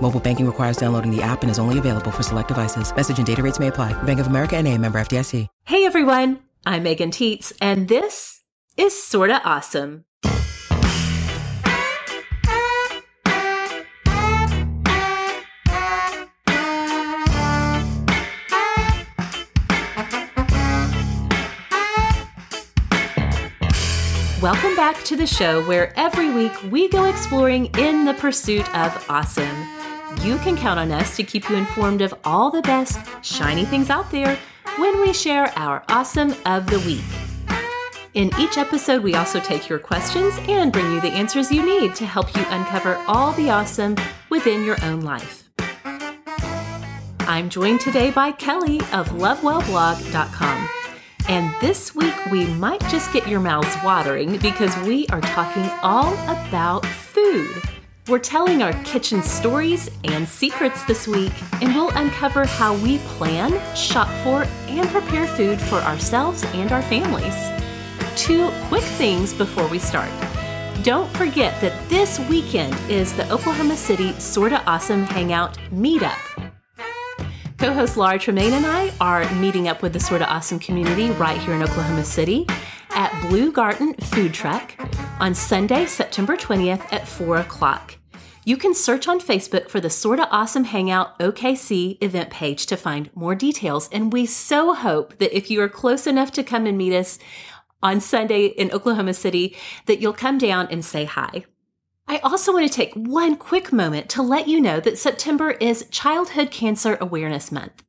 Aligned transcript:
Mobile 0.00 0.20
banking 0.20 0.46
requires 0.46 0.76
downloading 0.76 1.10
the 1.10 1.22
app 1.22 1.42
and 1.42 1.50
is 1.50 1.58
only 1.58 1.80
available 1.80 2.12
for 2.12 2.22
select 2.22 2.48
devices. 2.48 2.94
Message 2.94 3.18
and 3.18 3.26
data 3.26 3.42
rates 3.42 3.58
may 3.58 3.66
apply. 3.68 4.00
Bank 4.04 4.20
of 4.20 4.28
America 4.28 4.56
and 4.56 4.68
a 4.68 4.78
member 4.78 5.00
FDIC. 5.00 5.48
Hey 5.64 5.84
everyone, 5.84 6.40
I'm 6.64 6.84
Megan 6.84 7.10
Tietz, 7.10 7.52
and 7.60 7.88
this 7.88 8.42
is 8.76 9.02
Sorta 9.02 9.40
Awesome. 9.44 10.04
Welcome 24.42 24.76
back 24.76 25.02
to 25.04 25.16
the 25.16 25.26
show 25.26 25.64
where 25.66 25.92
every 25.98 26.30
week 26.30 26.52
we 26.70 26.88
go 26.88 27.06
exploring 27.06 27.66
in 27.78 28.04
the 28.04 28.14
pursuit 28.14 28.72
of 28.76 29.10
awesome. 29.10 29.75
You 30.22 30.38
can 30.38 30.56
count 30.56 30.80
on 30.80 30.90
us 30.92 31.16
to 31.16 31.22
keep 31.22 31.48
you 31.48 31.56
informed 31.56 32.00
of 32.00 32.14
all 32.24 32.50
the 32.50 32.62
best, 32.62 32.98
shiny 33.24 33.64
things 33.64 33.90
out 33.90 34.10
there 34.10 34.38
when 34.78 35.00
we 35.00 35.12
share 35.12 35.52
our 35.56 35.84
awesome 35.88 36.34
of 36.44 36.66
the 36.66 36.78
week. 36.80 37.04
In 38.14 38.30
each 38.38 38.56
episode, 38.56 39.02
we 39.02 39.14
also 39.14 39.38
take 39.40 39.68
your 39.68 39.78
questions 39.78 40.34
and 40.48 40.72
bring 40.72 40.90
you 40.92 41.00
the 41.00 41.12
answers 41.12 41.52
you 41.52 41.64
need 41.64 41.94
to 41.96 42.06
help 42.06 42.34
you 42.34 42.42
uncover 42.48 42.96
all 43.06 43.32
the 43.32 43.50
awesome 43.50 43.94
within 44.30 44.64
your 44.64 44.82
own 44.82 45.02
life. 45.02 45.48
I'm 47.20 47.50
joined 47.50 47.80
today 47.80 48.10
by 48.10 48.32
Kelly 48.32 48.78
of 48.92 49.08
lovewellblog.com. 49.10 50.68
And 51.28 51.54
this 51.60 51.94
week, 51.94 52.14
we 52.30 52.46
might 52.46 52.80
just 52.82 53.12
get 53.12 53.28
your 53.28 53.40
mouths 53.40 53.76
watering 53.84 54.38
because 54.38 54.74
we 54.86 55.08
are 55.08 55.20
talking 55.20 55.68
all 55.82 56.14
about 56.28 56.86
food. 56.86 57.75
We're 58.08 58.20
telling 58.20 58.62
our 58.62 58.72
kitchen 58.84 59.20
stories 59.20 59.90
and 60.04 60.28
secrets 60.28 60.84
this 60.84 61.08
week, 61.08 61.32
and 61.60 61.74
we'll 61.74 61.90
uncover 61.90 62.46
how 62.46 62.76
we 62.76 62.98
plan, 62.98 63.50
shop 63.74 64.06
for, 64.22 64.44
and 64.68 64.88
prepare 64.90 65.26
food 65.26 65.60
for 65.60 65.78
ourselves 65.78 66.44
and 66.54 66.70
our 66.70 66.82
families. 66.82 67.34
Two 68.14 68.50
quick 68.68 68.84
things 68.84 69.34
before 69.34 69.66
we 69.66 69.80
start. 69.80 70.08
Don't 70.84 71.10
forget 71.16 71.60
that 71.60 71.88
this 71.88 72.20
weekend 72.28 72.76
is 72.88 73.12
the 73.12 73.28
Oklahoma 73.28 73.76
City 73.76 74.12
Sorta 74.20 74.62
Awesome 74.70 75.02
Hangout 75.02 75.58
Meetup. 75.72 76.52
Co 77.58 77.72
host 77.72 77.96
Laura 77.96 78.20
Tremaine 78.20 78.52
and 78.52 78.66
I 78.66 78.92
are 79.00 79.28
meeting 79.34 79.66
up 79.66 79.82
with 79.82 79.92
the 79.92 80.00
Sorta 80.00 80.32
Awesome 80.32 80.60
community 80.60 81.10
right 81.10 81.38
here 81.38 81.54
in 81.54 81.62
Oklahoma 81.64 82.04
City 82.04 82.46
at 82.90 83.28
Blue 83.28 83.50
Garden 83.50 83.94
Food 83.94 84.32
Truck 84.32 84.74
on 85.20 85.34
Sunday, 85.34 85.86
September 85.86 86.36
20th 86.36 86.92
at 86.92 87.08
4 87.08 87.38
o'clock. 87.38 87.96
You 88.48 88.56
can 88.56 88.74
search 88.74 89.08
on 89.08 89.18
Facebook 89.18 89.68
for 89.68 89.80
the 89.80 89.90
Sorta 89.90 90.28
Awesome 90.30 90.62
Hangout 90.62 91.18
OKC 91.18 92.00
event 92.00 92.30
page 92.30 92.66
to 92.66 92.76
find 92.76 93.10
more 93.12 93.34
details. 93.34 93.88
And 93.90 94.12
we 94.12 94.24
so 94.24 94.72
hope 94.72 95.18
that 95.18 95.36
if 95.36 95.50
you 95.50 95.60
are 95.62 95.68
close 95.68 96.06
enough 96.06 96.30
to 96.30 96.44
come 96.44 96.64
and 96.64 96.78
meet 96.78 96.94
us 96.94 97.18
on 97.82 98.00
Sunday 98.00 98.44
in 98.46 98.70
Oklahoma 98.70 99.14
City, 99.14 99.56
that 99.86 99.98
you'll 99.98 100.12
come 100.12 100.38
down 100.38 100.68
and 100.70 100.84
say 100.84 101.06
hi. 101.06 101.44
I 102.06 102.18
also 102.18 102.52
want 102.52 102.70
to 102.70 102.72
take 102.72 102.94
one 102.94 103.34
quick 103.34 103.72
moment 103.72 104.08
to 104.10 104.22
let 104.22 104.46
you 104.46 104.60
know 104.60 104.78
that 104.78 104.96
September 104.96 105.50
is 105.50 105.88
Childhood 105.90 106.52
Cancer 106.52 106.96
Awareness 107.00 107.50
Month. 107.50 107.82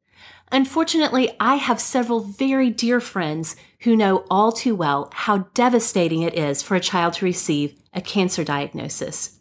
Unfortunately, 0.51 1.29
I 1.40 1.57
have 1.57 1.79
several 1.79 2.22
very 2.22 2.72
dear 2.72 3.00
friends 3.00 3.56
who 3.81 3.96
know 3.96 4.25
all 4.28 4.51
too 4.51 4.75
well 4.75 5.12
how 5.13 5.50
devastating 5.53 6.23
it 6.23 6.34
is 6.34 6.63
for 6.63 6.73
a 6.73 6.79
child 6.79 7.13
to 7.13 7.25
receive 7.25 7.75
a 7.94 8.01
cancer 8.01 8.44
diagnosis. 8.44 9.37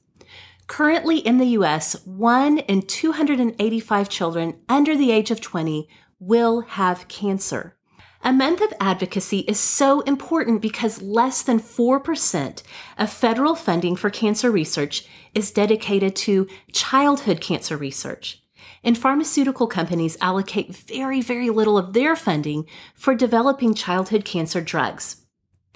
Currently 0.66 1.18
in 1.18 1.38
the 1.38 1.46
US, 1.58 1.94
1 2.04 2.58
in 2.58 2.82
285 2.82 4.08
children 4.08 4.58
under 4.68 4.96
the 4.96 5.12
age 5.12 5.30
of 5.30 5.40
20 5.40 5.88
will 6.18 6.62
have 6.62 7.06
cancer. 7.08 7.76
A 8.24 8.32
month 8.32 8.60
of 8.60 8.72
advocacy 8.80 9.40
is 9.40 9.60
so 9.60 10.00
important 10.00 10.60
because 10.60 11.00
less 11.02 11.42
than 11.42 11.60
4% 11.60 12.62
of 12.98 13.12
federal 13.12 13.54
funding 13.54 13.94
for 13.94 14.10
cancer 14.10 14.50
research 14.50 15.06
is 15.34 15.52
dedicated 15.52 16.16
to 16.16 16.48
childhood 16.72 17.40
cancer 17.40 17.76
research. 17.76 18.42
And 18.82 18.98
pharmaceutical 18.98 19.68
companies 19.68 20.16
allocate 20.20 20.74
very, 20.74 21.20
very 21.20 21.50
little 21.50 21.78
of 21.78 21.92
their 21.92 22.16
funding 22.16 22.66
for 22.94 23.14
developing 23.14 23.74
childhood 23.74 24.24
cancer 24.24 24.60
drugs. 24.60 25.25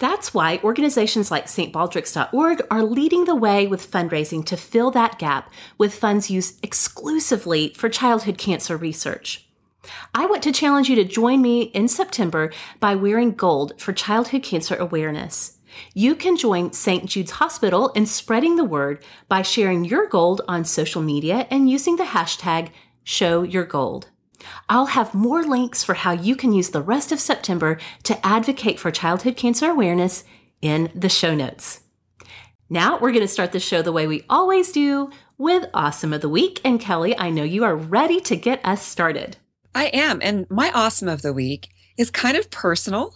That's 0.01 0.33
why 0.33 0.59
organizations 0.63 1.29
like 1.29 1.45
stbaldrick's.org 1.45 2.63
are 2.71 2.81
leading 2.81 3.25
the 3.25 3.35
way 3.35 3.67
with 3.67 3.91
fundraising 3.91 4.43
to 4.47 4.57
fill 4.57 4.89
that 4.91 5.19
gap 5.19 5.53
with 5.77 5.93
funds 5.93 6.31
used 6.31 6.57
exclusively 6.65 7.75
for 7.77 7.87
childhood 7.87 8.39
cancer 8.39 8.75
research. 8.75 9.45
I 10.15 10.25
want 10.25 10.41
to 10.41 10.51
challenge 10.51 10.89
you 10.89 10.95
to 10.95 11.03
join 11.03 11.43
me 11.43 11.65
in 11.65 11.87
September 11.87 12.51
by 12.79 12.95
wearing 12.95 13.33
gold 13.33 13.79
for 13.79 13.93
childhood 13.93 14.41
cancer 14.41 14.75
awareness. 14.75 15.59
You 15.93 16.15
can 16.15 16.35
join 16.35 16.73
St. 16.73 17.05
Jude's 17.05 17.33
Hospital 17.33 17.89
in 17.89 18.07
spreading 18.07 18.55
the 18.55 18.65
word 18.65 19.05
by 19.29 19.43
sharing 19.43 19.85
your 19.85 20.07
gold 20.07 20.41
on 20.47 20.65
social 20.65 21.03
media 21.03 21.45
and 21.51 21.69
using 21.69 21.97
the 21.97 22.05
hashtag 22.05 22.69
ShowYourGold. 23.05 24.05
I'll 24.69 24.87
have 24.87 25.13
more 25.13 25.43
links 25.43 25.83
for 25.83 25.93
how 25.93 26.11
you 26.11 26.35
can 26.35 26.53
use 26.53 26.69
the 26.69 26.81
rest 26.81 27.11
of 27.11 27.19
September 27.19 27.77
to 28.03 28.25
advocate 28.25 28.79
for 28.79 28.91
childhood 28.91 29.35
cancer 29.35 29.69
awareness 29.69 30.23
in 30.61 30.91
the 30.95 31.09
show 31.09 31.35
notes. 31.35 31.81
Now 32.69 32.97
we're 32.97 33.11
going 33.11 33.21
to 33.21 33.27
start 33.27 33.51
the 33.51 33.59
show 33.59 33.81
the 33.81 33.91
way 33.91 34.07
we 34.07 34.23
always 34.29 34.71
do 34.71 35.11
with 35.37 35.69
Awesome 35.73 36.13
of 36.13 36.21
the 36.21 36.29
Week. 36.29 36.61
And 36.63 36.79
Kelly, 36.79 37.17
I 37.17 37.29
know 37.29 37.43
you 37.43 37.63
are 37.63 37.75
ready 37.75 38.21
to 38.21 38.35
get 38.35 38.63
us 38.63 38.81
started. 38.81 39.37
I 39.75 39.85
am. 39.87 40.19
And 40.21 40.49
my 40.49 40.71
awesome 40.71 41.07
of 41.07 41.21
the 41.21 41.33
week 41.33 41.69
is 41.97 42.09
kind 42.09 42.37
of 42.37 42.49
personal. 42.49 43.15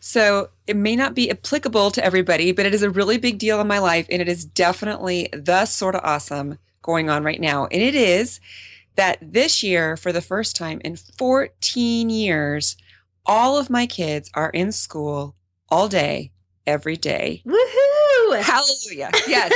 So 0.00 0.50
it 0.66 0.76
may 0.76 0.96
not 0.96 1.14
be 1.14 1.30
applicable 1.30 1.90
to 1.92 2.04
everybody, 2.04 2.52
but 2.52 2.66
it 2.66 2.74
is 2.74 2.82
a 2.82 2.90
really 2.90 3.18
big 3.18 3.38
deal 3.38 3.60
in 3.60 3.66
my 3.66 3.78
life. 3.78 4.06
And 4.10 4.20
it 4.20 4.28
is 4.28 4.44
definitely 4.44 5.28
the 5.32 5.64
sort 5.64 5.94
of 5.94 6.02
awesome 6.04 6.58
going 6.82 7.08
on 7.08 7.24
right 7.24 7.40
now. 7.40 7.66
And 7.66 7.82
it 7.82 7.94
is 7.94 8.40
that 8.96 9.18
this 9.20 9.62
year, 9.62 9.96
for 9.96 10.12
the 10.12 10.20
first 10.20 10.56
time 10.56 10.80
in 10.84 10.96
14 10.96 12.10
years, 12.10 12.76
all 13.24 13.56
of 13.56 13.70
my 13.70 13.86
kids 13.86 14.30
are 14.34 14.50
in 14.50 14.72
school 14.72 15.36
all 15.68 15.88
day, 15.88 16.32
every 16.66 16.96
day. 16.96 17.42
Woohoo! 17.46 18.42
Hallelujah. 18.42 19.10
Yes. 19.26 19.52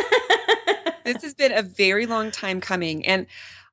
this 1.04 1.22
has 1.22 1.34
been 1.34 1.52
a 1.52 1.62
very 1.62 2.06
long 2.06 2.30
time 2.30 2.60
coming. 2.60 3.04
And 3.06 3.26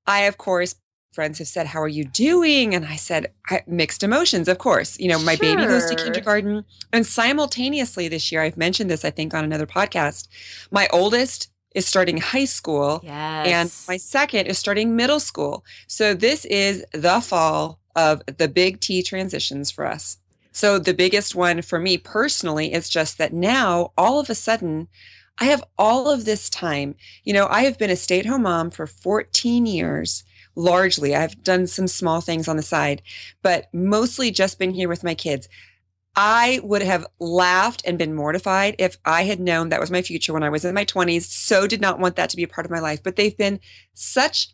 I, 0.06 0.22
of 0.24 0.38
course, 0.38 0.76
friends 1.14 1.40
have 1.40 1.48
said, 1.48 1.68
How 1.68 1.82
are 1.82 1.88
you 1.88 2.06
doing? 2.06 2.76
And 2.76 2.86
I 2.86 2.96
said, 2.96 3.32
I, 3.48 3.62
Mixed 3.68 4.04
emotions, 4.04 4.48
of 4.48 4.58
course. 4.58 5.00
You 5.00 5.10
know, 5.10 5.20
my 5.20 5.36
sure. 5.36 5.56
baby 5.56 5.68
goes 5.68 5.90
to 5.90 5.96
kindergarten. 5.96 6.66
And 6.92 7.06
simultaneously 7.06 8.08
this 8.08 8.32
year, 8.32 8.42
I've 8.42 8.58
mentioned 8.58 8.90
this, 8.90 9.06
I 9.06 9.12
think, 9.12 9.34
on 9.34 9.44
another 9.44 9.68
podcast. 9.68 10.28
My 10.72 10.88
oldest 10.92 11.53
is 11.74 11.86
starting 11.86 12.18
high 12.18 12.46
school. 12.46 13.02
Yes. 13.04 13.48
And 13.48 13.72
my 13.88 13.98
second 13.98 14.48
is 14.48 14.58
starting 14.58 14.96
middle 14.96 15.20
school. 15.20 15.64
So 15.88 16.14
this 16.14 16.46
is 16.46 16.84
the 16.94 17.22
fall 17.22 17.80
of 17.96 18.22
the 18.38 18.48
big 18.48 18.80
T 18.80 19.04
transitions 19.04 19.72
for 19.72 19.86
us. 19.86 20.18
So 20.52 20.78
the 20.78 20.94
biggest 20.94 21.36
one 21.36 21.62
for 21.62 21.80
me 21.80 21.98
personally 21.98 22.74
is 22.74 22.90
just 22.90 23.18
that 23.18 23.34
now 23.34 23.92
all 23.98 24.20
of 24.20 24.30
a 24.30 24.36
sudden 24.36 24.88
I 25.40 25.46
have 25.46 25.64
all 25.78 26.10
of 26.10 26.26
this 26.26 26.50
time. 26.50 26.96
You 27.24 27.34
know, 27.34 27.48
I 27.50 27.64
have 27.64 27.80
been 27.80 27.90
a 27.90 27.96
stay 27.96 28.20
at 28.20 28.26
home 28.26 28.44
mom 28.44 28.70
for 28.70 28.86
14 28.86 29.66
years 29.66 30.24
largely. 30.56 31.16
I've 31.16 31.44
done 31.44 31.66
some 31.66 31.88
small 31.88 32.22
things 32.22 32.48
on 32.48 32.58
the 32.58 32.62
side, 32.64 33.02
but 33.42 33.68
mostly 33.74 34.30
just 34.30 34.60
been 34.60 34.76
here 34.76 34.88
with 34.88 35.04
my 35.04 35.16
kids. 35.16 35.50
I 36.16 36.60
would 36.64 36.84
have 36.84 37.06
laughed 37.20 37.82
and 37.86 37.98
been 37.98 38.14
mortified 38.14 38.76
if 38.78 38.98
I 39.04 39.24
had 39.24 39.40
known 39.40 39.70
that 39.70 39.80
was 39.80 39.90
my 39.90 40.02
future 40.02 40.34
when 40.34 40.44
I 40.44 40.50
was 40.50 40.64
in 40.64 40.76
my 40.76 40.86
20s. 40.86 41.24
So 41.24 41.66
did 41.66 41.82
not 41.82 42.00
want 42.00 42.16
that 42.18 42.30
to 42.30 42.36
be 42.36 42.44
a 42.44 42.48
part 42.48 42.66
of 42.66 42.72
my 42.72 42.80
life, 42.80 43.02
but 43.02 43.16
they've 43.16 43.38
been 43.38 43.60
such 43.94 44.54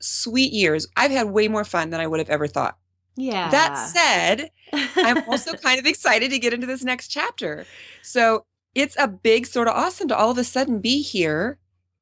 sweet 0.00 0.52
years. 0.52 0.86
I've 0.96 1.10
had 1.10 1.30
way 1.30 1.48
more 1.48 1.64
fun 1.64 1.90
than 1.90 2.00
I 2.00 2.06
would 2.06 2.20
have 2.20 2.28
ever 2.28 2.46
thought. 2.46 2.76
Yeah. 3.16 3.50
That 3.50 3.74
said, 3.74 4.50
I'm 4.72 5.28
also 5.28 5.52
kind 5.56 5.80
of 5.80 5.86
excited 5.86 6.30
to 6.30 6.38
get 6.38 6.52
into 6.52 6.66
this 6.66 6.84
next 6.84 7.08
chapter. 7.08 7.66
So 8.02 8.44
it's 8.74 8.96
a 8.98 9.08
big 9.08 9.46
sort 9.46 9.66
of 9.66 9.74
awesome 9.74 10.08
to 10.08 10.16
all 10.16 10.30
of 10.30 10.38
a 10.38 10.44
sudden 10.44 10.78
be 10.78 11.02
here 11.02 11.58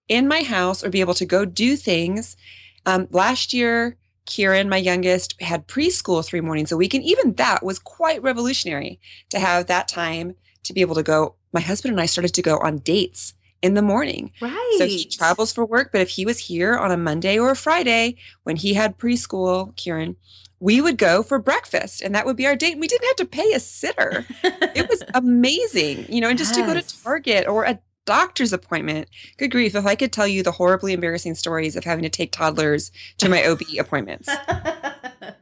in 0.08 0.28
my 0.28 0.42
house 0.42 0.84
or 0.84 0.90
be 0.90 1.00
able 1.00 1.14
to 1.14 1.24
go 1.24 1.44
do 1.44 1.76
things. 1.76 2.36
Um, 2.84 3.08
last 3.10 3.52
year, 3.52 3.96
Kieran, 4.26 4.68
my 4.68 4.76
youngest, 4.76 5.40
had 5.40 5.66
preschool 5.66 6.24
three 6.24 6.40
mornings 6.40 6.72
a 6.72 6.76
week. 6.76 6.94
And 6.94 7.04
even 7.04 7.34
that 7.34 7.64
was 7.64 7.78
quite 7.78 8.22
revolutionary 8.22 9.00
to 9.30 9.38
have 9.38 9.66
that 9.66 9.88
time 9.88 10.34
to 10.64 10.72
be 10.72 10.80
able 10.80 10.94
to 10.96 11.02
go. 11.02 11.36
My 11.52 11.60
husband 11.60 11.92
and 11.92 12.00
I 12.00 12.06
started 12.06 12.34
to 12.34 12.42
go 12.42 12.58
on 12.58 12.78
dates 12.78 13.34
in 13.62 13.74
the 13.74 13.82
morning. 13.82 14.32
Right. 14.40 14.76
So 14.78 14.86
he 14.86 15.06
travels 15.06 15.52
for 15.52 15.64
work, 15.64 15.90
but 15.92 16.00
if 16.00 16.10
he 16.10 16.26
was 16.26 16.38
here 16.38 16.76
on 16.76 16.90
a 16.90 16.96
Monday 16.96 17.38
or 17.38 17.50
a 17.50 17.56
Friday 17.56 18.16
when 18.42 18.56
he 18.56 18.74
had 18.74 18.98
preschool, 18.98 19.74
Kieran, 19.76 20.16
we 20.60 20.80
would 20.80 20.98
go 20.98 21.22
for 21.22 21.38
breakfast 21.38 22.02
and 22.02 22.14
that 22.14 22.26
would 22.26 22.36
be 22.36 22.46
our 22.46 22.56
date. 22.56 22.72
And 22.72 22.80
We 22.80 22.86
didn't 22.88 23.06
have 23.06 23.16
to 23.16 23.26
pay 23.26 23.52
a 23.52 23.60
sitter. 23.60 24.26
it 24.42 24.88
was 24.88 25.02
amazing, 25.14 26.06
you 26.08 26.20
know, 26.20 26.28
and 26.28 26.38
just 26.38 26.56
yes. 26.56 26.66
to 26.66 26.74
go 26.74 26.80
to 26.80 27.02
Target 27.02 27.46
or 27.46 27.64
a 27.64 27.78
doctor's 28.06 28.52
appointment. 28.52 29.08
Good 29.36 29.50
grief, 29.50 29.74
if 29.74 29.84
I 29.84 29.94
could 29.94 30.12
tell 30.12 30.26
you 30.26 30.42
the 30.42 30.52
horribly 30.52 30.94
embarrassing 30.94 31.34
stories 31.34 31.76
of 31.76 31.84
having 31.84 32.02
to 32.04 32.08
take 32.08 32.32
toddlers 32.32 32.90
to 33.18 33.28
my 33.28 33.44
OB 33.44 33.60
appointments. 33.78 34.28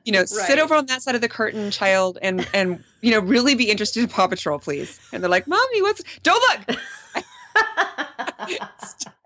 You 0.06 0.12
know, 0.12 0.20
right. 0.20 0.28
sit 0.28 0.58
over 0.58 0.74
on 0.74 0.84
that 0.86 1.02
side 1.02 1.14
of 1.14 1.22
the 1.22 1.30
curtain, 1.30 1.70
child, 1.70 2.18
and 2.20 2.46
and 2.52 2.84
you 3.00 3.10
know, 3.10 3.20
really 3.20 3.54
be 3.54 3.70
interested 3.70 4.02
in 4.02 4.08
Paw 4.08 4.26
Patrol, 4.26 4.58
please. 4.58 5.00
And 5.12 5.22
they're 5.22 5.30
like, 5.30 5.46
Mommy, 5.46 5.80
what's 5.80 6.02
don't 6.22 6.68
look. 6.68 6.78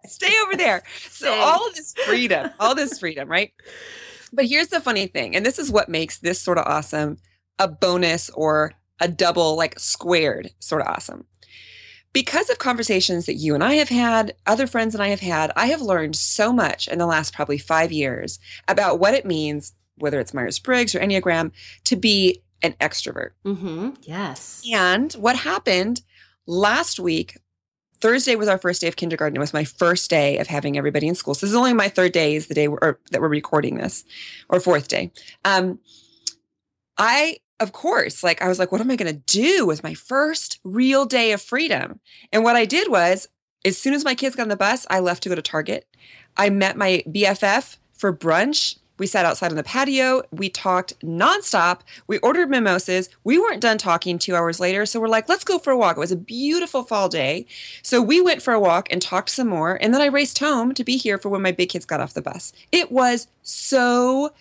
Stay 0.06 0.32
over 0.42 0.56
there. 0.56 0.84
So 1.10 1.32
all 1.32 1.66
of 1.66 1.74
this 1.74 1.94
freedom, 2.06 2.50
all 2.60 2.76
this 2.76 2.98
freedom, 3.00 3.28
right? 3.28 3.52
But 4.32 4.46
here's 4.46 4.68
the 4.68 4.80
funny 4.80 5.08
thing, 5.08 5.34
and 5.34 5.44
this 5.44 5.58
is 5.58 5.70
what 5.70 5.88
makes 5.88 6.18
this 6.18 6.40
sort 6.40 6.58
of 6.58 6.64
awesome 6.66 7.18
a 7.58 7.66
bonus 7.66 8.30
or 8.30 8.72
a 9.00 9.08
double, 9.08 9.56
like 9.56 9.78
squared 9.78 10.50
sort 10.60 10.82
of 10.82 10.88
awesome. 10.88 11.24
Because 12.12 12.50
of 12.50 12.58
conversations 12.58 13.26
that 13.26 13.34
you 13.34 13.54
and 13.54 13.62
I 13.62 13.74
have 13.74 13.90
had, 13.90 14.34
other 14.46 14.66
friends 14.66 14.94
and 14.94 15.02
I 15.02 15.08
have 15.08 15.20
had, 15.20 15.52
I 15.54 15.66
have 15.66 15.82
learned 15.82 16.16
so 16.16 16.52
much 16.52 16.88
in 16.88 16.98
the 16.98 17.06
last 17.06 17.34
probably 17.34 17.58
five 17.58 17.92
years 17.92 18.38
about 18.66 18.98
what 18.98 19.14
it 19.14 19.26
means, 19.26 19.74
whether 19.96 20.18
it's 20.18 20.34
Myers 20.34 20.58
Briggs 20.58 20.94
or 20.94 21.00
Enneagram, 21.00 21.52
to 21.84 21.96
be 21.96 22.42
an 22.62 22.74
extrovert. 22.80 23.30
Mm-hmm. 23.44 23.90
Yes. 24.02 24.62
And 24.72 25.12
what 25.14 25.36
happened 25.36 26.02
last 26.46 26.98
week 26.98 27.36
Thursday 28.00 28.36
was 28.36 28.48
our 28.48 28.58
first 28.58 28.80
day 28.80 28.88
of 28.88 28.96
kindergarten. 28.96 29.36
It 29.36 29.40
was 29.40 29.52
my 29.52 29.64
first 29.64 30.08
day 30.08 30.38
of 30.38 30.46
having 30.46 30.78
everybody 30.78 31.08
in 31.08 31.14
school. 31.14 31.34
So 31.34 31.46
this 31.46 31.50
is 31.50 31.56
only 31.56 31.72
my 31.72 31.88
third 31.88 32.12
day 32.12 32.36
is 32.36 32.46
the 32.46 32.54
day 32.54 32.68
or, 32.68 33.00
that 33.10 33.20
we're 33.20 33.28
recording 33.28 33.76
this, 33.76 34.04
or 34.48 34.60
fourth 34.60 34.88
day. 34.88 35.10
Um, 35.44 35.80
I, 36.96 37.38
of 37.60 37.72
course, 37.72 38.22
like 38.22 38.40
I 38.42 38.48
was 38.48 38.58
like, 38.58 38.72
what 38.72 38.80
am 38.80 38.90
I 38.90 38.96
going 38.96 39.12
to 39.12 39.20
do 39.38 39.66
with 39.66 39.82
my 39.82 39.94
first 39.94 40.60
real 40.64 41.04
day 41.04 41.32
of 41.32 41.42
freedom? 41.42 42.00
And 42.32 42.44
what 42.44 42.56
I 42.56 42.64
did 42.64 42.90
was, 42.90 43.28
as 43.64 43.76
soon 43.76 43.94
as 43.94 44.04
my 44.04 44.14
kids 44.14 44.36
got 44.36 44.44
on 44.44 44.48
the 44.48 44.56
bus, 44.56 44.86
I 44.88 45.00
left 45.00 45.22
to 45.24 45.28
go 45.28 45.34
to 45.34 45.42
Target. 45.42 45.86
I 46.36 46.50
met 46.50 46.76
my 46.76 47.02
BFF 47.08 47.78
for 47.92 48.12
brunch 48.12 48.76
we 48.98 49.06
sat 49.06 49.24
outside 49.24 49.50
on 49.50 49.56
the 49.56 49.62
patio. 49.62 50.22
We 50.30 50.48
talked 50.48 50.98
nonstop. 51.00 51.80
We 52.06 52.18
ordered 52.18 52.50
mimosas. 52.50 53.08
We 53.24 53.38
weren't 53.38 53.62
done 53.62 53.78
talking 53.78 54.18
two 54.18 54.34
hours 54.34 54.60
later. 54.60 54.84
So 54.86 55.00
we're 55.00 55.08
like, 55.08 55.28
let's 55.28 55.44
go 55.44 55.58
for 55.58 55.70
a 55.70 55.78
walk. 55.78 55.96
It 55.96 56.00
was 56.00 56.12
a 56.12 56.16
beautiful 56.16 56.82
fall 56.82 57.08
day. 57.08 57.46
So 57.82 58.02
we 58.02 58.20
went 58.20 58.42
for 58.42 58.52
a 58.52 58.60
walk 58.60 58.88
and 58.90 59.00
talked 59.00 59.30
some 59.30 59.48
more. 59.48 59.78
And 59.80 59.94
then 59.94 60.00
I 60.00 60.06
raced 60.06 60.38
home 60.40 60.74
to 60.74 60.84
be 60.84 60.96
here 60.96 61.18
for 61.18 61.28
when 61.28 61.42
my 61.42 61.52
big 61.52 61.70
kids 61.70 61.86
got 61.86 62.00
off 62.00 62.14
the 62.14 62.22
bus. 62.22 62.52
It 62.72 62.90
was 62.90 63.28
so 63.42 64.32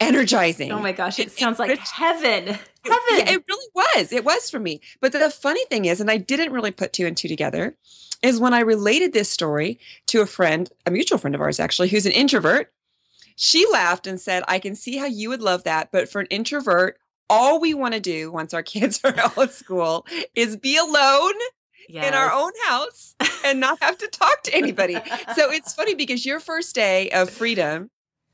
energizing. 0.00 0.72
Oh 0.72 0.80
my 0.80 0.92
gosh, 0.92 1.18
it, 1.18 1.28
it 1.28 1.32
sounds 1.32 1.58
like 1.58 1.78
heaven. 1.78 2.46
Heaven. 2.46 2.60
Yeah, 2.84 3.30
it 3.30 3.44
really 3.48 3.68
was. 3.74 4.12
It 4.12 4.24
was 4.24 4.50
for 4.50 4.58
me. 4.58 4.80
But 5.00 5.12
the 5.12 5.30
funny 5.30 5.64
thing 5.66 5.84
is, 5.84 6.00
and 6.00 6.10
I 6.10 6.16
didn't 6.16 6.52
really 6.52 6.70
put 6.70 6.92
two 6.92 7.06
and 7.06 7.16
two 7.16 7.28
together, 7.28 7.76
is 8.22 8.40
when 8.40 8.54
I 8.54 8.60
related 8.60 9.12
this 9.12 9.30
story 9.30 9.78
to 10.06 10.20
a 10.20 10.26
friend, 10.26 10.70
a 10.86 10.90
mutual 10.90 11.18
friend 11.18 11.34
of 11.34 11.40
ours 11.40 11.60
actually, 11.60 11.88
who's 11.88 12.06
an 12.06 12.12
introvert 12.12 12.72
she 13.36 13.66
laughed 13.70 14.06
and 14.06 14.20
said, 14.20 14.42
I 14.48 14.58
can 14.58 14.74
see 14.74 14.96
how 14.96 15.06
you 15.06 15.28
would 15.28 15.42
love 15.42 15.64
that. 15.64 15.90
But 15.92 16.08
for 16.08 16.20
an 16.20 16.26
introvert, 16.30 16.98
all 17.28 17.60
we 17.60 17.74
want 17.74 17.94
to 17.94 18.00
do 18.00 18.32
once 18.32 18.52
our 18.52 18.62
kids 18.64 19.00
are 19.04 19.16
out 19.16 19.38
of 19.38 19.52
school 19.52 20.06
is 20.34 20.56
be 20.56 20.76
alone 20.76 21.34
yes. 21.88 22.08
in 22.08 22.14
our 22.14 22.32
own 22.32 22.52
house 22.64 23.14
and 23.44 23.60
not 23.60 23.80
have 23.82 23.98
to 23.98 24.08
talk 24.08 24.42
to 24.44 24.54
anybody. 24.54 24.94
so 25.36 25.50
it's 25.52 25.74
funny 25.74 25.94
because 25.94 26.26
your 26.26 26.40
first 26.40 26.74
day 26.74 27.10
of 27.10 27.30
freedom, 27.30 27.90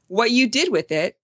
what 0.06 0.31
you 0.31 0.49
did 0.49 0.70
with 0.70 0.91
it 0.93 1.17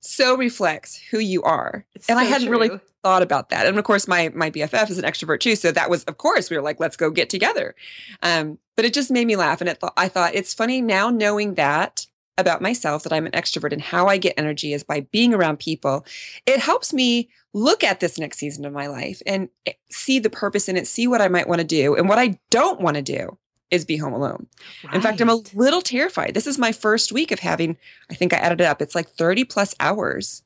so 0.00 0.36
reflects 0.36 0.96
who 1.10 1.18
you 1.18 1.42
are. 1.42 1.84
It's 1.94 2.08
and 2.08 2.18
so 2.18 2.20
I 2.20 2.24
hadn't 2.24 2.48
true. 2.48 2.58
really 2.58 2.80
thought 3.02 3.22
about 3.22 3.50
that. 3.50 3.66
And 3.66 3.78
of 3.78 3.84
course, 3.84 4.08
my 4.08 4.30
my 4.34 4.50
BFF 4.50 4.90
is 4.90 4.98
an 4.98 5.04
extrovert 5.04 5.40
too, 5.40 5.56
so 5.56 5.72
that 5.72 5.90
was 5.90 6.04
of 6.04 6.18
course 6.18 6.50
we 6.50 6.56
were 6.56 6.62
like, 6.62 6.80
let's 6.80 6.96
go 6.96 7.10
get 7.10 7.30
together. 7.30 7.74
Um, 8.22 8.58
but 8.76 8.84
it 8.84 8.94
just 8.94 9.10
made 9.10 9.26
me 9.26 9.36
laugh, 9.36 9.60
and 9.60 9.68
it 9.68 9.80
th- 9.80 9.92
I 9.96 10.08
thought 10.08 10.34
it's 10.34 10.54
funny 10.54 10.80
now 10.80 11.10
knowing 11.10 11.54
that 11.54 12.06
about 12.36 12.62
myself 12.62 13.02
that 13.02 13.12
I'm 13.12 13.26
an 13.26 13.32
extrovert 13.32 13.72
and 13.72 13.82
how 13.82 14.06
I 14.06 14.16
get 14.16 14.34
energy 14.36 14.72
is 14.72 14.84
by 14.84 15.00
being 15.00 15.34
around 15.34 15.58
people. 15.58 16.06
It 16.46 16.60
helps 16.60 16.92
me 16.92 17.28
look 17.52 17.82
at 17.82 17.98
this 17.98 18.18
next 18.18 18.38
season 18.38 18.64
of 18.64 18.72
my 18.72 18.86
life 18.86 19.20
and 19.26 19.48
eh, 19.66 19.72
see 19.90 20.20
the 20.20 20.30
purpose 20.30 20.68
in 20.68 20.76
it, 20.76 20.86
see 20.86 21.08
what 21.08 21.20
I 21.20 21.28
might 21.28 21.48
want 21.48 21.60
to 21.60 21.66
do. 21.66 21.96
And 21.96 22.08
what 22.08 22.18
I 22.18 22.38
don't 22.50 22.80
want 22.80 22.96
to 22.96 23.02
do 23.02 23.36
is 23.70 23.84
be 23.84 23.96
home 23.96 24.12
alone. 24.12 24.46
Right. 24.84 24.94
In 24.94 25.00
fact, 25.00 25.20
I'm 25.20 25.28
a 25.28 25.42
little 25.54 25.82
terrified. 25.82 26.34
This 26.34 26.46
is 26.46 26.58
my 26.58 26.72
first 26.72 27.12
week 27.12 27.30
of 27.30 27.40
having, 27.40 27.76
I 28.10 28.14
think 28.14 28.32
I 28.32 28.38
added 28.38 28.60
it 28.60 28.64
up, 28.64 28.80
it's 28.80 28.94
like 28.94 29.08
30 29.08 29.44
plus 29.44 29.74
hours 29.80 30.42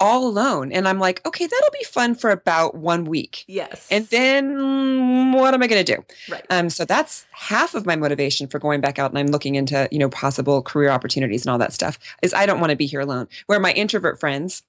all 0.00 0.26
alone. 0.26 0.72
And 0.72 0.88
I'm 0.88 0.98
like, 0.98 1.24
okay, 1.26 1.46
that'll 1.46 1.70
be 1.70 1.84
fun 1.84 2.14
for 2.14 2.30
about 2.30 2.74
one 2.74 3.04
week. 3.04 3.44
Yes. 3.46 3.86
And 3.90 4.06
then 4.08 4.54
mm, 4.54 5.34
what 5.34 5.54
am 5.54 5.62
I 5.62 5.66
going 5.66 5.84
to 5.84 5.96
do? 5.96 6.04
Right. 6.28 6.44
Um, 6.50 6.68
so 6.68 6.84
that's 6.84 7.26
half 7.30 7.74
of 7.74 7.86
my 7.86 7.96
motivation 7.96 8.46
for 8.48 8.58
going 8.58 8.80
back 8.80 8.98
out 8.98 9.10
and 9.10 9.18
I'm 9.18 9.28
looking 9.28 9.54
into, 9.54 9.88
you 9.90 9.98
know, 9.98 10.08
possible 10.08 10.62
career 10.62 10.90
opportunities 10.90 11.44
and 11.44 11.50
all 11.50 11.58
that 11.58 11.72
stuff 11.72 11.98
is 12.22 12.34
I 12.34 12.46
don't 12.46 12.60
want 12.60 12.70
to 12.70 12.76
be 12.76 12.86
here 12.86 13.00
alone. 13.00 13.28
Where 13.46 13.60
my 13.60 13.72
introvert 13.72 14.18
friends 14.18 14.62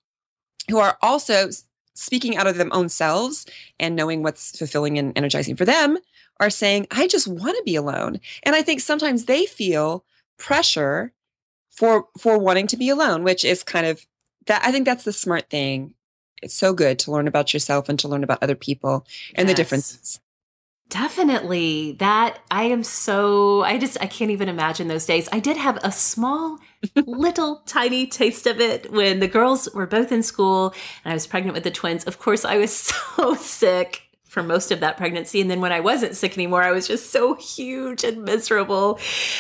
who 0.70 0.78
are 0.78 0.98
also 1.02 1.50
speaking 1.96 2.38
out 2.38 2.48
of 2.48 2.58
their 2.58 2.72
own 2.72 2.90
selves 2.90 3.46
and 3.80 3.96
knowing 3.96 4.22
what's 4.22 4.58
fulfilling 4.58 4.98
and 4.98 5.18
energizing 5.18 5.56
for 5.56 5.66
them 5.66 5.98
are 6.40 6.50
saying, 6.50 6.86
I 6.92 7.08
just 7.08 7.28
want 7.28 7.58
to 7.58 7.64
be 7.64 7.76
alone. 7.76 8.20
And 8.44 8.56
I 8.56 8.62
think 8.62 8.82
sometimes 8.82 9.26
they 9.26 9.46
feel 9.46 10.04
pressure 10.38 11.14
for 11.72 12.08
for 12.18 12.38
wanting 12.38 12.68
to 12.68 12.78
be 12.78 12.90
alone, 12.90 13.24
which 13.24 13.44
is 13.44 13.64
kind 13.64 13.86
of 13.86 14.06
that 14.48 14.62
I 14.64 14.72
think 14.72 14.86
that's 14.86 15.04
the 15.04 15.14
smart 15.14 15.50
thing. 15.50 15.94
It's 16.42 16.54
so 16.54 16.74
good 16.74 17.00
to 17.00 17.12
learn 17.12 17.28
about 17.28 17.54
yourself 17.54 17.90
and 17.90 17.98
to 18.00 18.08
learn 18.08 18.24
about 18.24 18.44
other 18.44 18.56
people 18.56 19.06
and 19.34 19.48
yes. 19.48 19.56
the 19.56 19.64
differences. 19.64 20.20
Definitely. 20.90 21.94
That 21.94 22.40
I 22.52 22.64
am 22.64 22.84
so 22.84 23.64
I 23.64 23.78
just 23.78 23.98
I 24.02 24.06
can't 24.06 24.32
even 24.32 24.50
imagine 24.50 24.88
those 24.88 25.06
days. 25.06 25.28
I 25.32 25.40
did 25.40 25.58
have 25.58 25.80
a 25.84 25.92
small 25.92 26.60
little 26.96 27.64
tiny 27.66 28.06
taste 28.06 28.46
of 28.46 28.60
it 28.60 28.92
when 28.92 29.20
the 29.20 29.28
girls 29.28 29.68
were 29.74 29.88
both 29.88 30.12
in 30.12 30.22
school 30.22 30.74
and 31.04 31.12
I 31.12 31.16
was 31.16 31.28
pregnant 31.28 31.56
with 31.56 31.64
the 31.64 31.72
twins. 31.72 32.04
Of 32.06 32.20
course, 32.20 32.46
I 32.46 32.58
was 32.58 32.74
so 33.18 33.34
sick 33.36 34.04
for 34.26 34.44
most 34.44 34.72
of 34.72 34.82
that 34.82 34.98
pregnancy. 34.98 35.42
And 35.42 35.50
then 35.50 35.62
when 35.62 35.72
I 35.72 35.80
wasn't 35.80 36.16
sick 36.16 36.38
anymore, 36.38 36.62
I 36.62 36.72
was 36.72 36.88
just 36.88 37.10
so 37.10 37.36
huge 37.36 38.04
and 38.04 38.24
miserable 38.24 39.00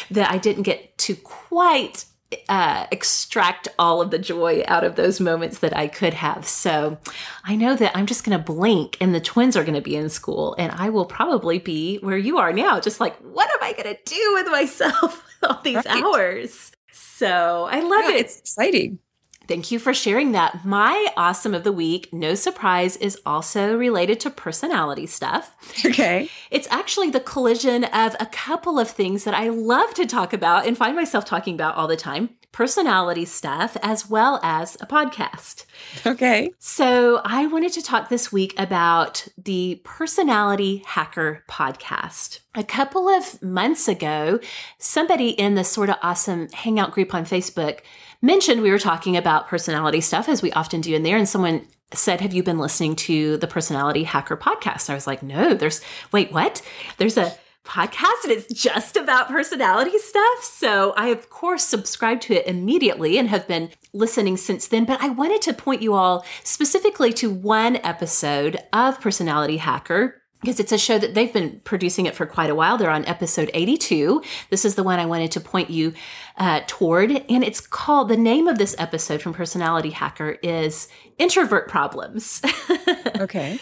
that 0.09 0.31
I 0.31 0.37
didn't 0.37 0.63
get 0.63 0.97
to 0.99 1.15
quite 1.15 2.05
uh, 2.49 2.87
extract 2.91 3.67
all 3.77 4.01
of 4.01 4.11
the 4.11 4.19
joy 4.19 4.63
out 4.67 4.83
of 4.83 4.95
those 4.95 5.19
moments 5.19 5.59
that 5.59 5.75
I 5.75 5.87
could 5.87 6.13
have. 6.13 6.47
So 6.47 6.97
I 7.43 7.55
know 7.55 7.75
that 7.75 7.95
I'm 7.95 8.05
just 8.05 8.23
going 8.23 8.37
to 8.37 8.43
blink 8.43 8.97
and 9.01 9.13
the 9.13 9.19
twins 9.19 9.55
are 9.55 9.63
going 9.63 9.75
to 9.75 9.81
be 9.81 9.95
in 9.95 10.09
school 10.09 10.55
and 10.57 10.71
I 10.71 10.89
will 10.89 11.05
probably 11.05 11.59
be 11.59 11.97
where 11.97 12.17
you 12.17 12.37
are 12.37 12.53
now, 12.53 12.79
just 12.79 12.99
like, 12.99 13.15
what 13.17 13.49
am 13.51 13.59
I 13.61 13.73
going 13.73 13.95
to 13.95 14.01
do 14.05 14.33
with 14.33 14.47
myself 14.47 15.23
all 15.43 15.61
these 15.63 15.75
right. 15.75 16.03
hours? 16.03 16.71
So 16.91 17.67
I 17.69 17.79
love 17.81 18.05
yeah, 18.05 18.15
it. 18.15 18.19
It's 18.21 18.39
exciting. 18.39 18.99
Thank 19.47 19.71
you 19.71 19.79
for 19.79 19.93
sharing 19.93 20.31
that. 20.31 20.65
My 20.65 21.07
awesome 21.15 21.53
of 21.53 21.63
the 21.63 21.71
week, 21.71 22.11
no 22.11 22.35
surprise, 22.35 22.97
is 22.97 23.19
also 23.25 23.75
related 23.75 24.19
to 24.21 24.29
personality 24.29 25.05
stuff. 25.05 25.55
Okay. 25.85 26.29
It's 26.51 26.67
actually 26.71 27.09
the 27.09 27.19
collision 27.19 27.83
of 27.85 28.15
a 28.19 28.25
couple 28.27 28.79
of 28.79 28.89
things 28.89 29.23
that 29.23 29.33
I 29.33 29.49
love 29.49 29.93
to 29.95 30.05
talk 30.05 30.33
about 30.33 30.67
and 30.67 30.77
find 30.77 30.95
myself 30.95 31.25
talking 31.25 31.53
about 31.53 31.75
all 31.75 31.87
the 31.87 31.95
time 31.95 32.29
personality 32.55 33.25
stuff 33.25 33.75
as 33.83 34.09
well 34.09 34.39
as 34.41 34.75
a 34.79 34.85
podcast. 34.85 35.65
Okay. 36.05 36.51
So, 36.57 37.19
I 37.25 37.47
wanted 37.47 37.73
to 37.73 37.81
talk 37.81 38.07
this 38.07 38.31
week 38.31 38.53
about 38.57 39.27
the 39.37 39.81
Personality 39.83 40.81
Hacker 40.85 41.43
podcast. 41.49 42.39
A 42.55 42.63
couple 42.63 43.09
of 43.09 43.41
months 43.43 43.89
ago, 43.89 44.39
somebody 44.77 45.31
in 45.31 45.55
the 45.55 45.65
Sorta 45.65 45.99
Awesome 46.01 46.47
Hangout 46.53 46.91
group 46.93 47.13
on 47.13 47.25
Facebook 47.25 47.81
mentioned 48.21 48.61
we 48.61 48.71
were 48.71 48.79
talking 48.79 49.17
about 49.17 49.47
personality 49.47 50.01
stuff 50.01 50.29
as 50.29 50.41
we 50.41 50.51
often 50.53 50.81
do 50.81 50.93
in 50.95 51.03
there, 51.03 51.17
and 51.17 51.27
someone 51.27 51.67
said, 51.93 52.21
Have 52.21 52.33
you 52.33 52.43
been 52.43 52.59
listening 52.59 52.95
to 52.97 53.37
the 53.37 53.47
Personality 53.47 54.03
Hacker 54.03 54.37
podcast? 54.37 54.89
I 54.89 54.93
was 54.93 55.07
like, 55.07 55.23
No, 55.23 55.53
there's, 55.53 55.81
wait, 56.11 56.31
what? 56.31 56.61
There's 56.97 57.17
a 57.17 57.33
podcast 57.65 58.23
and 58.23 58.31
it's 58.31 58.53
just 58.53 58.95
about 58.95 59.27
personality 59.27 59.97
stuff. 59.97 60.43
So 60.43 60.93
I, 60.95 61.07
of 61.07 61.29
course, 61.29 61.65
subscribed 61.65 62.21
to 62.23 62.35
it 62.35 62.47
immediately 62.47 63.17
and 63.17 63.27
have 63.29 63.47
been 63.47 63.71
listening 63.91 64.37
since 64.37 64.67
then. 64.67 64.85
But 64.85 65.01
I 65.01 65.09
wanted 65.09 65.41
to 65.43 65.53
point 65.53 65.81
you 65.81 65.95
all 65.95 66.25
specifically 66.43 67.11
to 67.13 67.29
one 67.31 67.77
episode 67.77 68.59
of 68.71 69.01
Personality 69.01 69.57
Hacker 69.57 70.21
because 70.41 70.59
it's 70.59 70.71
a 70.71 70.77
show 70.77 70.97
that 70.99 71.13
they've 71.13 71.33
been 71.33 71.61
producing 71.63 72.05
it 72.05 72.15
for 72.15 72.25
quite 72.25 72.49
a 72.49 72.55
while. 72.55 72.77
They're 72.77 72.91
on 72.91 73.05
episode 73.05 73.49
82. 73.53 74.21
This 74.49 74.65
is 74.65 74.75
the 74.75 74.83
one 74.83 74.99
I 74.99 75.05
wanted 75.05 75.31
to 75.31 75.39
point 75.39 75.69
you 75.69 75.93
uh, 76.37 76.61
toward. 76.67 77.11
And 77.11 77.43
it's 77.43 77.61
called, 77.61 78.09
the 78.09 78.17
name 78.17 78.47
of 78.47 78.57
this 78.57 78.75
episode 78.77 79.21
from 79.21 79.33
Personality 79.33 79.89
Hacker 79.89 80.37
is 80.43 80.87
Introvert 81.17 81.67
Problems. 81.67 82.41
okay. 83.19 83.59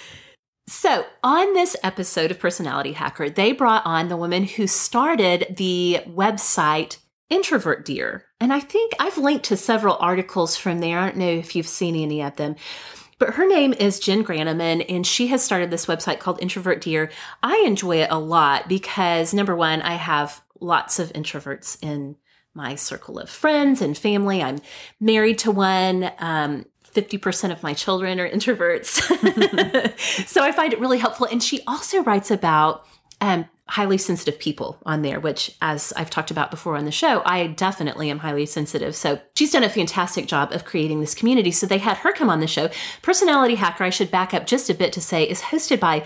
So, 0.68 1.06
on 1.24 1.54
this 1.54 1.76
episode 1.84 2.32
of 2.32 2.40
Personality 2.40 2.94
Hacker, 2.94 3.30
they 3.30 3.52
brought 3.52 3.86
on 3.86 4.08
the 4.08 4.16
woman 4.16 4.46
who 4.46 4.66
started 4.66 5.56
the 5.58 6.00
website 6.08 6.98
Introvert 7.30 7.86
Dear. 7.86 8.26
And 8.40 8.54
I 8.54 8.60
think 8.60 8.94
I've 9.00 9.18
linked 9.18 9.46
to 9.46 9.58
several 9.58 9.98
articles 10.00 10.56
from 10.56 10.80
there. 10.80 11.00
I 11.00 11.06
don't 11.08 11.18
know 11.18 11.28
if 11.28 11.56
you've 11.56 11.68
seen 11.68 11.96
any 11.96 12.22
of 12.22 12.36
them. 12.38 12.56
But 13.20 13.36
her 13.36 13.48
name 13.48 13.74
is 13.74 14.00
Jen 14.00 14.24
Granneman, 14.24 14.86
and 14.90 15.06
she 15.06 15.28
has 15.28 15.44
started 15.44 15.72
this 15.72 15.86
website 15.86 16.20
called 16.20 16.42
Introvert 16.42 16.82
Dear. 16.82 17.12
I 17.42 17.64
enjoy 17.66 17.98
it 17.98 18.10
a 18.12 18.20
lot 18.20 18.68
because, 18.68 19.34
number 19.34 19.56
one, 19.56 19.82
I 19.82 19.96
have 19.96 20.42
lots 20.60 21.00
of 21.00 21.12
introverts 21.14 21.78
in 21.82 22.16
my 22.54 22.76
circle 22.76 23.20
of 23.20 23.30
friends 23.30 23.82
and 23.82 23.98
family. 23.98 24.42
I'm 24.42 24.60
married 25.00 25.40
to 25.40 25.52
one. 25.52 26.12
Um, 26.20 26.66
50% 26.94 27.52
of 27.52 27.64
my 27.64 27.74
children 27.74 28.20
are 28.20 28.30
introverts. 28.30 29.02
so 30.28 30.44
I 30.44 30.52
find 30.52 30.74
it 30.74 30.80
really 30.80 31.00
helpful. 31.00 31.28
And 31.30 31.42
she 31.42 31.62
also 31.66 32.04
writes 32.04 32.30
about 32.30 32.86
um, 33.20 33.50
highly 33.68 33.98
sensitive 33.98 34.38
people 34.38 34.78
on 34.86 35.04
there, 35.04 35.20
which, 35.20 35.56
as 35.62 35.94
I've 35.96 36.10
talked 36.10 36.32
about 36.32 36.52
before 36.52 36.76
on 36.76 36.84
the 36.84 36.92
show, 36.92 37.22
I 37.26 37.48
definitely 37.48 38.10
am 38.10 38.20
highly 38.20 38.46
sensitive. 38.46 38.94
So 38.94 39.22
she's 39.36 39.52
done 39.52 39.64
a 39.64 39.70
fantastic 39.70 40.28
job 40.28 40.52
of 40.52 40.66
creating 40.66 41.00
this 41.00 41.16
community. 41.16 41.50
So 41.52 41.66
they 41.66 41.78
had 41.78 41.98
her 41.98 42.12
come 42.12 42.30
on 42.30 42.42
the 42.42 42.48
show. 42.48 42.70
Personality 43.02 43.56
Hacker, 43.56 43.86
I 43.86 43.90
should 43.90 44.12
back 44.12 44.34
up 44.34 44.46
just 44.46 44.70
a 44.70 44.74
bit 44.74 44.92
to 44.94 45.02
say, 45.02 45.24
is 45.24 45.42
hosted 45.42 45.80
by 45.80 46.06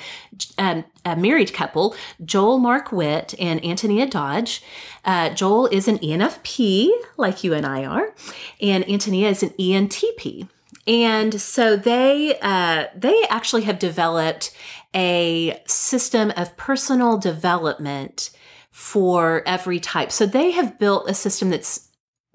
um, 0.59 0.85
a 1.03 1.15
married 1.15 1.51
couple, 1.51 1.95
Joel 2.23 2.59
Mark 2.59 2.91
Witt 2.91 3.33
and 3.39 3.63
Antonia 3.65 4.05
Dodge. 4.05 4.61
Uh, 5.03 5.31
Joel 5.31 5.65
is 5.67 5.87
an 5.87 5.97
ENFP, 5.97 6.89
like 7.17 7.43
you 7.43 7.53
and 7.53 7.65
I 7.65 7.85
are, 7.85 8.13
and 8.61 8.87
Antonia 8.87 9.29
is 9.29 9.41
an 9.41 9.49
ENTP. 9.51 10.47
And 10.85 11.41
so 11.41 11.75
they 11.75 12.37
uh, 12.41 12.85
they 12.95 13.23
actually 13.29 13.63
have 13.63 13.77
developed 13.77 14.55
a 14.97 15.61
system 15.67 16.33
of 16.35 16.57
personal 16.57 17.19
development 17.19 18.31
for 18.71 19.43
every 19.45 19.79
type. 19.79 20.11
So 20.11 20.25
they 20.25 20.51
have 20.51 20.79
built 20.79 21.09
a 21.09 21.13
system 21.13 21.51
that's 21.51 21.87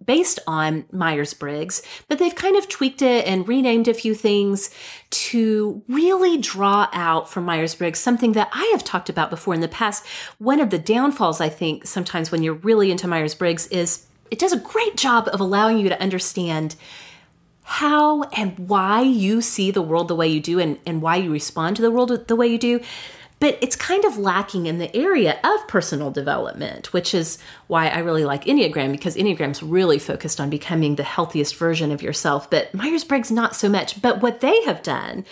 based 0.05 0.39
on 0.47 0.85
Myers 0.93 1.35
Briggs, 1.35 1.83
but 2.09 2.19
they've 2.19 2.35
kind 2.35 2.57
of 2.57 2.69
tweaked 2.69 3.03
it 3.03 3.27
and 3.27 3.47
renamed 3.47 3.89
a 3.89 3.95
few 3.95 4.15
things 4.15 4.71
to 5.11 5.83
really 5.89 6.39
draw 6.39 6.89
out 6.93 7.29
from 7.29 7.45
Myers 7.45 7.75
Briggs 7.75 8.01
something 8.01 8.33
that 8.33 8.49
I 8.53 8.65
have 8.73 8.85
talked 8.85 9.09
about 9.09 9.31
before 9.31 9.55
in 9.55 9.61
the 9.61 9.69
past. 9.69 10.07
One 10.39 10.61
of 10.61 10.71
the 10.71 10.79
downfalls, 10.79 11.41
I 11.41 11.49
think, 11.49 11.87
sometimes 11.87 12.31
when 12.31 12.43
you're 12.43 12.55
really 12.55 12.91
into 12.91 13.09
Myers 13.09 13.35
Briggs 13.35 13.67
is 13.69 14.07
it 14.31 14.39
does 14.39 14.53
a 14.53 14.59
great 14.59 14.97
job 14.97 15.29
of 15.33 15.41
allowing 15.41 15.79
you 15.79 15.89
to 15.89 16.01
understand 16.01 16.75
how 17.65 18.23
and 18.25 18.59
why 18.69 19.03
you 19.03 19.41
see 19.41 19.71
the 19.71 19.83
world 19.83 20.09
the 20.09 20.17
way 20.17 20.29
you 20.29 20.41
do 20.41 20.59
and, 20.59 20.79
and 20.85 21.01
why 21.03 21.17
you 21.17 21.33
respond 21.33 21.77
to 21.77 21.83
the 21.83 21.91
world 21.91 22.27
the 22.27 22.37
way 22.37 22.47
you 22.47 22.59
do. 22.59 22.81
But 23.39 23.59
it's 23.61 23.75
kind 23.75 24.05
of 24.05 24.19
lacking 24.19 24.67
in 24.67 24.79
the 24.79 24.95
area 24.97 25.41
of 25.43 25.67
personal 25.67 26.13
development, 26.13 26.93
which 26.93 27.13
is 27.13 27.39
why 27.67 27.89
I 27.89 27.99
really 27.99 28.25
like 28.25 28.45
Enneagram 28.45 28.93
because 28.93 29.17
Enneagram's 29.17 29.65
really 29.65 29.99
focused 29.99 30.41
on 30.41 30.49
becoming 30.49 30.95
the 30.95 31.03
healthiest 31.03 31.57
version 31.57 31.91
of 31.91 32.03
yourself. 32.03 32.49
But 32.49 32.73
Myers 32.73 33.03
Briggs, 33.03 33.33
not 33.33 33.57
so 33.57 33.69
much. 33.69 34.01
But 34.01 34.23
what 34.23 34.41
they 34.41 34.63
have 34.63 34.85
done 34.85 35.25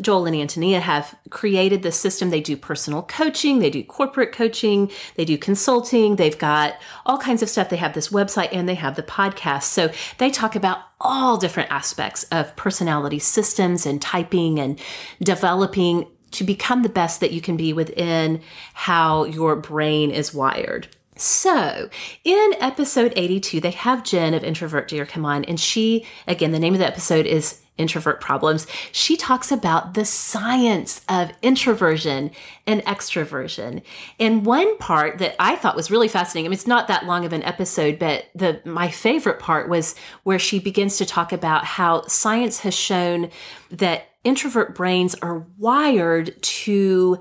Joel 0.00 0.26
and 0.26 0.36
Antonia 0.36 0.80
have 0.80 1.14
created 1.30 1.82
the 1.82 1.92
system. 1.92 2.30
They 2.30 2.40
do 2.40 2.56
personal 2.56 3.02
coaching, 3.02 3.58
they 3.58 3.70
do 3.70 3.82
corporate 3.84 4.32
coaching, 4.32 4.90
they 5.16 5.24
do 5.24 5.36
consulting, 5.36 6.16
they've 6.16 6.38
got 6.38 6.74
all 7.06 7.18
kinds 7.18 7.42
of 7.42 7.48
stuff. 7.48 7.68
They 7.68 7.76
have 7.76 7.94
this 7.94 8.08
website 8.08 8.48
and 8.52 8.68
they 8.68 8.74
have 8.74 8.96
the 8.96 9.02
podcast. 9.02 9.64
So 9.64 9.90
they 10.18 10.30
talk 10.30 10.56
about 10.56 10.80
all 11.00 11.36
different 11.36 11.70
aspects 11.70 12.24
of 12.24 12.54
personality 12.56 13.18
systems 13.18 13.86
and 13.86 14.00
typing 14.00 14.58
and 14.58 14.78
developing 15.22 16.06
to 16.32 16.44
become 16.44 16.82
the 16.82 16.88
best 16.88 17.20
that 17.20 17.32
you 17.32 17.40
can 17.40 17.56
be 17.56 17.72
within 17.72 18.40
how 18.74 19.24
your 19.24 19.56
brain 19.56 20.10
is 20.10 20.32
wired. 20.32 20.88
So, 21.16 21.90
in 22.24 22.54
episode 22.60 23.12
82, 23.14 23.60
they 23.60 23.72
have 23.72 24.04
Jen 24.04 24.32
of 24.32 24.42
Introvert 24.42 24.88
Dear 24.88 25.04
come 25.04 25.26
on, 25.26 25.44
and 25.44 25.60
she, 25.60 26.06
again, 26.26 26.52
the 26.52 26.58
name 26.58 26.72
of 26.72 26.80
the 26.80 26.86
episode 26.86 27.26
is 27.26 27.60
introvert 27.80 28.20
problems, 28.20 28.66
she 28.92 29.16
talks 29.16 29.50
about 29.50 29.94
the 29.94 30.04
science 30.04 31.00
of 31.08 31.32
introversion 31.42 32.30
and 32.66 32.84
extroversion. 32.84 33.82
And 34.20 34.46
one 34.46 34.76
part 34.78 35.18
that 35.18 35.34
I 35.40 35.56
thought 35.56 35.74
was 35.74 35.90
really 35.90 36.08
fascinating, 36.08 36.46
I 36.46 36.48
mean, 36.50 36.54
it's 36.54 36.66
not 36.66 36.88
that 36.88 37.06
long 37.06 37.24
of 37.24 37.32
an 37.32 37.42
episode, 37.42 37.98
but 37.98 38.26
the 38.34 38.60
my 38.64 38.90
favorite 38.90 39.38
part 39.40 39.68
was 39.68 39.94
where 40.22 40.38
she 40.38 40.60
begins 40.60 40.98
to 40.98 41.06
talk 41.06 41.32
about 41.32 41.64
how 41.64 42.06
science 42.06 42.60
has 42.60 42.74
shown 42.74 43.30
that 43.70 44.08
introvert 44.22 44.74
brains 44.74 45.14
are 45.16 45.46
wired 45.58 46.40
to 46.42 47.18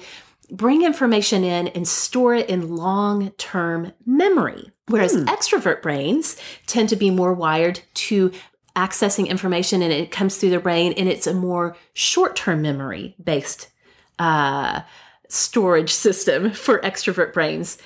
bring 0.51 0.83
information 0.83 1.43
in 1.43 1.67
and 1.69 1.87
store 1.87 2.35
it 2.35 2.49
in 2.49 2.75
long 2.75 3.31
term 3.31 3.93
memory. 4.05 4.71
Whereas 4.87 5.13
hmm. 5.13 5.25
extrovert 5.25 5.81
brains 5.81 6.37
tend 6.65 6.89
to 6.89 6.95
be 6.95 7.11
more 7.11 7.33
wired 7.33 7.81
to 7.93 8.31
accessing 8.79 9.27
information 9.27 9.81
and 9.81 9.91
it 9.91 10.09
comes 10.09 10.37
through 10.37 10.51
the 10.51 10.59
brain 10.59 10.93
and 10.93 11.09
it's 11.09 11.27
a 11.27 11.33
more 11.33 11.75
short-term 11.93 12.61
memory 12.61 13.13
based 13.21 13.67
uh, 14.19 14.81
storage 15.27 15.91
system 15.91 16.51
for 16.51 16.79
extrovert 16.79 17.33
brains 17.33 17.77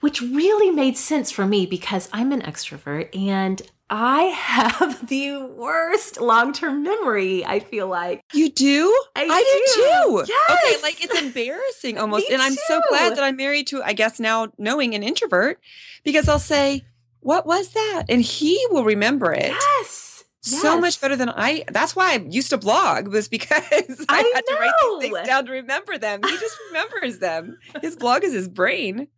which 0.00 0.22
really 0.22 0.70
made 0.70 0.96
sense 0.96 1.30
for 1.30 1.46
me 1.46 1.66
because 1.66 2.08
i'm 2.12 2.32
an 2.32 2.42
extrovert 2.42 3.08
and 3.16 3.62
I 3.92 4.22
have 4.22 5.08
the 5.08 5.42
worst 5.42 6.20
long 6.20 6.52
term 6.52 6.84
memory, 6.84 7.44
I 7.44 7.58
feel 7.58 7.88
like. 7.88 8.22
You 8.32 8.48
do? 8.48 8.86
I, 9.16 9.26
I 9.28 9.62
do. 9.66 9.72
do. 9.74 9.82
too. 9.82 10.32
Yes. 10.32 10.50
Okay, 10.52 10.82
like 10.82 11.02
it's 11.02 11.20
embarrassing 11.20 11.98
almost. 12.02 12.28
Me 12.28 12.34
and 12.34 12.40
I'm 12.40 12.54
so 12.68 12.80
glad 12.88 13.16
that 13.16 13.24
I'm 13.24 13.34
married 13.34 13.66
to, 13.68 13.82
I 13.82 13.94
guess 13.94 14.20
now 14.20 14.52
knowing 14.58 14.94
an 14.94 15.02
introvert, 15.02 15.58
because 16.04 16.28
I'll 16.28 16.38
say, 16.38 16.84
What 17.18 17.46
was 17.46 17.70
that? 17.70 18.04
And 18.08 18.22
he 18.22 18.64
will 18.70 18.84
remember 18.84 19.32
it. 19.32 19.50
Yes 19.50 20.09
so 20.40 20.80
much 20.80 21.00
better 21.00 21.16
than 21.16 21.28
I. 21.28 21.64
That's 21.68 21.94
why 21.94 22.14
I 22.14 22.16
used 22.16 22.50
to 22.50 22.58
blog 22.58 23.08
was 23.08 23.28
because 23.28 23.50
I, 23.70 23.84
I 24.08 24.32
had 24.34 24.44
to 24.46 24.56
write 24.58 24.72
these 24.82 25.10
things 25.10 25.26
down 25.26 25.46
to 25.46 25.52
remember 25.52 25.98
them. 25.98 26.20
He 26.24 26.36
just 26.38 26.56
remembers 26.68 27.18
them. 27.18 27.58
His 27.82 27.96
blog 27.96 28.24
is 28.24 28.32
his 28.32 28.48
brain. 28.48 29.08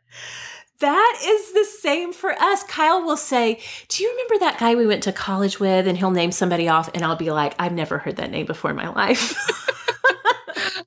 That 0.80 1.22
is 1.24 1.52
the 1.52 1.64
same 1.64 2.12
for 2.12 2.32
us. 2.32 2.64
Kyle 2.64 3.04
will 3.04 3.16
say, 3.16 3.60
Do 3.88 4.02
you 4.02 4.10
remember 4.10 4.38
that 4.40 4.58
guy 4.58 4.74
we 4.74 4.86
went 4.86 5.04
to 5.04 5.12
college 5.12 5.60
with? 5.60 5.86
And 5.86 5.96
he'll 5.96 6.10
name 6.10 6.32
somebody 6.32 6.68
off, 6.68 6.90
and 6.92 7.04
I'll 7.04 7.14
be 7.14 7.30
like, 7.30 7.54
I've 7.58 7.72
never 7.72 7.98
heard 7.98 8.16
that 8.16 8.32
name 8.32 8.46
before 8.46 8.70
in 8.70 8.76
my 8.76 8.88
life. 8.88 9.36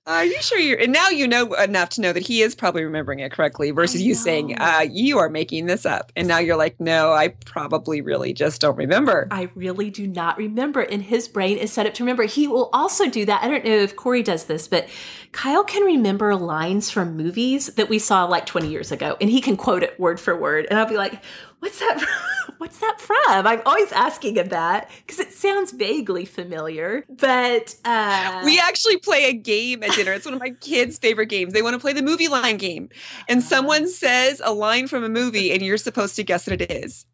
Are 0.07 0.23
you 0.23 0.39
sure 0.39 0.59
you're? 0.59 0.77
And 0.77 0.93
now 0.93 1.09
you 1.09 1.27
know 1.27 1.53
enough 1.53 1.89
to 1.91 2.01
know 2.01 2.13
that 2.13 2.21
he 2.21 2.43
is 2.43 2.53
probably 2.53 2.83
remembering 2.83 3.19
it 3.21 3.31
correctly 3.31 3.71
versus 3.71 4.03
you 4.03 4.13
saying, 4.13 4.55
uh, 4.59 4.85
"You 4.87 5.17
are 5.17 5.29
making 5.29 5.65
this 5.65 5.83
up," 5.83 6.11
and 6.15 6.27
now 6.27 6.37
you're 6.37 6.57
like, 6.57 6.79
"No, 6.79 7.11
I 7.11 7.29
probably 7.29 8.01
really 8.01 8.31
just 8.31 8.61
don't 8.61 8.77
remember." 8.77 9.27
I 9.31 9.49
really 9.55 9.89
do 9.89 10.05
not 10.05 10.37
remember. 10.37 10.81
And 10.81 11.01
his 11.01 11.27
brain 11.27 11.57
is 11.57 11.71
set 11.71 11.87
up 11.87 11.95
to 11.95 12.03
remember. 12.03 12.23
He 12.23 12.47
will 12.47 12.69
also 12.71 13.09
do 13.09 13.25
that. 13.25 13.41
I 13.41 13.47
don't 13.47 13.65
know 13.65 13.71
if 13.71 13.95
Corey 13.95 14.21
does 14.21 14.45
this, 14.45 14.67
but 14.67 14.87
Kyle 15.31 15.63
can 15.63 15.83
remember 15.83 16.35
lines 16.35 16.91
from 16.91 17.17
movies 17.17 17.67
that 17.73 17.89
we 17.89 17.97
saw 17.97 18.25
like 18.25 18.45
20 18.45 18.67
years 18.67 18.91
ago, 18.91 19.17
and 19.19 19.31
he 19.31 19.41
can 19.41 19.57
quote 19.57 19.81
it 19.81 19.99
word 19.99 20.19
for 20.19 20.37
word. 20.37 20.67
And 20.69 20.77
I'll 20.77 20.85
be 20.85 20.97
like, 20.97 21.23
What's 21.65 21.79
that? 21.79 21.99
From? 21.99 22.55
What's 22.59 22.77
that 22.77 23.01
from? 23.01 23.47
I'm 23.47 23.61
always 23.65 23.91
asking 23.91 24.37
him 24.37 24.49
that 24.49 24.91
because 24.99 25.19
it 25.19 25.33
sounds 25.33 25.71
vaguely 25.71 26.23
familiar. 26.23 27.03
But 27.09 27.75
uh, 27.83 28.43
We 28.45 28.59
actually 28.59 28.97
play 28.97 29.25
a 29.25 29.33
game 29.33 29.81
at 29.81 29.91
dinner. 29.93 30.13
It's 30.13 30.25
one 30.25 30.35
of 30.35 30.39
my 30.39 30.51
kids' 30.51 30.99
favorite 30.99 31.25
games. 31.25 31.53
They 31.53 31.63
want 31.63 31.73
to 31.73 31.79
play 31.79 31.91
the 31.91 32.03
movie 32.03 32.27
line 32.27 32.57
game. 32.57 32.89
And 33.27 33.41
someone 33.41 33.87
says 33.87 34.43
a 34.45 34.53
line 34.53 34.87
from 34.87 35.03
a 35.03 35.09
movie 35.09 35.51
and 35.51 35.63
you're 35.63 35.77
supposed 35.77 36.15
to 36.17 36.23
guess 36.23 36.45
what 36.45 36.61
it 36.61 36.71
is. 36.71 37.07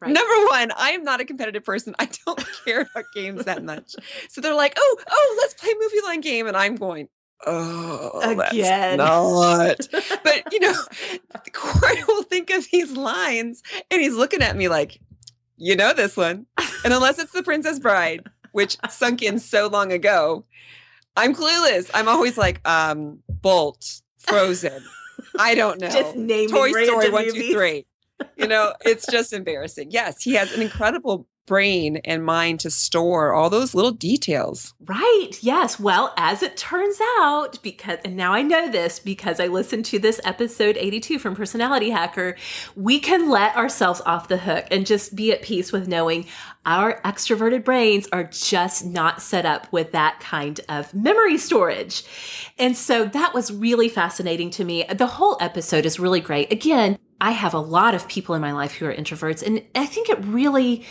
Right. 0.00 0.12
Number 0.12 0.46
one, 0.46 0.72
I 0.78 0.92
am 0.92 1.04
not 1.04 1.20
a 1.20 1.26
competitive 1.26 1.62
person. 1.62 1.94
I 1.98 2.08
don't 2.24 2.42
care 2.64 2.80
about 2.80 3.04
games 3.14 3.44
that 3.44 3.62
much. 3.62 3.94
So 4.30 4.40
they're 4.40 4.54
like, 4.54 4.72
oh, 4.78 4.96
oh, 5.10 5.36
let's 5.42 5.52
play 5.54 5.74
movie 5.78 6.00
line 6.06 6.22
game. 6.22 6.46
And 6.46 6.56
I'm 6.56 6.76
going, 6.76 7.08
oh, 7.46 8.20
again. 8.22 8.98
not. 8.98 9.88
but 10.24 10.52
you 10.52 10.60
know, 10.60 10.74
Corey 11.52 12.04
will 12.06 12.22
think 12.24 12.50
of 12.50 12.66
these 12.70 12.92
lines 12.92 13.62
and 13.90 14.00
he's 14.00 14.14
looking 14.14 14.42
at 14.42 14.56
me 14.56 14.68
like, 14.68 15.00
you 15.56 15.76
know 15.76 15.92
this 15.92 16.16
one. 16.16 16.46
And 16.84 16.94
unless 16.94 17.18
it's 17.18 17.32
the 17.32 17.42
Princess 17.42 17.78
Bride, 17.78 18.26
which 18.52 18.76
sunk 18.88 19.22
in 19.22 19.38
so 19.38 19.68
long 19.68 19.92
ago, 19.92 20.44
I'm 21.16 21.34
clueless. 21.34 21.90
I'm 21.92 22.08
always 22.08 22.38
like, 22.38 22.66
um, 22.66 23.18
Bolt, 23.28 24.00
Frozen. 24.18 24.82
I 25.38 25.54
don't 25.54 25.80
know. 25.80 25.90
Just 25.90 26.16
name 26.16 26.48
Toy 26.48 26.72
Story 26.84 27.10
one, 27.10 27.32
two, 27.32 27.52
three. 27.52 27.86
You 28.36 28.48
know, 28.48 28.74
it's 28.84 29.06
just 29.10 29.32
embarrassing. 29.32 29.90
Yes, 29.90 30.22
he 30.22 30.34
has 30.34 30.52
an 30.52 30.62
incredible 30.62 31.26
brain 31.46 31.96
and 32.04 32.24
mind 32.24 32.60
to 32.60 32.70
store 32.70 33.32
all 33.32 33.50
those 33.50 33.74
little 33.74 33.90
details. 33.90 34.74
Right. 34.84 35.30
Yes. 35.40 35.80
Well, 35.80 36.14
as 36.16 36.42
it 36.42 36.56
turns 36.56 36.98
out, 37.18 37.60
because, 37.62 37.98
and 38.04 38.16
now 38.16 38.32
I 38.32 38.42
know 38.42 38.70
this 38.70 39.00
because 39.00 39.40
I 39.40 39.48
listened 39.48 39.84
to 39.86 39.98
this 39.98 40.20
episode 40.24 40.76
82 40.76 41.18
from 41.18 41.34
Personality 41.34 41.90
Hacker, 41.90 42.36
we 42.76 43.00
can 43.00 43.28
let 43.28 43.56
ourselves 43.56 44.00
off 44.06 44.28
the 44.28 44.38
hook 44.38 44.66
and 44.70 44.86
just 44.86 45.16
be 45.16 45.32
at 45.32 45.42
peace 45.42 45.72
with 45.72 45.88
knowing 45.88 46.26
our 46.66 47.00
extroverted 47.02 47.64
brains 47.64 48.06
are 48.12 48.24
just 48.24 48.84
not 48.84 49.22
set 49.22 49.46
up 49.46 49.72
with 49.72 49.92
that 49.92 50.20
kind 50.20 50.60
of 50.68 50.92
memory 50.94 51.38
storage. 51.38 52.04
And 52.58 52.76
so 52.76 53.04
that 53.06 53.34
was 53.34 53.52
really 53.52 53.88
fascinating 53.88 54.50
to 54.50 54.64
me. 54.64 54.84
The 54.84 55.06
whole 55.06 55.36
episode 55.40 55.86
is 55.86 55.98
really 55.98 56.20
great. 56.20 56.52
Again, 56.52 56.98
I 57.20 57.32
have 57.32 57.54
a 57.54 57.58
lot 57.58 57.94
of 57.94 58.08
people 58.08 58.34
in 58.34 58.40
my 58.40 58.52
life 58.52 58.74
who 58.74 58.86
are 58.86 58.94
introverts, 58.94 59.42
and 59.42 59.62
I 59.74 59.86
think 59.86 60.08
it 60.08 60.18
really 60.24 60.86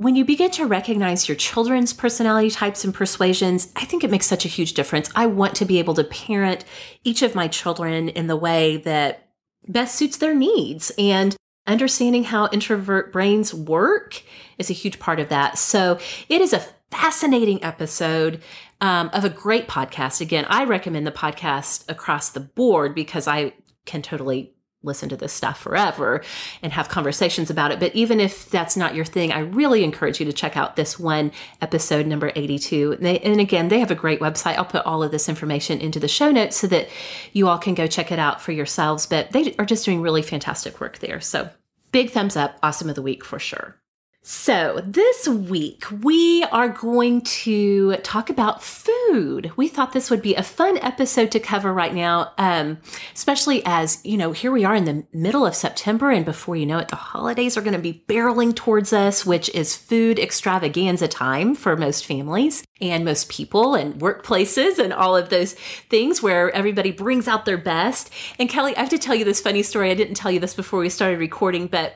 when 0.00 0.16
you 0.16 0.24
begin 0.24 0.50
to 0.50 0.64
recognize 0.64 1.28
your 1.28 1.36
children's 1.36 1.92
personality 1.92 2.48
types 2.48 2.84
and 2.84 2.94
persuasions, 2.94 3.70
I 3.76 3.84
think 3.84 4.02
it 4.02 4.10
makes 4.10 4.24
such 4.24 4.46
a 4.46 4.48
huge 4.48 4.72
difference. 4.72 5.10
I 5.14 5.26
want 5.26 5.54
to 5.56 5.66
be 5.66 5.78
able 5.78 5.92
to 5.92 6.04
parent 6.04 6.64
each 7.04 7.20
of 7.20 7.34
my 7.34 7.48
children 7.48 8.08
in 8.08 8.26
the 8.26 8.34
way 8.34 8.78
that 8.78 9.28
best 9.68 9.96
suits 9.96 10.16
their 10.16 10.34
needs. 10.34 10.90
And 10.96 11.36
understanding 11.66 12.24
how 12.24 12.48
introvert 12.48 13.12
brains 13.12 13.52
work 13.52 14.22
is 14.56 14.70
a 14.70 14.72
huge 14.72 14.98
part 14.98 15.20
of 15.20 15.28
that. 15.28 15.58
So 15.58 15.98
it 16.30 16.40
is 16.40 16.54
a 16.54 16.64
fascinating 16.90 17.62
episode 17.62 18.40
um, 18.80 19.10
of 19.12 19.26
a 19.26 19.28
great 19.28 19.68
podcast. 19.68 20.22
Again, 20.22 20.46
I 20.48 20.64
recommend 20.64 21.06
the 21.06 21.12
podcast 21.12 21.84
across 21.90 22.30
the 22.30 22.40
board 22.40 22.94
because 22.94 23.28
I 23.28 23.52
can 23.84 24.00
totally 24.00 24.54
listen 24.82 25.08
to 25.10 25.16
this 25.16 25.32
stuff 25.32 25.60
forever 25.60 26.22
and 26.62 26.72
have 26.72 26.88
conversations 26.88 27.50
about 27.50 27.70
it. 27.70 27.80
But 27.80 27.94
even 27.94 28.20
if 28.20 28.48
that's 28.48 28.76
not 28.76 28.94
your 28.94 29.04
thing, 29.04 29.32
I 29.32 29.40
really 29.40 29.84
encourage 29.84 30.20
you 30.20 30.26
to 30.26 30.32
check 30.32 30.56
out 30.56 30.76
this 30.76 30.98
one 30.98 31.32
episode 31.60 32.06
number 32.06 32.32
82. 32.34 32.92
And, 32.92 33.04
they, 33.04 33.18
and, 33.20 33.40
again, 33.40 33.68
they 33.68 33.80
have 33.80 33.90
a 33.90 33.96
great 33.96 34.20
website. 34.20 34.56
I'll 34.56 34.64
put 34.64 34.86
all 34.86 35.02
of 35.02 35.10
this 35.10 35.28
information 35.28 35.80
into 35.80 36.00
the 36.00 36.08
show 36.08 36.30
notes 36.30 36.56
so 36.56 36.66
that 36.68 36.88
you 37.32 37.48
all 37.48 37.58
can 37.58 37.74
go 37.74 37.86
check 37.86 38.10
it 38.10 38.18
out 38.18 38.40
for 38.40 38.52
yourselves. 38.52 39.06
But 39.06 39.32
they 39.32 39.54
are 39.58 39.66
just 39.66 39.84
doing 39.84 40.00
really 40.00 40.22
fantastic 40.22 40.80
work 40.80 40.98
there. 40.98 41.20
So 41.20 41.50
big 41.92 42.10
thumbs 42.10 42.36
up. 42.36 42.58
Awesome 42.62 42.88
of 42.88 42.94
the 42.94 43.02
week 43.02 43.24
for 43.24 43.38
sure. 43.38 43.79
So, 44.22 44.82
this 44.84 45.26
week 45.26 45.86
we 46.02 46.44
are 46.52 46.68
going 46.68 47.22
to 47.22 47.96
talk 48.02 48.28
about 48.28 48.62
food. 48.62 49.50
We 49.56 49.66
thought 49.66 49.94
this 49.94 50.10
would 50.10 50.20
be 50.20 50.34
a 50.34 50.42
fun 50.42 50.76
episode 50.76 51.30
to 51.30 51.40
cover 51.40 51.72
right 51.72 51.94
now, 51.94 52.32
um, 52.36 52.78
especially 53.14 53.62
as, 53.64 53.98
you 54.04 54.18
know, 54.18 54.32
here 54.32 54.52
we 54.52 54.62
are 54.62 54.74
in 54.74 54.84
the 54.84 55.06
middle 55.14 55.46
of 55.46 55.54
September, 55.54 56.10
and 56.10 56.26
before 56.26 56.54
you 56.54 56.66
know 56.66 56.76
it, 56.76 56.88
the 56.88 56.96
holidays 56.96 57.56
are 57.56 57.62
going 57.62 57.72
to 57.72 57.78
be 57.78 58.04
barreling 58.08 58.54
towards 58.54 58.92
us, 58.92 59.24
which 59.24 59.48
is 59.54 59.74
food 59.74 60.18
extravaganza 60.18 61.08
time 61.08 61.54
for 61.54 61.74
most 61.74 62.04
families 62.04 62.62
and 62.78 63.06
most 63.06 63.30
people 63.30 63.74
and 63.74 64.02
workplaces 64.02 64.78
and 64.78 64.92
all 64.92 65.16
of 65.16 65.30
those 65.30 65.54
things 65.88 66.22
where 66.22 66.50
everybody 66.50 66.92
brings 66.92 67.26
out 67.26 67.46
their 67.46 67.56
best. 67.56 68.10
And 68.38 68.50
Kelly, 68.50 68.76
I 68.76 68.80
have 68.80 68.90
to 68.90 68.98
tell 68.98 69.14
you 69.14 69.24
this 69.24 69.40
funny 69.40 69.62
story. 69.62 69.90
I 69.90 69.94
didn't 69.94 70.14
tell 70.14 70.30
you 70.30 70.40
this 70.40 70.54
before 70.54 70.80
we 70.80 70.90
started 70.90 71.18
recording, 71.18 71.68
but 71.68 71.94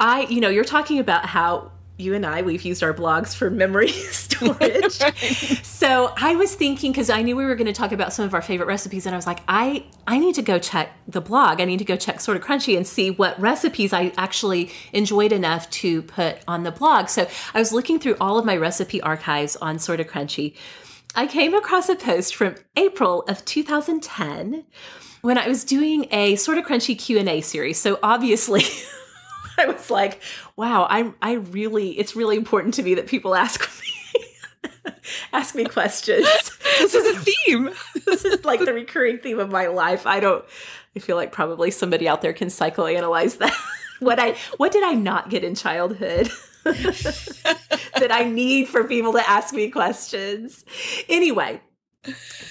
I, 0.00 0.22
you 0.22 0.40
know, 0.40 0.48
you're 0.48 0.64
talking 0.64 0.98
about 0.98 1.26
how 1.26 1.70
you 1.96 2.14
and 2.14 2.26
I, 2.26 2.42
we've 2.42 2.62
used 2.62 2.82
our 2.82 2.92
blogs 2.92 3.34
for 3.34 3.50
memory 3.50 3.88
storage. 4.10 4.92
so 5.62 6.12
I 6.16 6.34
was 6.34 6.54
thinking, 6.54 6.90
because 6.90 7.08
I 7.08 7.22
knew 7.22 7.36
we 7.36 7.44
were 7.44 7.54
going 7.54 7.68
to 7.68 7.72
talk 7.72 7.92
about 7.92 8.12
some 8.12 8.24
of 8.24 8.34
our 8.34 8.42
favorite 8.42 8.66
recipes, 8.66 9.06
and 9.06 9.14
I 9.14 9.18
was 9.18 9.26
like, 9.26 9.40
I, 9.46 9.84
I 10.06 10.18
need 10.18 10.34
to 10.34 10.42
go 10.42 10.58
check 10.58 10.90
the 11.06 11.20
blog. 11.20 11.60
I 11.60 11.64
need 11.64 11.78
to 11.78 11.84
go 11.84 11.96
check 11.96 12.20
Sorta 12.20 12.40
Crunchy 12.40 12.76
and 12.76 12.86
see 12.86 13.10
what 13.10 13.38
recipes 13.40 13.92
I 13.92 14.12
actually 14.16 14.72
enjoyed 14.92 15.30
enough 15.30 15.70
to 15.70 16.02
put 16.02 16.38
on 16.48 16.64
the 16.64 16.72
blog. 16.72 17.08
So 17.08 17.28
I 17.54 17.58
was 17.60 17.72
looking 17.72 18.00
through 18.00 18.16
all 18.20 18.38
of 18.38 18.44
my 18.44 18.56
recipe 18.56 19.00
archives 19.00 19.56
on 19.56 19.78
Sorta 19.78 20.04
Crunchy. 20.04 20.56
I 21.14 21.28
came 21.28 21.54
across 21.54 21.88
a 21.88 21.94
post 21.94 22.34
from 22.34 22.56
April 22.74 23.22
of 23.28 23.44
2010 23.44 24.64
when 25.22 25.38
I 25.38 25.46
was 25.46 25.64
doing 25.64 26.06
a 26.10 26.34
Sorta 26.34 26.60
Crunchy 26.60 26.98
Q&A 26.98 27.40
series. 27.40 27.80
So 27.80 28.00
obviously 28.02 28.64
I 29.58 29.66
was 29.66 29.90
like, 29.90 30.20
wow, 30.56 30.86
I'm 30.88 31.14
I 31.22 31.34
really 31.34 31.98
it's 31.98 32.16
really 32.16 32.36
important 32.36 32.74
to 32.74 32.82
me 32.82 32.94
that 32.94 33.06
people 33.06 33.34
ask 33.34 33.60
me 33.82 34.94
ask 35.32 35.54
me 35.54 35.64
questions. 35.64 36.26
this 36.78 36.94
is 36.94 37.16
a 37.16 37.20
theme. 37.20 37.70
this 38.06 38.24
is 38.24 38.44
like 38.44 38.60
the 38.60 38.72
recurring 38.72 39.18
theme 39.18 39.38
of 39.38 39.50
my 39.50 39.66
life. 39.66 40.06
I 40.06 40.20
don't 40.20 40.44
I 40.96 41.00
feel 41.00 41.16
like 41.16 41.32
probably 41.32 41.70
somebody 41.70 42.08
out 42.08 42.22
there 42.22 42.32
can 42.32 42.48
psychoanalyze 42.48 43.38
that. 43.38 43.54
what 44.00 44.18
I 44.18 44.36
what 44.56 44.72
did 44.72 44.84
I 44.84 44.92
not 44.92 45.30
get 45.30 45.44
in 45.44 45.54
childhood? 45.54 46.30
that 46.64 48.08
I 48.10 48.24
need 48.24 48.68
for 48.68 48.84
people 48.84 49.12
to 49.12 49.28
ask 49.28 49.52
me 49.52 49.70
questions. 49.70 50.64
Anyway, 51.10 51.60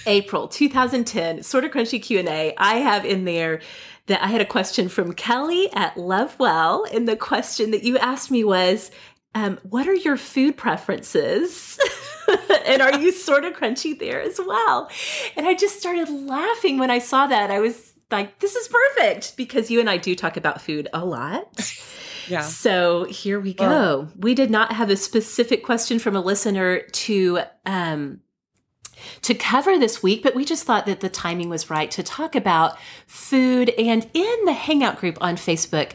April 0.06 0.48
2010, 0.48 1.42
Sorta 1.42 1.68
Crunchy 1.68 2.00
Q&A. 2.00 2.54
I 2.56 2.76
have 2.76 3.04
in 3.04 3.24
there 3.24 3.60
that 4.06 4.22
I 4.22 4.28
had 4.28 4.40
a 4.40 4.46
question 4.46 4.88
from 4.88 5.12
Kelly 5.12 5.70
at 5.72 5.96
Lovewell, 5.96 6.86
and 6.92 7.08
the 7.08 7.16
question 7.16 7.70
that 7.70 7.82
you 7.82 7.98
asked 7.98 8.30
me 8.30 8.44
was, 8.44 8.90
um, 9.34 9.58
"What 9.62 9.88
are 9.88 9.94
your 9.94 10.16
food 10.16 10.56
preferences?" 10.56 11.78
and 12.66 12.82
are 12.82 12.98
you 12.98 13.12
sort 13.12 13.44
of 13.44 13.54
crunchy 13.54 13.98
there 13.98 14.20
as 14.20 14.38
well? 14.38 14.90
And 15.36 15.46
I 15.46 15.54
just 15.54 15.78
started 15.78 16.08
laughing 16.08 16.78
when 16.78 16.90
I 16.90 16.98
saw 16.98 17.26
that. 17.26 17.50
I 17.50 17.60
was 17.60 17.94
like, 18.10 18.38
"This 18.40 18.54
is 18.54 18.68
perfect," 18.68 19.36
because 19.36 19.70
you 19.70 19.80
and 19.80 19.88
I 19.88 19.96
do 19.96 20.14
talk 20.14 20.36
about 20.36 20.60
food 20.60 20.88
a 20.92 21.04
lot. 21.04 21.72
Yeah. 22.28 22.40
So 22.40 23.04
here 23.04 23.40
we 23.40 23.54
go. 23.54 23.68
Well, 23.68 24.12
we 24.18 24.34
did 24.34 24.50
not 24.50 24.72
have 24.72 24.90
a 24.90 24.96
specific 24.96 25.62
question 25.62 25.98
from 25.98 26.16
a 26.16 26.20
listener 26.20 26.80
to 26.80 27.40
um, 27.66 28.20
to 29.22 29.34
cover 29.34 29.78
this 29.78 30.02
week, 30.02 30.22
but 30.22 30.34
we 30.34 30.44
just 30.44 30.64
thought 30.64 30.86
that 30.86 31.00
the 31.00 31.08
timing 31.08 31.48
was 31.48 31.70
right 31.70 31.90
to 31.90 32.02
talk 32.02 32.34
about 32.34 32.78
food 33.06 33.70
and 33.70 34.08
in 34.14 34.44
the 34.44 34.52
Hangout 34.52 34.98
group 34.98 35.18
on 35.20 35.36
Facebook, 35.36 35.92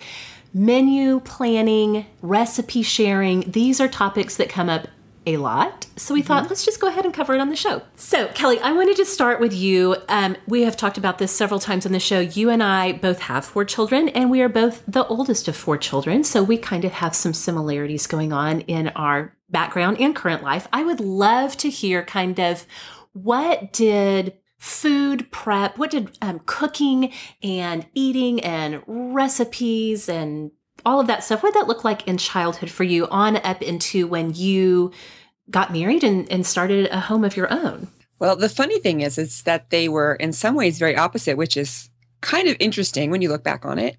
menu 0.54 1.20
planning, 1.20 2.06
recipe 2.22 2.82
sharing. 2.82 3.50
These 3.52 3.80
are 3.80 3.88
topics 3.88 4.36
that 4.38 4.50
come 4.50 4.70
up 4.70 4.88
a 5.26 5.38
lot. 5.38 5.86
So 5.96 6.14
we 6.14 6.22
mm-hmm. 6.22 6.28
thought, 6.28 6.50
let's 6.50 6.66
just 6.66 6.80
go 6.80 6.88
ahead 6.88 7.06
and 7.06 7.14
cover 7.14 7.36
it 7.36 7.40
on 7.40 7.50
the 7.50 7.56
show. 7.56 7.82
So, 7.96 8.28
Kelly, 8.30 8.60
I 8.60 8.72
wanted 8.72 8.96
to 8.98 9.06
start 9.06 9.40
with 9.40 9.54
you. 9.54 9.98
Um, 10.08 10.38
we 10.48 10.64
have 10.64 10.78
talked 10.78 10.98
about 10.98 11.18
this 11.18 11.32
several 11.32 11.60
times 11.60 11.86
on 11.86 11.92
the 11.92 12.00
show. 12.00 12.20
You 12.20 12.50
and 12.50 12.64
I 12.64 12.94
both 12.94 13.20
have 13.20 13.46
four 13.46 13.66
children, 13.66 14.10
and 14.10 14.32
we 14.32 14.42
are 14.42 14.50
both 14.50 14.84
the 14.88 15.06
oldest 15.06 15.48
of 15.48 15.56
four 15.56 15.78
children. 15.78 16.24
So 16.24 16.42
we 16.42 16.58
kind 16.58 16.86
of 16.86 16.94
have 16.94 17.16
some 17.16 17.34
similarities 17.34 18.08
going 18.08 18.34
on 18.34 18.62
in 18.62 18.90
our 18.90 19.36
background 19.50 20.00
and 20.00 20.16
current 20.16 20.44
life. 20.44 20.68
I 20.72 20.84
would 20.84 21.00
love 21.00 21.58
to 21.58 21.70
hear 21.70 22.04
kind 22.04 22.40
of 22.40 22.66
what 23.24 23.72
did 23.74 24.34
food 24.58 25.32
prep, 25.32 25.78
what 25.78 25.92
did 25.92 26.18
um, 26.22 26.42
cooking 26.46 27.14
and 27.42 27.88
eating 27.94 28.42
and 28.42 28.84
recipes 28.86 30.10
and 30.10 30.52
all 30.86 31.00
of 31.00 31.08
that 31.08 31.24
stuff, 31.24 31.44
what 31.44 31.54
did 31.54 31.62
that 31.62 31.68
look 31.68 31.84
like 31.84 32.08
in 32.08 32.18
childhood 32.18 32.70
for 32.70 32.84
you 32.84 33.08
on 33.08 33.38
up 33.38 33.62
into 33.62 34.08
when 34.08 34.34
you 34.34 34.92
got 35.50 35.74
married 35.74 36.04
and, 36.04 36.30
and 36.32 36.46
started 36.46 36.88
a 36.88 37.00
home 37.00 37.24
of 37.24 37.36
your 37.36 37.52
own? 37.52 37.88
Well, 38.20 38.36
the 38.36 38.50
funny 38.50 38.80
thing 38.80 39.02
is, 39.02 39.18
is 39.18 39.44
that 39.44 39.70
they 39.70 39.88
were 39.88 40.16
in 40.16 40.34
some 40.34 40.56
ways 40.56 40.78
very 40.78 40.96
opposite, 40.96 41.38
which 41.38 41.56
is 41.56 41.90
kind 42.22 42.48
of 42.48 42.58
interesting 42.60 43.12
when 43.12 43.22
you 43.22 43.30
look 43.30 43.44
back 43.44 43.66
on 43.66 43.80
it. 43.80 43.98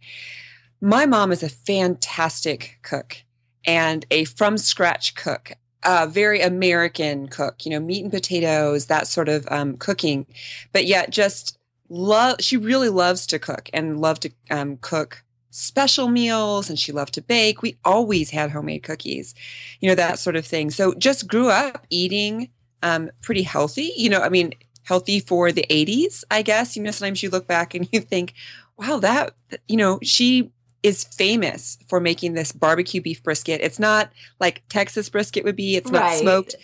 My 0.80 1.06
mom 1.06 1.32
is 1.32 1.42
a 1.42 1.48
fantastic 1.48 2.78
cook 2.82 3.16
and 3.64 4.04
a 4.10 4.24
from 4.24 4.58
scratch 4.58 5.14
cook 5.14 5.52
a 5.82 6.06
very 6.06 6.40
American 6.40 7.28
cook, 7.28 7.64
you 7.64 7.70
know, 7.70 7.80
meat 7.80 8.02
and 8.02 8.12
potatoes, 8.12 8.86
that 8.86 9.06
sort 9.06 9.28
of 9.28 9.46
um, 9.50 9.76
cooking, 9.76 10.26
but 10.72 10.86
yet 10.86 11.10
just 11.10 11.58
love. 11.88 12.36
She 12.40 12.56
really 12.56 12.88
loves 12.88 13.26
to 13.28 13.38
cook 13.38 13.70
and 13.72 14.00
love 14.00 14.20
to 14.20 14.30
um, 14.50 14.76
cook 14.78 15.24
special 15.50 16.08
meals, 16.08 16.68
and 16.68 16.78
she 16.78 16.92
loved 16.92 17.14
to 17.14 17.22
bake. 17.22 17.62
We 17.62 17.78
always 17.84 18.30
had 18.30 18.50
homemade 18.50 18.82
cookies, 18.82 19.34
you 19.80 19.88
know, 19.88 19.94
that 19.94 20.18
sort 20.18 20.36
of 20.36 20.46
thing. 20.46 20.70
So 20.70 20.94
just 20.94 21.26
grew 21.26 21.48
up 21.48 21.86
eating 21.90 22.50
um, 22.82 23.10
pretty 23.22 23.42
healthy. 23.42 23.92
You 23.96 24.10
know, 24.10 24.20
I 24.20 24.28
mean, 24.28 24.52
healthy 24.84 25.20
for 25.20 25.50
the 25.52 25.66
'80s, 25.70 26.24
I 26.30 26.42
guess. 26.42 26.76
You 26.76 26.82
know, 26.82 26.90
sometimes 26.90 27.22
you 27.22 27.30
look 27.30 27.46
back 27.46 27.74
and 27.74 27.88
you 27.92 28.00
think, 28.00 28.34
wow, 28.76 28.98
that 28.98 29.34
you 29.66 29.76
know, 29.76 29.98
she 30.02 30.52
is 30.82 31.04
famous 31.04 31.78
for 31.88 32.00
making 32.00 32.34
this 32.34 32.52
barbecue 32.52 33.00
beef 33.00 33.22
brisket. 33.22 33.60
It's 33.60 33.78
not 33.78 34.10
like 34.38 34.62
Texas 34.68 35.08
brisket 35.08 35.44
would 35.44 35.56
be. 35.56 35.76
It's 35.76 35.90
not 35.90 36.02
Right. 36.02 36.20
smoked. 36.20 36.54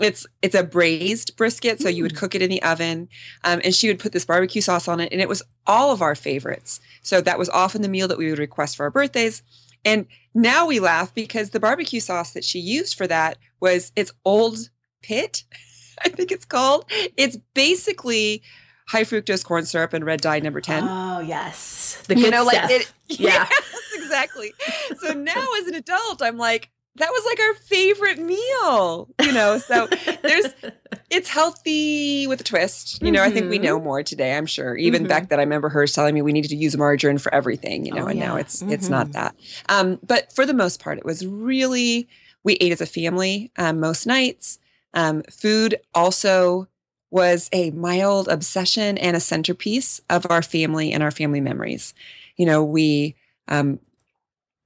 It's 0.00 0.26
it's 0.42 0.56
a 0.56 0.64
braised 0.64 1.36
brisket, 1.36 1.80
so 1.80 1.88
you 1.88 2.02
would 2.02 2.16
cook 2.16 2.34
it 2.34 2.42
in 2.42 2.50
the 2.50 2.62
oven, 2.62 3.08
um, 3.44 3.60
and 3.62 3.72
she 3.74 3.86
would 3.86 4.00
put 4.00 4.10
this 4.12 4.24
barbecue 4.24 4.60
sauce 4.60 4.88
on 4.88 4.98
it, 4.98 5.12
and 5.12 5.20
it 5.20 5.28
was 5.28 5.42
all 5.66 5.92
of 5.92 6.02
our 6.02 6.16
favorites. 6.16 6.80
So 7.02 7.20
that 7.20 7.38
was 7.38 7.48
often 7.50 7.82
the 7.82 7.88
meal 7.88 8.08
that 8.08 8.18
we 8.18 8.28
would 8.28 8.40
request 8.40 8.76
for 8.76 8.82
our 8.84 8.90
birthdays. 8.90 9.42
And 9.84 10.06
now 10.34 10.66
we 10.66 10.80
laugh 10.80 11.14
because 11.14 11.50
the 11.50 11.60
barbecue 11.60 12.00
sauce 12.00 12.32
that 12.32 12.44
she 12.44 12.58
used 12.58 12.96
for 12.96 13.06
that 13.06 13.38
was 13.60 13.92
it's 13.94 14.12
Open 14.24 14.58
Pit, 15.02 15.44
I 16.04 16.08
think 16.08 16.32
it's 16.32 16.44
called. 16.44 16.86
It's 17.16 17.36
basically 17.54 18.42
high 18.88 19.04
fructose 19.04 19.44
corn 19.44 19.64
syrup 19.64 19.92
and 19.92 20.04
red 20.04 20.20
dye 20.20 20.40
number 20.40 20.60
ten. 20.60 20.84
Oh 20.88 21.20
yes, 21.20 22.02
the 22.08 22.18
you 22.18 22.30
know, 22.30 22.44
stuff. 22.46 22.62
like 22.64 22.70
it. 22.70 22.92
Yeah. 23.08 23.46
Yes, 23.50 23.82
exactly. 23.94 24.54
So 25.00 25.12
now 25.12 25.46
as 25.60 25.66
an 25.68 25.74
adult, 25.74 26.22
I'm 26.22 26.38
like, 26.38 26.70
that 26.96 27.10
was 27.10 27.24
like 27.26 27.38
our 27.40 27.54
favorite 27.54 28.18
meal. 28.18 29.08
You 29.20 29.32
know, 29.32 29.58
so 29.58 29.88
there's 30.22 30.46
it's 31.10 31.28
healthy 31.28 32.26
with 32.26 32.40
a 32.40 32.44
twist. 32.44 33.02
You 33.02 33.12
know, 33.12 33.22
I 33.22 33.30
think 33.30 33.50
we 33.50 33.58
Mhm. 33.58 33.62
know 33.62 33.78
more 33.80 34.02
today, 34.02 34.36
I'm 34.36 34.46
sure. 34.46 34.74
Even 34.76 35.04
Mhm. 35.04 35.08
back 35.08 35.28
then 35.28 35.38
I 35.38 35.42
remember 35.42 35.68
her 35.68 35.86
telling 35.86 36.14
me 36.14 36.22
we 36.22 36.32
needed 36.32 36.48
to 36.48 36.56
use 36.56 36.76
margarine 36.76 37.18
for 37.18 37.32
everything, 37.34 37.84
you 37.84 37.92
know, 37.92 38.04
Oh, 38.04 38.08
and 38.08 38.18
now 38.18 38.34
yeah. 38.36 38.40
it's 38.40 38.62
it's 38.62 38.88
not 38.88 39.08
Mhm. 39.08 39.12
that. 39.12 39.34
Um, 39.68 39.98
but 40.02 40.32
for 40.34 40.46
the 40.46 40.54
most 40.54 40.80
part, 40.80 40.98
it 40.98 41.04
was 41.04 41.26
really 41.26 42.08
we 42.42 42.54
ate 42.54 42.72
as 42.72 42.80
a 42.80 42.86
family 42.86 43.52
um, 43.58 43.80
most 43.80 44.06
nights. 44.06 44.58
Um, 44.94 45.22
food 45.30 45.76
also 45.94 46.68
was 47.14 47.48
a 47.52 47.70
mild 47.70 48.26
obsession 48.26 48.98
and 48.98 49.16
a 49.16 49.20
centerpiece 49.20 50.00
of 50.10 50.26
our 50.28 50.42
family 50.42 50.92
and 50.92 51.00
our 51.00 51.12
family 51.12 51.40
memories. 51.40 51.94
You 52.36 52.44
know, 52.44 52.64
we 52.64 53.14
um, 53.46 53.78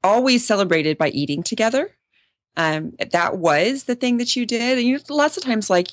always 0.02 0.46
celebrated 0.46 0.96
by 0.96 1.10
eating 1.10 1.42
together. 1.42 1.94
Um, 2.56 2.94
that 3.12 3.36
was 3.36 3.84
the 3.84 3.94
thing 3.94 4.16
that 4.16 4.34
you 4.34 4.46
did. 4.46 4.78
And 4.78 4.86
you 4.86 4.96
know, 4.96 5.02
lots 5.10 5.36
of 5.36 5.44
times, 5.44 5.68
like 5.68 5.88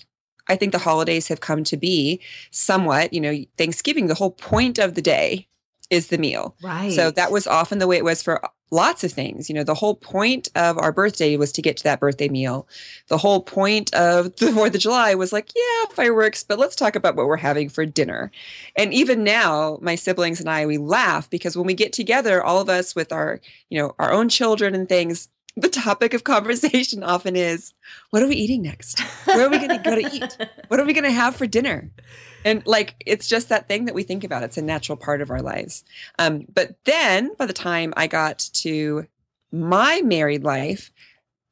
I 0.48 0.56
think 0.56 0.72
the 0.72 0.80
holidays 0.80 1.28
have 1.28 1.42
come 1.42 1.66
to 1.66 1.76
be 1.76 2.22
somewhat, 2.52 3.12
you 3.12 3.20
know, 3.20 3.44
Thanksgiving, 3.58 4.08
the 4.08 4.16
whole 4.16 4.32
point 4.32 4.80
of 4.80 4.96
the 4.96 5.02
day 5.02 5.50
is 5.90 6.08
the 6.08 6.18
meal. 6.18 6.56
right. 6.64 6.92
So 6.92 7.12
that 7.12 7.32
was 7.32 7.48
often 7.48 7.80
the 7.80 7.88
way 7.88 7.98
it 7.98 8.04
was 8.04 8.24
for 8.24 8.42
lots 8.72 9.04
of 9.04 9.12
things. 9.12 9.50
You 9.50 9.56
know, 9.56 9.64
the 9.64 9.76
whole 9.76 9.96
point 9.96 10.50
of 10.56 10.78
our 10.78 10.92
birthday 10.92 11.38
was 11.38 11.52
to 11.54 11.62
get 11.62 11.78
to 11.78 11.84
that 11.84 12.00
birthday 12.00 12.28
meal. 12.28 12.68
The 13.08 13.18
whole 13.18 13.42
point 13.42 13.94
of 13.94 14.36
the 14.38 14.48
4th 14.48 14.74
of 14.76 14.82
July 14.82 15.16
was 15.16 15.32
like, 15.32 15.52
yeah, 15.56 15.92
fireworks, 15.92 16.44
but 16.44 16.60
let's 16.60 16.76
talk 16.76 16.96
about 16.96 17.16
what 17.16 17.28
we're 17.28 17.38
having 17.38 17.70
for 17.70 17.86
dinner. 17.86 18.32
And 18.76 18.94
even 18.94 19.24
now, 19.24 19.78
my 19.82 19.96
siblings 19.96 20.40
and 20.40 20.50
I, 20.50 20.66
we 20.66 20.78
laugh 20.78 21.30
because 21.30 21.56
when 21.56 21.68
we 21.68 21.74
get 21.74 21.94
together, 21.94 22.44
all 22.44 22.60
of 22.60 22.70
us 22.70 22.96
with 22.96 23.12
our, 23.12 23.40
you 23.70 23.80
know, 23.80 23.96
our 24.00 24.12
own 24.12 24.30
children 24.30 24.76
and 24.76 24.90
things, 24.90 25.30
the 25.56 25.70
topic 25.70 26.14
of 26.14 26.24
conversation 26.24 27.04
often 27.04 27.36
is, 27.36 27.74
what 28.10 28.22
are 28.22 28.28
we 28.28 28.36
eating 28.36 28.62
next? 28.62 29.00
Where 29.26 29.46
are 29.46 29.50
we 29.50 29.58
going 29.58 29.70
to 29.70 29.78
go 29.78 29.96
to 29.96 30.16
eat? 30.16 30.38
What 30.68 30.80
are 30.80 30.86
we 30.86 30.94
going 30.94 31.06
to 31.06 31.12
have 31.12 31.36
for 31.36 31.48
dinner? 31.48 31.92
And 32.44 32.66
like, 32.68 32.96
it's 33.06 33.28
just 33.28 33.50
that 33.50 33.68
thing 33.68 33.86
that 33.86 33.96
we 33.96 34.04
think 34.04 34.24
about. 34.24 34.44
It's 34.44 34.58
a 34.58 34.62
natural 34.62 34.98
part 34.98 35.22
of 35.22 35.32
our 35.32 35.42
lives. 35.42 35.84
Um, 36.20 36.46
but 36.54 36.76
then 36.86 37.34
by 37.38 37.46
the 37.46 37.54
time 37.54 37.94
I 37.98 38.08
got 38.08 38.50
to 38.54 39.08
my 39.52 40.02
married 40.02 40.44
life, 40.44 40.92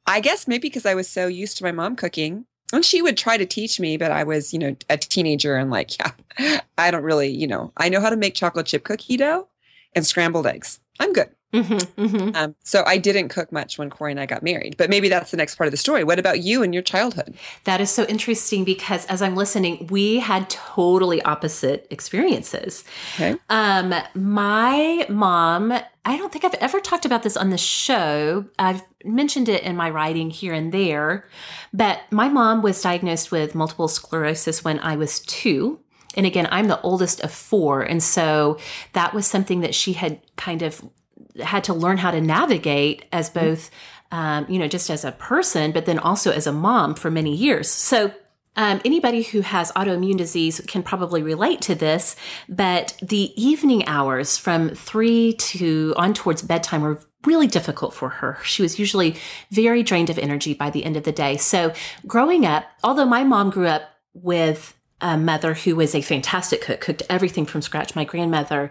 I 0.06 0.20
guess 0.20 0.46
maybe 0.46 0.68
because 0.68 0.86
I 0.86 0.94
was 0.94 1.08
so 1.08 1.26
used 1.26 1.56
to 1.58 1.64
my 1.64 1.72
mom 1.72 1.96
cooking, 1.96 2.44
and 2.72 2.84
she 2.84 3.02
would 3.02 3.16
try 3.16 3.36
to 3.36 3.46
teach 3.46 3.80
me, 3.80 3.96
but 3.96 4.10
I 4.10 4.24
was, 4.24 4.52
you 4.52 4.58
know, 4.58 4.76
a 4.90 4.96
teenager 4.98 5.56
and 5.56 5.70
like, 5.70 5.98
yeah, 5.98 6.60
I 6.78 6.90
don't 6.90 7.02
really, 7.02 7.30
you 7.30 7.46
know, 7.46 7.72
I 7.76 7.88
know 7.88 8.00
how 8.00 8.10
to 8.10 8.16
make 8.16 8.34
chocolate 8.34 8.66
chip 8.66 8.84
cookie 8.84 9.16
dough 9.16 9.48
and 9.94 10.04
scrambled 10.04 10.46
eggs. 10.46 10.80
I'm 10.98 11.12
good. 11.12 11.30
Mhm, 11.54 11.86
mhm. 11.96 12.36
Um, 12.36 12.54
so 12.64 12.82
I 12.84 12.98
didn't 12.98 13.28
cook 13.28 13.52
much 13.52 13.78
when 13.78 13.88
Corey 13.88 14.10
and 14.10 14.20
I 14.20 14.26
got 14.26 14.42
married, 14.42 14.76
but 14.76 14.90
maybe 14.90 15.08
that's 15.08 15.30
the 15.30 15.36
next 15.36 15.54
part 15.54 15.68
of 15.68 15.70
the 15.70 15.76
story. 15.76 16.02
What 16.02 16.18
about 16.18 16.42
you 16.42 16.62
and 16.62 16.74
your 16.74 16.82
childhood? 16.82 17.34
That 17.62 17.80
is 17.80 17.90
so 17.90 18.04
interesting 18.04 18.64
because 18.64 19.06
as 19.06 19.22
I'm 19.22 19.36
listening, 19.36 19.86
we 19.88 20.18
had 20.18 20.50
totally 20.50 21.22
opposite 21.22 21.86
experiences. 21.90 22.82
Okay. 23.14 23.36
Um, 23.50 23.94
my 24.14 25.06
mom, 25.08 25.72
I 26.04 26.16
don't 26.16 26.32
think 26.32 26.44
I've 26.44 26.54
ever 26.54 26.80
talked 26.80 27.04
about 27.04 27.22
this 27.22 27.36
on 27.36 27.50
the 27.50 27.58
show. 27.58 28.46
I've 28.58 28.82
mentioned 29.04 29.48
it 29.48 29.62
in 29.62 29.76
my 29.76 29.88
writing 29.90 30.30
here 30.30 30.52
and 30.52 30.72
there, 30.72 31.28
but 31.72 32.00
my 32.10 32.28
mom 32.28 32.62
was 32.62 32.82
diagnosed 32.82 33.30
with 33.30 33.54
multiple 33.54 33.88
sclerosis 33.88 34.64
when 34.64 34.80
I 34.80 34.96
was 34.96 35.20
two. 35.20 35.80
And 36.16 36.26
again, 36.26 36.48
I'm 36.50 36.68
the 36.68 36.80
oldest 36.82 37.20
of 37.20 37.32
four. 37.32 37.82
And 37.82 38.02
so 38.02 38.58
that 38.92 39.14
was 39.14 39.26
something 39.26 39.60
that 39.60 39.74
she 39.74 39.94
had 39.94 40.20
kind 40.36 40.62
of 40.62 40.82
had 41.42 41.64
to 41.64 41.74
learn 41.74 41.98
how 41.98 42.10
to 42.10 42.20
navigate 42.20 43.04
as 43.12 43.30
both, 43.30 43.70
um, 44.12 44.46
you 44.48 44.58
know, 44.58 44.68
just 44.68 44.90
as 44.90 45.04
a 45.04 45.12
person, 45.12 45.72
but 45.72 45.86
then 45.86 45.98
also 45.98 46.30
as 46.30 46.46
a 46.46 46.52
mom 46.52 46.94
for 46.94 47.10
many 47.10 47.34
years. 47.34 47.68
So 47.68 48.12
um, 48.56 48.80
anybody 48.84 49.22
who 49.22 49.40
has 49.40 49.72
autoimmune 49.72 50.16
disease 50.16 50.60
can 50.68 50.82
probably 50.82 51.22
relate 51.22 51.60
to 51.62 51.74
this, 51.74 52.14
but 52.48 52.96
the 53.02 53.32
evening 53.42 53.86
hours 53.86 54.36
from 54.36 54.70
three 54.70 55.32
to 55.34 55.92
on 55.96 56.14
towards 56.14 56.42
bedtime 56.42 56.82
were 56.82 57.00
really 57.26 57.46
difficult 57.46 57.94
for 57.94 58.10
her. 58.10 58.38
She 58.44 58.62
was 58.62 58.78
usually 58.78 59.16
very 59.50 59.82
drained 59.82 60.10
of 60.10 60.18
energy 60.18 60.54
by 60.54 60.70
the 60.70 60.84
end 60.84 60.96
of 60.96 61.04
the 61.04 61.12
day. 61.12 61.36
So 61.36 61.72
growing 62.06 62.46
up, 62.46 62.64
although 62.84 63.06
my 63.06 63.24
mom 63.24 63.50
grew 63.50 63.66
up 63.66 63.82
with 64.12 64.74
a 65.00 65.18
mother 65.18 65.54
who 65.54 65.74
was 65.74 65.94
a 65.94 66.00
fantastic 66.00 66.60
cook, 66.60 66.80
cooked 66.80 67.02
everything 67.10 67.46
from 67.46 67.62
scratch. 67.62 67.96
My 67.96 68.04
grandmother 68.04 68.70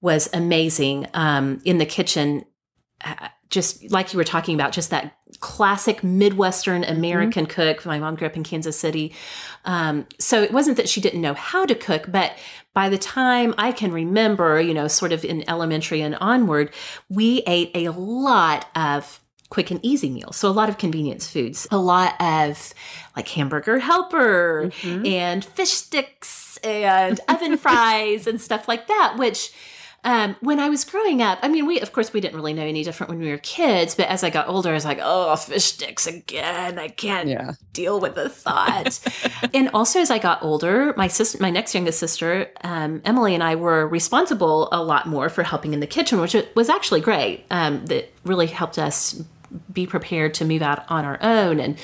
was 0.00 0.28
amazing 0.32 1.06
um, 1.14 1.60
in 1.64 1.78
the 1.78 1.86
kitchen. 1.86 2.44
uh, 3.04 3.28
Just 3.50 3.90
like 3.90 4.12
you 4.12 4.18
were 4.18 4.24
talking 4.24 4.54
about, 4.54 4.72
just 4.72 4.90
that 4.90 5.14
classic 5.40 6.02
Midwestern 6.02 6.84
American 6.84 7.46
cook. 7.46 7.84
My 7.86 7.98
mom 7.98 8.14
grew 8.14 8.26
up 8.26 8.36
in 8.36 8.44
Kansas 8.44 8.78
City. 8.78 9.14
Um, 9.64 10.06
so 10.18 10.42
it 10.42 10.52
wasn't 10.52 10.76
that 10.76 10.88
she 10.88 11.00
didn't 11.00 11.20
know 11.20 11.34
how 11.34 11.66
to 11.66 11.74
cook, 11.74 12.06
but 12.08 12.32
by 12.74 12.88
the 12.88 12.98
time 12.98 13.54
I 13.58 13.72
can 13.72 13.92
remember, 13.92 14.60
you 14.60 14.74
know, 14.74 14.88
sort 14.88 15.12
of 15.12 15.24
in 15.24 15.48
elementary 15.48 16.00
and 16.00 16.14
onward, 16.16 16.72
we 17.08 17.42
ate 17.46 17.70
a 17.74 17.88
lot 17.90 18.66
of 18.74 19.20
quick 19.50 19.70
and 19.70 19.80
easy 19.82 20.10
meals. 20.10 20.36
So 20.36 20.48
a 20.48 20.52
lot 20.52 20.68
of 20.68 20.76
convenience 20.78 21.26
foods, 21.30 21.66
a 21.70 21.78
lot 21.78 22.20
of 22.20 22.74
like 23.16 23.28
hamburger 23.28 23.78
helper 23.78 24.70
and 25.06 25.44
fish 25.44 25.70
sticks 25.70 26.58
and 26.58 27.18
oven 27.28 27.56
fries 27.56 28.26
and 28.26 28.40
stuff 28.40 28.68
like 28.68 28.88
that, 28.88 29.14
which 29.16 29.52
um, 30.04 30.36
when 30.40 30.60
I 30.60 30.68
was 30.68 30.84
growing 30.84 31.20
up, 31.22 31.38
I 31.42 31.48
mean, 31.48 31.66
we, 31.66 31.80
of 31.80 31.92
course, 31.92 32.12
we 32.12 32.20
didn't 32.20 32.36
really 32.36 32.52
know 32.52 32.62
any 32.62 32.84
different 32.84 33.10
when 33.10 33.18
we 33.18 33.30
were 33.30 33.38
kids, 33.38 33.94
but 33.94 34.06
as 34.08 34.22
I 34.22 34.30
got 34.30 34.48
older, 34.48 34.70
I 34.70 34.74
was 34.74 34.84
like, 34.84 35.00
oh, 35.02 35.34
fish 35.36 35.64
sticks 35.64 36.06
again. 36.06 36.78
I 36.78 36.88
can't 36.88 37.28
Yeah. 37.28 37.52
deal 37.72 37.98
with 38.00 38.14
the 38.14 38.28
thought. 38.28 39.00
and 39.54 39.68
also, 39.74 40.00
as 40.00 40.10
I 40.10 40.18
got 40.18 40.42
older, 40.42 40.94
my 40.96 41.08
sister, 41.08 41.38
my 41.40 41.50
next 41.50 41.74
youngest 41.74 41.98
sister, 41.98 42.50
um, 42.62 43.02
Emily, 43.04 43.34
and 43.34 43.42
I 43.42 43.56
were 43.56 43.86
responsible 43.88 44.68
a 44.72 44.82
lot 44.82 45.06
more 45.06 45.28
for 45.28 45.42
helping 45.42 45.74
in 45.74 45.80
the 45.80 45.86
kitchen, 45.86 46.20
which 46.20 46.36
was 46.54 46.68
actually 46.68 47.00
great. 47.00 47.44
Um, 47.50 47.84
that 47.86 48.12
really 48.24 48.46
helped 48.46 48.78
us 48.78 49.22
be 49.72 49.86
prepared 49.86 50.34
to 50.34 50.44
move 50.44 50.60
out 50.62 50.84
on 50.90 51.04
our 51.06 51.18
own. 51.22 51.58
And 51.58 51.78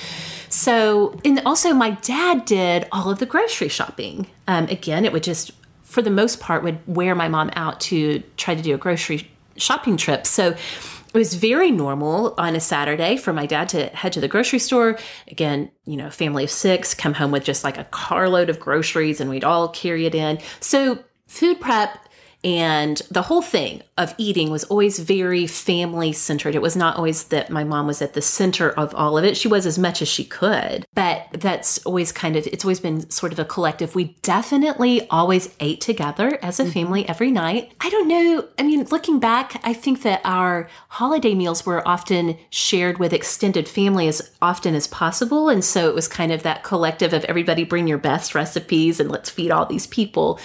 so, 0.48 1.18
and 1.24 1.40
also, 1.46 1.72
my 1.72 1.92
dad 2.02 2.44
did 2.44 2.86
all 2.92 3.10
of 3.10 3.18
the 3.18 3.26
grocery 3.26 3.68
shopping. 3.68 4.26
Um, 4.46 4.66
again, 4.66 5.04
it 5.04 5.12
would 5.12 5.22
just, 5.22 5.50
for 5.94 6.02
the 6.02 6.10
most 6.10 6.40
part, 6.40 6.64
would 6.64 6.80
wear 6.88 7.14
my 7.14 7.28
mom 7.28 7.50
out 7.54 7.80
to 7.82 8.20
try 8.36 8.56
to 8.56 8.60
do 8.60 8.74
a 8.74 8.78
grocery 8.78 9.30
shopping 9.56 9.96
trip. 9.96 10.26
So 10.26 10.48
it 10.48 11.16
was 11.16 11.34
very 11.34 11.70
normal 11.70 12.34
on 12.36 12.56
a 12.56 12.60
Saturday 12.60 13.16
for 13.16 13.32
my 13.32 13.46
dad 13.46 13.68
to 13.68 13.86
head 13.90 14.12
to 14.14 14.20
the 14.20 14.26
grocery 14.26 14.58
store. 14.58 14.98
Again, 15.28 15.70
you 15.86 15.96
know, 15.96 16.10
family 16.10 16.42
of 16.42 16.50
six, 16.50 16.94
come 16.94 17.14
home 17.14 17.30
with 17.30 17.44
just 17.44 17.62
like 17.62 17.78
a 17.78 17.84
carload 17.84 18.50
of 18.50 18.58
groceries 18.58 19.20
and 19.20 19.30
we'd 19.30 19.44
all 19.44 19.68
carry 19.68 20.04
it 20.04 20.16
in. 20.16 20.40
So 20.58 20.98
food 21.28 21.60
prep 21.60 22.03
and 22.44 23.00
the 23.10 23.22
whole 23.22 23.40
thing 23.40 23.82
of 23.96 24.14
eating 24.18 24.50
was 24.50 24.64
always 24.64 24.98
very 24.98 25.46
family 25.46 26.12
centered. 26.12 26.54
It 26.54 26.60
was 26.60 26.76
not 26.76 26.96
always 26.96 27.24
that 27.24 27.48
my 27.48 27.64
mom 27.64 27.86
was 27.86 28.02
at 28.02 28.12
the 28.12 28.20
center 28.20 28.70
of 28.70 28.94
all 28.94 29.16
of 29.16 29.24
it. 29.24 29.36
She 29.36 29.48
was 29.48 29.64
as 29.64 29.78
much 29.78 30.02
as 30.02 30.08
she 30.08 30.24
could, 30.24 30.84
but 30.94 31.26
that's 31.32 31.78
always 31.86 32.12
kind 32.12 32.36
of, 32.36 32.46
it's 32.48 32.64
always 32.64 32.80
been 32.80 33.08
sort 33.08 33.32
of 33.32 33.38
a 33.38 33.44
collective. 33.44 33.94
We 33.94 34.16
definitely 34.20 35.08
always 35.08 35.54
ate 35.60 35.80
together 35.80 36.38
as 36.42 36.60
a 36.60 36.64
mm-hmm. 36.64 36.72
family 36.72 37.08
every 37.08 37.30
night. 37.30 37.72
I 37.80 37.88
don't 37.88 38.08
know. 38.08 38.46
I 38.58 38.62
mean, 38.62 38.84
looking 38.90 39.20
back, 39.20 39.60
I 39.64 39.72
think 39.72 40.02
that 40.02 40.20
our 40.24 40.68
holiday 40.88 41.34
meals 41.34 41.64
were 41.64 41.86
often 41.88 42.36
shared 42.50 42.98
with 42.98 43.14
extended 43.14 43.68
family 43.68 44.06
as 44.06 44.30
often 44.42 44.74
as 44.74 44.86
possible. 44.86 45.48
And 45.48 45.64
so 45.64 45.88
it 45.88 45.94
was 45.94 46.08
kind 46.08 46.30
of 46.30 46.42
that 46.42 46.62
collective 46.62 47.14
of 47.14 47.24
everybody 47.24 47.64
bring 47.64 47.86
your 47.86 47.96
best 47.96 48.34
recipes 48.34 49.00
and 49.00 49.10
let's 49.10 49.30
feed 49.30 49.50
all 49.50 49.64
these 49.64 49.86
people 49.86 50.38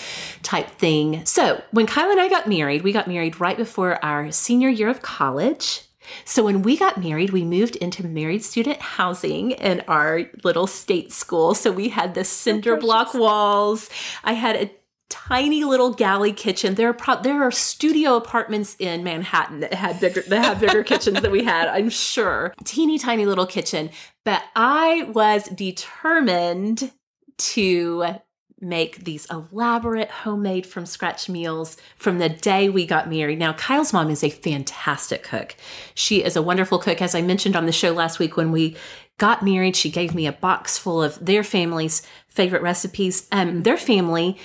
type 0.43 0.69
thing. 0.71 1.25
So 1.25 1.61
when 1.71 1.88
Kyle 1.89 2.11
and 2.11 2.21
I 2.21 2.29
got 2.29 2.47
married, 2.47 2.83
we 2.83 2.91
got 2.91 3.07
married 3.07 3.41
right 3.41 3.57
before 3.57 4.03
our 4.05 4.31
senior 4.31 4.69
year 4.69 4.89
of 4.89 5.01
college. 5.01 5.81
So 6.23 6.43
when 6.43 6.61
we 6.61 6.77
got 6.77 7.03
married, 7.03 7.31
we 7.31 7.43
moved 7.43 7.75
into 7.77 8.05
married 8.05 8.43
student 8.43 8.79
housing 8.79 9.51
in 9.51 9.81
our 9.87 10.29
little 10.43 10.67
state 10.67 11.11
school. 11.11 11.55
So 11.55 11.71
we 11.71 11.89
had 11.89 12.13
the 12.13 12.23
cinder 12.23 12.77
block 12.77 13.15
walls. 13.15 13.89
I 14.23 14.33
had 14.33 14.55
a 14.55 14.71
tiny 15.09 15.63
little 15.63 15.91
galley 15.91 16.31
kitchen. 16.31 16.75
There 16.75 16.89
are 16.89 16.93
pro- 16.93 17.23
there 17.23 17.41
are 17.41 17.49
studio 17.49 18.15
apartments 18.15 18.75
in 18.77 19.03
Manhattan 19.03 19.61
that 19.61 19.73
had 19.73 19.99
bigger 19.99 20.21
that 20.27 20.45
have 20.45 20.59
bigger 20.59 20.83
kitchens 20.83 21.21
than 21.21 21.31
we 21.31 21.43
had. 21.43 21.67
I'm 21.69 21.89
sure, 21.89 22.53
teeny 22.65 22.99
tiny 22.99 23.25
little 23.25 23.47
kitchen. 23.47 23.89
But 24.25 24.43
I 24.55 25.09
was 25.11 25.45
determined 25.45 26.91
to 27.39 28.19
make 28.61 29.03
these 29.05 29.25
elaborate 29.27 30.09
homemade 30.09 30.65
from 30.65 30.85
scratch 30.85 31.29
meals 31.29 31.77
from 31.97 32.19
the 32.19 32.29
day 32.29 32.69
we 32.69 32.85
got 32.85 33.09
married. 33.09 33.39
Now, 33.39 33.53
Kyle's 33.53 33.93
mom 33.93 34.09
is 34.09 34.23
a 34.23 34.29
fantastic 34.29 35.23
cook. 35.23 35.55
She 35.93 36.23
is 36.23 36.35
a 36.35 36.41
wonderful 36.41 36.79
cook. 36.79 37.01
As 37.01 37.15
I 37.15 37.21
mentioned 37.21 37.55
on 37.55 37.65
the 37.65 37.71
show 37.71 37.91
last 37.91 38.19
week, 38.19 38.37
when 38.37 38.51
we 38.51 38.75
got 39.17 39.43
married, 39.43 39.75
she 39.75 39.89
gave 39.89 40.15
me 40.15 40.27
a 40.27 40.31
box 40.31 40.77
full 40.77 41.01
of 41.01 41.23
their 41.23 41.43
family's 41.43 42.01
favorite 42.27 42.61
recipes. 42.61 43.27
Um, 43.31 43.63
their 43.63 43.77
family 43.77 44.37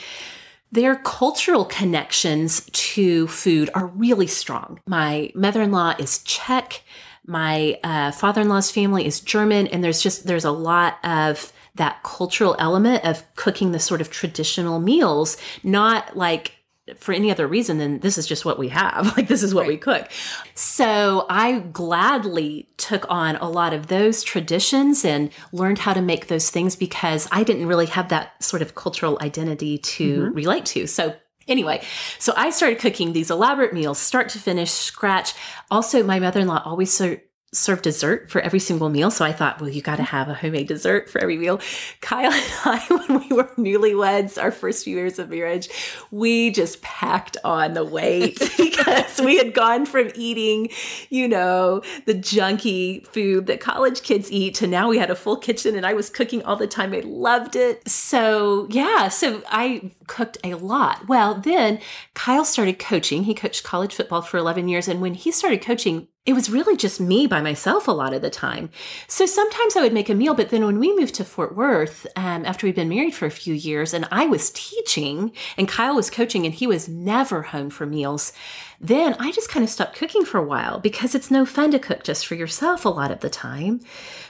their 0.74 0.96
cultural 0.96 1.64
connections 1.64 2.68
to 2.72 3.28
food 3.28 3.70
are 3.74 3.86
really 3.86 4.26
strong. 4.26 4.80
My 4.88 5.30
mother 5.32 5.62
in 5.62 5.70
law 5.70 5.94
is 6.00 6.18
Czech. 6.24 6.82
My 7.24 7.78
uh, 7.84 8.10
father 8.10 8.40
in 8.40 8.48
law's 8.48 8.72
family 8.72 9.06
is 9.06 9.20
German. 9.20 9.68
And 9.68 9.84
there's 9.84 10.02
just, 10.02 10.26
there's 10.26 10.44
a 10.44 10.50
lot 10.50 10.98
of 11.04 11.52
that 11.74 12.02
cultural 12.02 12.54
element 12.58 13.04
of 13.04 13.24
cooking 13.34 13.72
the 13.72 13.80
sort 13.80 14.00
of 14.00 14.10
traditional 14.10 14.78
meals, 14.78 15.36
not 15.62 16.16
like 16.16 16.52
for 16.98 17.12
any 17.14 17.30
other 17.30 17.46
reason 17.46 17.78
than 17.78 18.00
this 18.00 18.18
is 18.18 18.26
just 18.26 18.44
what 18.44 18.58
we 18.58 18.68
have. 18.68 19.16
Like, 19.16 19.28
this 19.28 19.42
is 19.42 19.54
what 19.54 19.62
right. 19.62 19.68
we 19.68 19.76
cook. 19.76 20.08
So, 20.54 21.24
I 21.30 21.60
gladly 21.60 22.68
took 22.76 23.06
on 23.08 23.36
a 23.36 23.48
lot 23.48 23.72
of 23.72 23.86
those 23.86 24.22
traditions 24.22 25.04
and 25.04 25.30
learned 25.52 25.78
how 25.78 25.94
to 25.94 26.02
make 26.02 26.26
those 26.26 26.50
things 26.50 26.76
because 26.76 27.28
I 27.30 27.44
didn't 27.44 27.66
really 27.66 27.86
have 27.86 28.08
that 28.08 28.42
sort 28.42 28.60
of 28.60 28.74
cultural 28.74 29.18
identity 29.20 29.78
to 29.78 30.20
mm-hmm. 30.20 30.34
relate 30.34 30.66
to. 30.66 30.86
So, 30.86 31.14
Anyway, 31.46 31.82
so 32.18 32.32
I 32.38 32.48
started 32.48 32.78
cooking 32.78 33.12
these 33.12 33.30
elaborate 33.30 33.74
meals, 33.74 33.98
start 33.98 34.30
to 34.30 34.38
finish, 34.38 34.70
scratch. 34.70 35.34
Also, 35.70 36.02
my 36.02 36.18
mother 36.18 36.40
in 36.40 36.46
law 36.46 36.62
always 36.64 36.90
served 36.90 37.20
serve 37.54 37.82
dessert 37.82 38.30
for 38.30 38.40
every 38.40 38.58
single 38.58 38.88
meal. 38.88 39.10
So 39.10 39.24
I 39.24 39.32
thought, 39.32 39.60
well, 39.60 39.70
you 39.70 39.82
got 39.82 39.96
to 39.96 40.02
have 40.02 40.28
a 40.28 40.34
homemade 40.34 40.68
dessert 40.68 41.08
for 41.08 41.20
every 41.20 41.36
meal. 41.36 41.60
Kyle 42.00 42.32
and 42.32 42.52
I, 42.64 42.84
when 42.88 43.20
we 43.20 43.34
were 43.34 43.44
newlyweds, 43.56 44.40
our 44.40 44.50
first 44.50 44.84
few 44.84 44.96
years 44.96 45.18
of 45.18 45.30
marriage, 45.30 45.68
we 46.10 46.50
just 46.50 46.82
packed 46.82 47.36
on 47.44 47.74
the 47.74 47.84
weight 47.84 48.38
because 48.56 49.20
we 49.20 49.36
had 49.36 49.54
gone 49.54 49.86
from 49.86 50.10
eating, 50.14 50.68
you 51.10 51.28
know, 51.28 51.82
the 52.06 52.14
junky 52.14 53.06
food 53.06 53.46
that 53.46 53.60
college 53.60 54.02
kids 54.02 54.30
eat 54.30 54.54
to 54.56 54.66
now 54.66 54.88
we 54.88 54.98
had 54.98 55.10
a 55.10 55.16
full 55.16 55.36
kitchen 55.36 55.76
and 55.76 55.86
I 55.86 55.94
was 55.94 56.10
cooking 56.10 56.42
all 56.44 56.56
the 56.56 56.66
time. 56.66 56.92
I 56.92 57.00
loved 57.00 57.56
it. 57.56 57.88
So 57.88 58.66
yeah, 58.70 59.08
so 59.08 59.42
I 59.48 59.92
cooked 60.06 60.38
a 60.44 60.54
lot. 60.54 61.08
Well, 61.08 61.34
then 61.34 61.80
Kyle 62.14 62.44
started 62.44 62.78
coaching. 62.78 63.24
He 63.24 63.34
coached 63.34 63.64
college 63.64 63.94
football 63.94 64.22
for 64.22 64.38
11 64.38 64.68
years. 64.68 64.88
And 64.88 65.00
when 65.00 65.14
he 65.14 65.30
started 65.30 65.62
coaching, 65.62 66.08
it 66.26 66.32
was 66.32 66.48
really 66.48 66.74
just 66.74 67.00
me 67.00 67.26
by 67.26 67.42
myself 67.42 67.86
a 67.86 67.92
lot 67.92 68.14
of 68.14 68.22
the 68.22 68.30
time. 68.30 68.70
So 69.08 69.26
sometimes 69.26 69.76
I 69.76 69.82
would 69.82 69.92
make 69.92 70.08
a 70.08 70.14
meal, 70.14 70.32
but 70.32 70.48
then 70.48 70.64
when 70.64 70.78
we 70.78 70.96
moved 70.96 71.14
to 71.16 71.24
Fort 71.24 71.54
Worth, 71.54 72.06
um, 72.16 72.46
after 72.46 72.66
we'd 72.66 72.74
been 72.74 72.88
married 72.88 73.14
for 73.14 73.26
a 73.26 73.30
few 73.30 73.52
years, 73.52 73.92
and 73.92 74.08
I 74.10 74.26
was 74.26 74.50
teaching 74.50 75.32
and 75.58 75.68
Kyle 75.68 75.94
was 75.94 76.08
coaching 76.08 76.46
and 76.46 76.54
he 76.54 76.66
was 76.66 76.88
never 76.88 77.42
home 77.42 77.68
for 77.68 77.84
meals, 77.84 78.32
then 78.80 79.14
I 79.18 79.32
just 79.32 79.50
kind 79.50 79.62
of 79.62 79.68
stopped 79.68 79.96
cooking 79.96 80.24
for 80.24 80.38
a 80.38 80.46
while 80.46 80.78
because 80.78 81.14
it's 81.14 81.30
no 81.30 81.44
fun 81.44 81.70
to 81.72 81.78
cook 81.78 82.02
just 82.04 82.26
for 82.26 82.36
yourself 82.36 82.86
a 82.86 82.90
lot 82.90 83.10
of 83.10 83.20
the 83.20 83.30
time. 83.30 83.80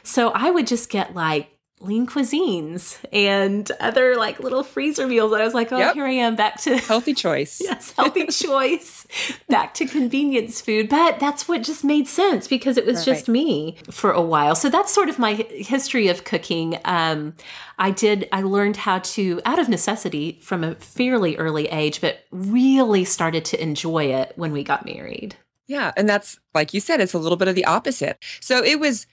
So 0.02 0.30
I 0.30 0.50
would 0.50 0.66
just 0.66 0.90
get 0.90 1.14
like 1.14 1.54
lean 1.80 2.06
cuisines 2.06 2.98
and 3.12 3.70
other 3.80 4.16
like 4.16 4.40
little 4.40 4.62
freezer 4.62 5.06
meals. 5.06 5.32
And 5.32 5.42
I 5.42 5.44
was 5.44 5.54
like, 5.54 5.72
oh, 5.72 5.78
yep. 5.78 5.94
here 5.94 6.06
I 6.06 6.12
am 6.12 6.37
back 6.37 6.60
to 6.62 6.76
healthy 6.78 7.14
choice. 7.14 7.60
yes, 7.62 7.92
healthy 7.92 8.26
choice, 8.30 9.06
back 9.48 9.74
to 9.74 9.87
convenience 9.87 10.60
food. 10.60 10.88
But 10.88 11.20
that's 11.20 11.46
what 11.48 11.62
just 11.62 11.84
made 11.84 12.08
sense 12.08 12.48
because 12.48 12.76
it 12.76 12.87
was 12.87 12.98
right. 12.98 13.04
just 13.04 13.28
me 13.28 13.76
for 13.90 14.10
a 14.10 14.22
while. 14.22 14.54
So 14.54 14.68
that's 14.68 14.92
sort 14.92 15.08
of 15.08 15.18
my 15.18 15.34
history 15.34 16.08
of 16.08 16.24
cooking. 16.24 16.78
Um, 16.84 17.34
I 17.78 17.90
did, 17.90 18.28
I 18.32 18.42
learned 18.42 18.76
how 18.78 19.00
to, 19.00 19.40
out 19.44 19.58
of 19.58 19.68
necessity 19.68 20.38
from 20.42 20.64
a 20.64 20.74
fairly 20.76 21.37
early 21.37 21.66
age, 21.66 22.00
but 22.00 22.20
really 22.30 23.04
started 23.04 23.44
to 23.46 23.62
enjoy 23.62 24.06
it 24.06 24.32
when 24.37 24.52
we 24.52 24.64
got 24.64 24.84
married. 24.87 25.37
Yeah. 25.66 25.92
And 25.96 26.08
that's, 26.08 26.38
like 26.54 26.74
you 26.74 26.80
said, 26.80 27.00
it's 27.00 27.14
a 27.14 27.18
little 27.18 27.37
bit 27.37 27.48
of 27.48 27.54
the 27.54 27.64
opposite. 27.64 28.22
So 28.40 28.62
it 28.62 28.78
was, 28.78 29.06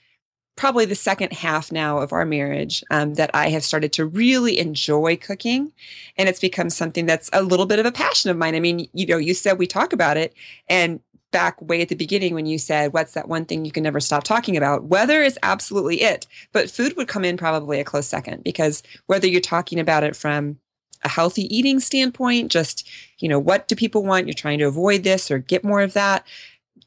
probably 0.56 0.84
the 0.84 0.94
second 0.94 1.32
half 1.32 1.72
now 1.72 1.98
of 1.98 2.12
our 2.12 2.26
marriage 2.26 2.84
um, 2.90 3.14
that 3.14 3.30
I 3.34 3.48
have 3.50 3.64
started 3.64 3.92
to 3.94 4.04
really 4.04 4.58
enjoy 4.58 5.16
cooking. 5.16 5.72
And 6.16 6.28
it's 6.28 6.40
become 6.40 6.70
something 6.70 7.06
that's 7.06 7.30
a 7.32 7.42
little 7.42 7.66
bit 7.66 7.78
of 7.78 7.86
a 7.86 7.92
passion 7.92 8.30
of 8.30 8.36
mine. 8.36 8.54
I 8.54 8.60
mean, 8.60 8.88
you 8.92 9.06
know, 9.06 9.16
you 9.16 9.34
said 9.34 9.58
we 9.58 9.66
talk 9.66 9.92
about 9.92 10.16
it. 10.16 10.34
And 10.68 11.00
back 11.30 11.60
way 11.62 11.80
at 11.80 11.88
the 11.88 11.94
beginning 11.94 12.34
when 12.34 12.46
you 12.46 12.58
said, 12.58 12.92
What's 12.92 13.14
that 13.14 13.28
one 13.28 13.46
thing 13.46 13.64
you 13.64 13.72
can 13.72 13.82
never 13.82 14.00
stop 14.00 14.22
talking 14.22 14.56
about? 14.56 14.84
Weather 14.84 15.22
is 15.22 15.38
absolutely 15.42 16.02
it. 16.02 16.26
But 16.52 16.70
food 16.70 16.96
would 16.96 17.08
come 17.08 17.24
in 17.24 17.36
probably 17.36 17.80
a 17.80 17.84
close 17.84 18.06
second 18.06 18.44
because 18.44 18.82
whether 19.06 19.26
you're 19.26 19.40
talking 19.40 19.80
about 19.80 20.04
it 20.04 20.14
from 20.14 20.58
a 21.04 21.08
healthy 21.08 21.54
eating 21.54 21.80
standpoint, 21.80 22.52
just, 22.52 22.88
you 23.18 23.28
know, 23.28 23.38
what 23.38 23.66
do 23.66 23.74
people 23.74 24.04
want? 24.04 24.26
You're 24.26 24.34
trying 24.34 24.58
to 24.60 24.66
avoid 24.66 25.02
this 25.02 25.30
or 25.30 25.38
get 25.38 25.64
more 25.64 25.80
of 25.80 25.94
that 25.94 26.24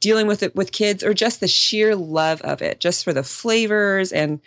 dealing 0.06 0.28
with 0.28 0.44
it 0.44 0.56
with 0.56 0.72
kids 0.72 1.04
or 1.04 1.16
just 1.16 1.40
the 1.40 1.48
sheer 1.48 1.96
love 1.96 2.40
of 2.44 2.62
it, 2.62 2.80
just 2.80 3.04
for 3.04 3.12
the 3.12 3.24
flavors. 3.24 4.12
And 4.12 4.40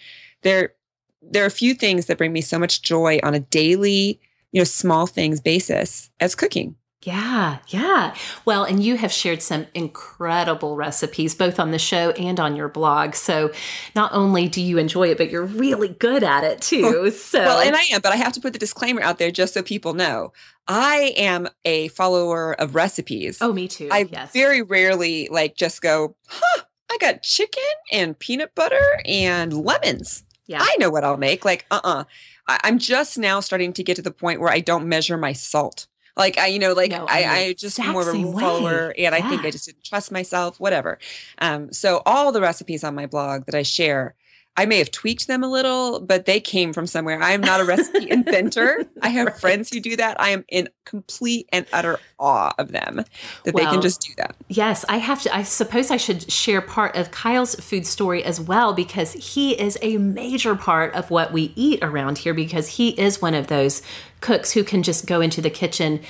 there, 0.42 0.75
there 1.21 1.42
are 1.42 1.49
a 1.49 1.51
few 1.51 1.75
things 1.75 2.07
that 2.07 2.16
bring 2.16 2.33
me 2.33 2.40
so 2.40 2.61
much 2.61 2.81
joy 2.81 3.18
on 3.25 3.35
a 3.35 3.40
daily, 3.40 4.21
you 4.53 4.61
know, 4.61 4.64
small 4.64 5.09
things 5.09 5.40
basis 5.40 6.11
as 6.21 6.37
cooking. 6.37 6.77
Yeah, 7.09 7.59
yeah. 7.68 8.14
Well, 8.44 8.64
and 8.64 8.85
you 8.85 8.99
have 8.99 9.11
shared 9.11 9.40
some 9.40 9.66
incredible 9.73 10.77
recipes 10.77 11.35
both 11.35 11.59
on 11.59 11.71
the 11.71 11.79
show 11.79 12.11
and 12.11 12.38
on 12.38 12.55
your 12.55 12.68
blog. 12.68 13.14
So 13.14 13.51
not 13.94 14.12
only 14.12 14.47
do 14.47 14.61
you 14.61 14.77
enjoy 14.77 15.09
it, 15.09 15.16
but 15.16 15.31
you're 15.31 15.47
really 15.47 15.88
good 15.88 16.23
at 16.23 16.44
it 16.44 16.61
too. 16.61 17.11
So 17.18 17.40
Well, 17.40 17.61
and 17.61 17.75
I 17.75 17.83
am, 17.92 18.03
but 18.03 18.12
I 18.12 18.16
have 18.16 18.35
to 18.35 18.40
put 18.40 18.53
the 18.53 18.59
disclaimer 18.59 19.01
out 19.01 19.18
there 19.18 19.31
just 19.31 19.55
so 19.55 19.62
people 19.62 19.94
know. 19.94 20.33
I 20.66 21.14
am 21.16 21.49
a 21.64 21.88
follower 21.88 22.53
of 22.61 22.75
recipes. 22.75 23.38
Oh, 23.40 23.53
me 23.55 23.68
too. 23.68 23.88
I 23.90 24.09
yes. 24.12 24.33
very 24.33 24.61
rarely 24.61 25.29
like 25.31 25.57
just 25.57 25.81
go, 25.81 26.14
huh, 26.27 26.62
I 26.90 26.99
got 27.01 27.23
chicken 27.23 27.62
and 27.90 28.18
peanut 28.18 28.55
butter 28.55 29.01
and 29.07 29.53
lemons. 29.55 30.25
Yeah. 30.47 30.59
I 30.61 30.77
know 30.79 30.90
what 30.90 31.05
I'll 31.05 31.16
make. 31.16 31.44
Like, 31.44 31.64
uh-uh. 31.71 32.05
I- 32.47 32.61
I'm 32.64 32.79
just 32.79 33.16
now 33.16 33.40
starting 33.40 33.73
to 33.75 33.83
get 33.83 33.97
to 33.97 34.03
the 34.03 34.11
point 34.11 34.40
where 34.40 34.53
I 34.53 34.61
don't 34.61 34.87
measure 34.88 35.16
my 35.16 35.33
salt. 35.33 35.87
Like 36.18 36.37
I, 36.37 36.48
you 36.48 36.59
know, 36.59 36.72
like 36.72 36.90
no, 36.90 37.07
I, 37.09 37.24
I 37.24 37.52
just 37.52 37.78
more 37.78 38.02
of 38.02 38.09
a 38.09 38.12
rule 38.12 38.38
follower, 38.38 38.88
and 38.88 38.98
yeah. 38.98 39.11
I 39.14 39.20
think 39.22 39.44
I 39.44 39.52
just 39.52 39.66
didn't 39.66 39.85
trust 39.85 40.11
myself. 40.11 40.59
Whatever. 40.59 40.98
Um, 41.38 41.72
so 41.72 42.02
all 42.04 42.33
the 42.33 42.40
recipes 42.40 42.83
on 42.83 42.96
my 42.96 43.07
blog 43.07 43.46
that 43.46 43.54
I 43.54 43.62
share, 43.62 44.16
I 44.59 44.66
may 44.66 44.79
have 44.79 44.90
tweaked 44.90 45.29
them 45.29 45.44
a 45.44 45.49
little, 45.49 46.01
but 46.01 46.27
they 46.27 46.40
came 46.40 46.73
from 46.73 46.88
somewhere. 46.88 47.23
I 47.23 47.31
am 47.31 47.40
not 47.40 47.61
a 47.61 47.64
recipe 47.64 48.11
inventor. 48.11 48.85
I 49.01 49.09
have 49.11 49.29
right. 49.29 49.37
friends 49.37 49.73
who 49.73 49.79
do 49.79 49.94
that. 49.94 50.21
I 50.21 50.31
am 50.31 50.44
in 50.49 50.68
complete 50.85 51.49
and 51.53 51.64
utter 51.73 52.01
awe 52.18 52.53
of 52.59 52.73
them 52.73 53.05
that 53.44 53.55
well, 53.55 53.64
they 53.64 53.71
can 53.71 53.81
just 53.81 54.01
do 54.01 54.12
that. 54.16 54.35
Yes, 54.49 54.85
I 54.88 54.97
have 54.97 55.23
to. 55.23 55.37
I 55.37 55.44
suppose 55.44 55.92
I 55.92 55.97
should 55.97 56.29
share 56.33 56.61
part 56.61 56.97
of 56.97 57.12
Kyle's 57.12 57.55
food 57.55 57.87
story 57.87 58.25
as 58.25 58.40
well 58.40 58.73
because 58.73 59.12
he 59.12 59.53
is 59.53 59.79
a 59.81 59.97
major 59.99 60.57
part 60.57 60.92
of 60.92 61.09
what 61.09 61.33
we 61.33 61.53
eat 61.55 61.79
around 61.81 62.18
here 62.18 62.35
because 62.35 62.66
he 62.66 63.01
is 63.01 63.23
one 63.23 63.35
of 63.35 63.47
those 63.47 63.81
cooks 64.21 64.51
who 64.51 64.64
can 64.64 64.83
just 64.83 65.07
go 65.07 65.21
into 65.21 65.40
the 65.40 65.51
kitchen 65.51 66.01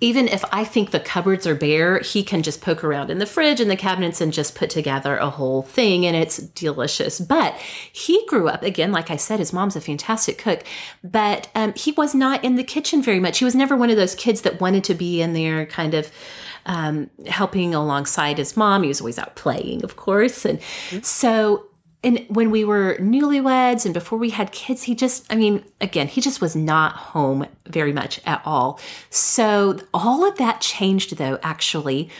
even 0.00 0.28
if 0.28 0.44
I 0.50 0.64
think 0.64 0.90
the 0.90 1.00
cupboards 1.00 1.46
are 1.46 1.54
bare, 1.54 1.98
he 2.00 2.22
can 2.22 2.42
just 2.42 2.62
poke 2.62 2.82
around 2.82 3.10
in 3.10 3.18
the 3.18 3.26
fridge 3.26 3.60
and 3.60 3.70
the 3.70 3.76
cabinets 3.76 4.20
and 4.20 4.32
just 4.32 4.54
put 4.54 4.70
together 4.70 5.16
a 5.16 5.28
whole 5.28 5.62
thing 5.62 6.06
and 6.06 6.16
it's 6.16 6.38
delicious. 6.38 7.20
But 7.20 7.54
he 7.92 8.24
grew 8.26 8.48
up, 8.48 8.62
again, 8.62 8.92
like 8.92 9.10
I 9.10 9.16
said, 9.16 9.40
his 9.40 9.52
mom's 9.52 9.76
a 9.76 9.80
fantastic 9.80 10.38
cook, 10.38 10.64
but 11.04 11.48
um, 11.54 11.74
he 11.74 11.92
was 11.92 12.14
not 12.14 12.42
in 12.42 12.56
the 12.56 12.64
kitchen 12.64 13.02
very 13.02 13.20
much. 13.20 13.38
He 13.38 13.44
was 13.44 13.54
never 13.54 13.76
one 13.76 13.90
of 13.90 13.96
those 13.96 14.14
kids 14.14 14.40
that 14.42 14.60
wanted 14.60 14.84
to 14.84 14.94
be 14.94 15.20
in 15.20 15.34
there 15.34 15.66
kind 15.66 15.92
of 15.92 16.10
um, 16.66 17.10
helping 17.26 17.74
alongside 17.74 18.38
his 18.38 18.56
mom. 18.56 18.82
He 18.82 18.88
was 18.88 19.00
always 19.00 19.18
out 19.18 19.36
playing, 19.36 19.84
of 19.84 19.96
course. 19.96 20.44
And 20.44 20.60
mm-hmm. 20.60 21.00
so 21.02 21.66
and 22.02 22.24
when 22.28 22.50
we 22.50 22.64
were 22.64 22.96
newlyweds 22.98 23.84
and 23.84 23.92
before 23.92 24.18
we 24.18 24.30
had 24.30 24.52
kids, 24.52 24.84
he 24.84 24.94
just, 24.94 25.30
I 25.30 25.36
mean, 25.36 25.64
again, 25.80 26.08
he 26.08 26.20
just 26.20 26.40
was 26.40 26.56
not 26.56 26.94
home 26.94 27.46
very 27.66 27.92
much 27.92 28.20
at 28.24 28.40
all. 28.44 28.80
So 29.10 29.78
all 29.92 30.26
of 30.26 30.38
that 30.38 30.60
changed 30.60 31.18
though, 31.18 31.38
actually. 31.42 32.10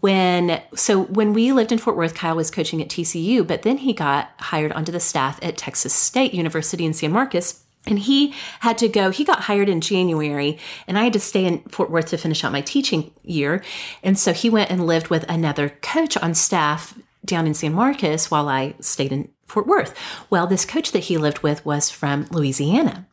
When 0.00 0.60
so 0.74 1.04
when 1.04 1.32
we 1.32 1.50
lived 1.50 1.72
in 1.72 1.78
Fort 1.78 1.96
Worth, 1.96 2.14
Kyle 2.14 2.36
was 2.36 2.50
coaching 2.50 2.82
at 2.82 2.88
TCU, 2.88 3.46
but 3.46 3.62
then 3.62 3.78
he 3.78 3.94
got 3.94 4.30
hired 4.38 4.70
onto 4.72 4.92
the 4.92 5.00
staff 5.00 5.38
at 5.42 5.56
Texas 5.56 5.94
State 5.94 6.34
University 6.34 6.84
in 6.84 6.92
San 6.92 7.10
Marcos. 7.10 7.64
And 7.86 7.98
he 7.98 8.34
had 8.60 8.76
to 8.78 8.88
go, 8.88 9.08
he 9.08 9.24
got 9.24 9.40
hired 9.40 9.70
in 9.70 9.80
January, 9.80 10.58
and 10.86 10.98
I 10.98 11.04
had 11.04 11.14
to 11.14 11.20
stay 11.20 11.46
in 11.46 11.60
Fort 11.70 11.90
Worth 11.90 12.08
to 12.08 12.18
finish 12.18 12.44
out 12.44 12.52
my 12.52 12.60
teaching 12.60 13.12
year. 13.22 13.64
And 14.02 14.18
so 14.18 14.34
he 14.34 14.50
went 14.50 14.70
and 14.70 14.86
lived 14.86 15.08
with 15.08 15.24
another 15.26 15.70
coach 15.70 16.18
on 16.18 16.34
staff 16.34 16.94
down 17.24 17.46
in 17.46 17.54
San 17.54 17.72
Marcos 17.72 18.30
while 18.30 18.48
I 18.48 18.74
stayed 18.80 19.12
in 19.12 19.30
Fort 19.46 19.66
Worth. 19.66 19.94
Well, 20.30 20.46
this 20.46 20.64
coach 20.64 20.92
that 20.92 21.04
he 21.04 21.16
lived 21.16 21.40
with 21.40 21.64
was 21.64 21.90
from 21.90 22.26
Louisiana. 22.30 23.06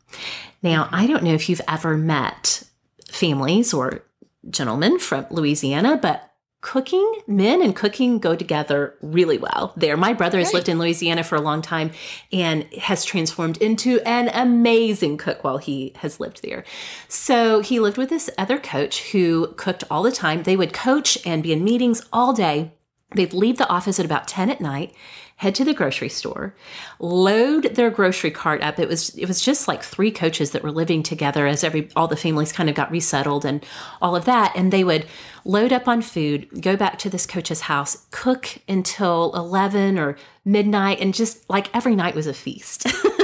Now, 0.62 0.84
mm-hmm. 0.84 0.94
I 0.94 1.06
don't 1.06 1.22
know 1.22 1.34
if 1.34 1.48
you've 1.48 1.60
ever 1.68 1.96
met 1.96 2.62
families 3.10 3.72
or 3.72 4.04
gentlemen 4.48 4.98
from 4.98 5.26
Louisiana, 5.30 5.96
but 5.96 6.32
cooking, 6.60 7.20
men 7.28 7.62
and 7.62 7.76
cooking 7.76 8.18
go 8.18 8.34
together 8.34 8.96
really 9.00 9.38
well 9.38 9.72
there. 9.76 9.96
My 9.96 10.12
brother 10.12 10.38
has 10.38 10.52
lived 10.52 10.68
in 10.68 10.80
Louisiana 10.80 11.22
for 11.22 11.36
a 11.36 11.40
long 11.40 11.62
time 11.62 11.92
and 12.32 12.64
has 12.74 13.04
transformed 13.04 13.56
into 13.58 14.00
an 14.00 14.28
amazing 14.34 15.16
cook 15.16 15.44
while 15.44 15.58
he 15.58 15.92
has 15.96 16.18
lived 16.18 16.42
there. 16.42 16.64
So 17.06 17.60
he 17.60 17.78
lived 17.78 17.98
with 17.98 18.10
this 18.10 18.30
other 18.36 18.58
coach 18.58 19.12
who 19.12 19.54
cooked 19.56 19.84
all 19.90 20.02
the 20.02 20.10
time. 20.10 20.42
They 20.42 20.56
would 20.56 20.72
coach 20.72 21.18
and 21.24 21.40
be 21.40 21.52
in 21.52 21.62
meetings 21.62 22.04
all 22.12 22.32
day. 22.32 22.72
They'd 23.14 23.32
leave 23.32 23.58
the 23.58 23.68
office 23.68 23.98
at 24.00 24.06
about 24.06 24.28
10 24.28 24.50
at 24.50 24.60
night 24.60 24.94
head 25.36 25.54
to 25.54 25.64
the 25.64 25.74
grocery 25.74 26.08
store, 26.08 26.54
load 26.98 27.74
their 27.74 27.90
grocery 27.90 28.30
cart 28.30 28.62
up. 28.62 28.78
It 28.78 28.88
was 28.88 29.10
it 29.10 29.26
was 29.26 29.40
just 29.40 29.68
like 29.68 29.82
three 29.82 30.10
coaches 30.10 30.50
that 30.52 30.62
were 30.62 30.70
living 30.70 31.02
together 31.02 31.46
as 31.46 31.62
every 31.62 31.90
all 31.94 32.08
the 32.08 32.16
families 32.16 32.52
kind 32.52 32.68
of 32.70 32.74
got 32.74 32.90
resettled 32.90 33.44
and 33.44 33.64
all 34.00 34.16
of 34.16 34.24
that. 34.24 34.52
And 34.56 34.72
they 34.72 34.82
would 34.82 35.06
load 35.44 35.72
up 35.72 35.86
on 35.86 36.00
food, 36.00 36.62
go 36.62 36.76
back 36.76 36.98
to 37.00 37.10
this 37.10 37.26
coach's 37.26 37.62
house, 37.62 38.06
cook 38.10 38.58
until 38.66 39.32
eleven 39.34 39.98
or 39.98 40.16
midnight, 40.44 41.00
and 41.00 41.12
just 41.12 41.48
like 41.50 41.74
every 41.76 41.94
night 41.94 42.14
was 42.14 42.26
a 42.26 42.34
feast. 42.34 42.86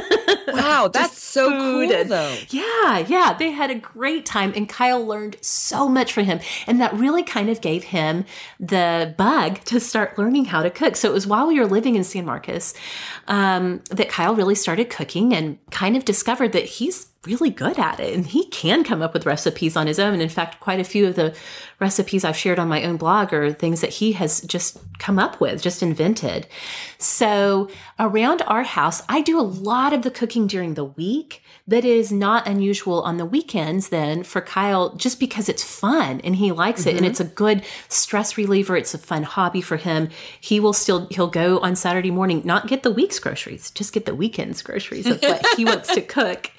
Wow, 0.53 0.89
that's 0.93 1.23
so 1.23 1.49
cool 1.49 1.93
and, 1.93 2.11
though. 2.11 2.37
Yeah, 2.51 2.99
yeah. 2.99 3.35
They 3.39 3.51
had 3.51 3.71
a 3.71 3.75
great 3.75 4.27
time 4.27 4.53
and 4.55 4.69
Kyle 4.69 5.05
learned 5.05 5.37
so 5.41 5.89
much 5.89 6.13
from 6.13 6.25
him. 6.25 6.41
And 6.67 6.81
that 6.81 6.93
really 6.95 7.23
kind 7.23 7.49
of 7.49 7.61
gave 7.61 7.85
him 7.85 8.25
the 8.59 9.15
bug 9.17 9.61
to 9.65 9.81
start 9.81 10.19
learning 10.19 10.47
how 10.47 10.63
to 10.63 10.71
cook. 10.71 10.97
So 10.97 11.11
it 11.11 11.15
was 11.15 11.27
while 11.27 11.47
we 11.47 11.59
were 11.59 11.67
living 11.67 11.95
in 11.95 12.05
San 12.05 12.25
Marcos 12.25 12.75
um, 13.29 13.83
that 13.91 14.09
Kyle 14.09 14.35
really 14.35 14.55
started 14.55 14.91
cooking 14.91 15.33
and 15.35 15.59
kind 15.71 15.97
of 15.97 16.05
discovered 16.05 16.53
that 16.53 16.65
he's 16.65 17.12
really 17.25 17.51
good 17.51 17.79
at 17.79 18.01
it 18.01 18.15
and 18.15 18.27
he 18.27 18.47
can 18.47 18.83
come 18.83 19.01
up 19.01 19.15
with 19.15 19.27
recipes 19.27 19.77
on 19.77 19.87
his 19.87 20.01
own. 20.01 20.21
In 20.21 20.29
fact, 20.29 20.59
quite 20.59 20.81
a 20.81 20.85
few 20.85 21.07
of 21.07 21.15
the 21.15 21.35
recipes 21.79 22.25
I've 22.25 22.37
shared 22.37 22.59
on 22.59 22.69
my 22.69 22.83
own 22.83 22.97
blog 22.97 23.33
are 23.33 23.53
things 23.53 23.81
that 23.81 23.91
he 23.91 24.13
has 24.13 24.41
just 24.41 24.79
come 24.99 25.21
up 25.21 25.41
with, 25.41 25.63
just 25.63 25.83
invented. 25.83 26.49
So 26.99 27.71
around 27.99 28.43
our 28.47 28.65
house, 28.65 29.03
I 29.09 29.21
do 29.21 29.39
a 29.39 29.43
lot 29.43 29.93
of 29.93 30.03
the 30.03 30.11
cooking 30.11 30.49
during 30.49 30.75
the 30.75 30.85
week 30.85 31.43
that 31.67 31.85
is 31.85 32.11
not 32.11 32.47
unusual 32.47 33.03
on 33.03 33.17
the 33.17 33.25
weekends 33.25 33.89
then 33.89 34.25
for 34.25 34.41
Kyle 34.41 34.95
just 34.97 35.21
because 35.21 35.49
it's 35.49 35.63
fun 35.63 36.21
and 36.23 36.37
he 36.37 36.51
likes 36.51 36.81
mm-hmm. 36.81 36.91
it 36.91 36.93
and 36.93 37.01
mm-hmm. 37.01 37.11
it's 37.11 37.21
a 37.21 37.25
good 37.25 37.63
stress 37.89 38.37
reliever. 38.37 38.77
It's 38.77 38.95
a 38.95 38.99
fun 38.99 39.23
hobby 39.23 39.61
for 39.61 39.77
him. 39.77 40.09
He 40.41 40.59
will 40.59 40.73
still 40.73 41.07
he'll 41.11 41.29
go 41.29 41.59
on 41.61 41.77
Saturday 41.77 42.11
morning, 42.11 42.43
not 42.45 42.67
get 42.67 42.83
the 42.83 42.91
week's 42.91 43.19
groceries, 43.19 43.71
just 43.71 43.93
get 43.93 44.07
the 44.07 44.15
weekend's 44.15 44.63
groceries 44.63 45.07
of 45.07 45.23
what 45.23 45.47
he 45.57 45.65
wants 45.65 45.95
to 45.95 46.01
cook 46.01 46.51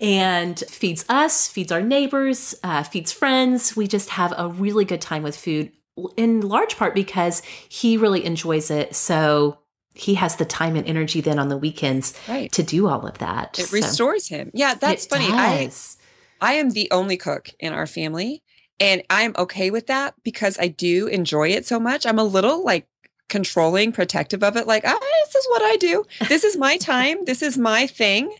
and 0.00 0.58
feeds 0.68 1.04
us, 1.08 1.48
feeds 1.48 1.72
our 1.72 1.82
neighbors, 1.82 2.54
uh, 2.62 2.82
feeds 2.82 3.12
friends. 3.12 3.76
We 3.76 3.88
just 3.88 4.10
have 4.10 4.32
a 4.36 4.48
really 4.48 4.84
good 4.84 5.00
time 5.00 5.22
with 5.22 5.36
food 5.36 5.72
in 6.16 6.40
large 6.40 6.76
part 6.76 6.94
because 6.94 7.42
he 7.68 7.96
really 7.96 8.24
enjoys 8.24 8.70
it. 8.70 8.94
So 8.94 9.58
he 9.94 10.14
has 10.14 10.36
the 10.36 10.44
time 10.44 10.76
and 10.76 10.86
energy 10.86 11.20
then 11.20 11.38
on 11.38 11.48
the 11.48 11.56
weekends 11.56 12.14
right. 12.28 12.50
to 12.52 12.62
do 12.62 12.88
all 12.88 13.06
of 13.06 13.18
that. 13.18 13.58
It 13.58 13.66
so. 13.66 13.74
restores 13.74 14.28
him. 14.28 14.50
Yeah, 14.52 14.74
that's 14.74 15.06
funny. 15.06 15.28
Does. 15.28 15.96
I 16.40 16.50
I 16.50 16.54
am 16.54 16.70
the 16.70 16.90
only 16.90 17.16
cook 17.16 17.50
in 17.60 17.72
our 17.72 17.86
family 17.86 18.42
and 18.80 19.02
I'm 19.08 19.34
okay 19.38 19.70
with 19.70 19.86
that 19.86 20.14
because 20.24 20.58
I 20.58 20.68
do 20.68 21.06
enjoy 21.06 21.48
it 21.50 21.66
so 21.66 21.78
much. 21.78 22.04
I'm 22.04 22.18
a 22.18 22.24
little 22.24 22.64
like 22.64 22.88
controlling, 23.28 23.92
protective 23.92 24.42
of 24.42 24.56
it 24.56 24.66
like, 24.66 24.82
"Ah, 24.84 24.98
this 25.24 25.34
is 25.34 25.46
what 25.48 25.62
I 25.62 25.76
do. 25.76 26.04
This 26.28 26.44
is 26.44 26.56
my 26.56 26.76
time. 26.92 27.24
this 27.24 27.40
is 27.40 27.56
my 27.56 27.86
thing." 27.86 28.34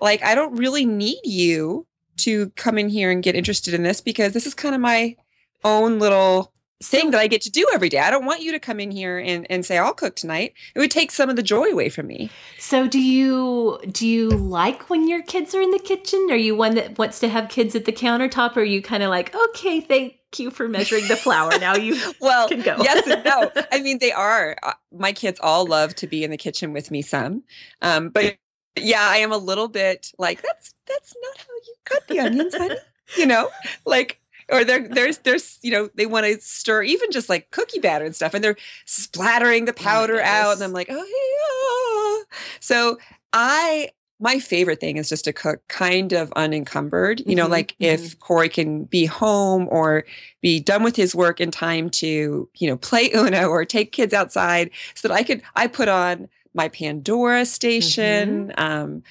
Like 0.00 0.22
I 0.22 0.34
don't 0.34 0.56
really 0.56 0.84
need 0.84 1.20
you 1.24 1.86
to 2.18 2.50
come 2.50 2.78
in 2.78 2.88
here 2.88 3.10
and 3.10 3.22
get 3.22 3.36
interested 3.36 3.74
in 3.74 3.82
this 3.82 4.00
because 4.00 4.32
this 4.32 4.46
is 4.46 4.54
kind 4.54 4.74
of 4.74 4.80
my 4.80 5.16
own 5.64 5.98
little 5.98 6.52
thing 6.82 7.10
that 7.10 7.20
I 7.20 7.26
get 7.26 7.40
to 7.42 7.50
do 7.50 7.66
every 7.72 7.88
day. 7.88 7.98
I 7.98 8.10
don't 8.10 8.26
want 8.26 8.42
you 8.42 8.52
to 8.52 8.58
come 8.58 8.80
in 8.80 8.90
here 8.90 9.18
and, 9.18 9.46
and 9.50 9.64
say, 9.64 9.78
I'll 9.78 9.94
cook 9.94 10.14
tonight. 10.14 10.54
It 10.74 10.78
would 10.78 10.90
take 10.90 11.10
some 11.10 11.30
of 11.30 11.36
the 11.36 11.42
joy 11.42 11.70
away 11.70 11.88
from 11.88 12.06
me. 12.06 12.30
So 12.58 12.86
do 12.86 13.00
you 13.00 13.80
do 13.90 14.06
you 14.06 14.28
like 14.30 14.90
when 14.90 15.08
your 15.08 15.22
kids 15.22 15.54
are 15.54 15.62
in 15.62 15.70
the 15.70 15.78
kitchen? 15.78 16.28
Are 16.30 16.36
you 16.36 16.54
one 16.54 16.74
that 16.74 16.98
wants 16.98 17.18
to 17.20 17.28
have 17.28 17.48
kids 17.48 17.74
at 17.74 17.86
the 17.86 17.92
countertop? 17.92 18.56
Or 18.56 18.60
are 18.60 18.64
you 18.64 18.82
kind 18.82 19.02
of 19.02 19.10
like, 19.10 19.34
okay, 19.34 19.80
thank 19.80 20.16
you 20.38 20.50
for 20.50 20.68
measuring 20.68 21.08
the 21.08 21.16
flour. 21.16 21.58
Now 21.58 21.76
you 21.76 21.98
well, 22.20 22.48
can 22.48 22.62
go. 22.62 22.76
yes 22.78 23.06
and 23.06 23.24
no. 23.24 23.50
I 23.72 23.80
mean, 23.80 23.98
they 23.98 24.12
are. 24.12 24.56
Uh, 24.62 24.72
my 24.92 25.12
kids 25.12 25.40
all 25.42 25.66
love 25.66 25.94
to 25.96 26.06
be 26.06 26.24
in 26.24 26.30
the 26.30 26.36
kitchen 26.36 26.72
with 26.72 26.90
me 26.90 27.02
some. 27.02 27.42
Um, 27.80 28.10
but 28.10 28.36
yeah, 28.76 29.02
I 29.02 29.18
am 29.18 29.32
a 29.32 29.38
little 29.38 29.68
bit 29.68 30.12
like, 30.18 30.42
that's 30.42 30.74
that's 30.86 31.14
not 31.22 31.38
how 31.38 31.54
you 31.66 31.74
cut 31.84 32.08
the 32.08 32.20
onions, 32.20 32.54
honey. 32.54 32.76
You 33.16 33.26
know, 33.26 33.50
like 33.86 34.20
or 34.50 34.64
they're 34.64 34.86
there's 34.88 35.18
there's 35.18 35.58
you 35.62 35.70
know 35.70 35.88
they 35.94 36.06
want 36.06 36.26
to 36.26 36.40
stir 36.40 36.82
even 36.82 37.10
just 37.10 37.28
like 37.28 37.50
cookie 37.50 37.80
batter 37.80 38.04
and 38.04 38.14
stuff 38.14 38.34
and 38.34 38.42
they're 38.42 38.56
splattering 38.84 39.64
the 39.64 39.72
powder 39.72 40.20
oh 40.20 40.24
out 40.24 40.54
and 40.54 40.62
i'm 40.62 40.72
like 40.72 40.88
oh 40.90 42.24
yeah 42.28 42.38
so 42.60 42.98
i 43.32 43.88
my 44.18 44.38
favorite 44.38 44.80
thing 44.80 44.96
is 44.96 45.08
just 45.08 45.24
to 45.24 45.32
cook 45.32 45.60
kind 45.68 46.12
of 46.12 46.32
unencumbered 46.36 47.20
you 47.26 47.34
know 47.34 47.44
mm-hmm, 47.44 47.52
like 47.52 47.68
mm-hmm. 47.80 47.84
if 47.84 48.18
corey 48.20 48.48
can 48.48 48.84
be 48.84 49.04
home 49.04 49.68
or 49.70 50.04
be 50.40 50.60
done 50.60 50.82
with 50.82 50.96
his 50.96 51.14
work 51.14 51.40
in 51.40 51.50
time 51.50 51.90
to 51.90 52.48
you 52.56 52.68
know 52.68 52.76
play 52.76 53.10
uno 53.14 53.48
or 53.48 53.64
take 53.64 53.92
kids 53.92 54.14
outside 54.14 54.70
so 54.94 55.08
that 55.08 55.14
i 55.14 55.22
could 55.22 55.42
i 55.54 55.66
put 55.66 55.88
on 55.88 56.28
my 56.54 56.68
pandora 56.68 57.44
station 57.44 58.48
mm-hmm. 58.48 58.62
um 58.62 59.02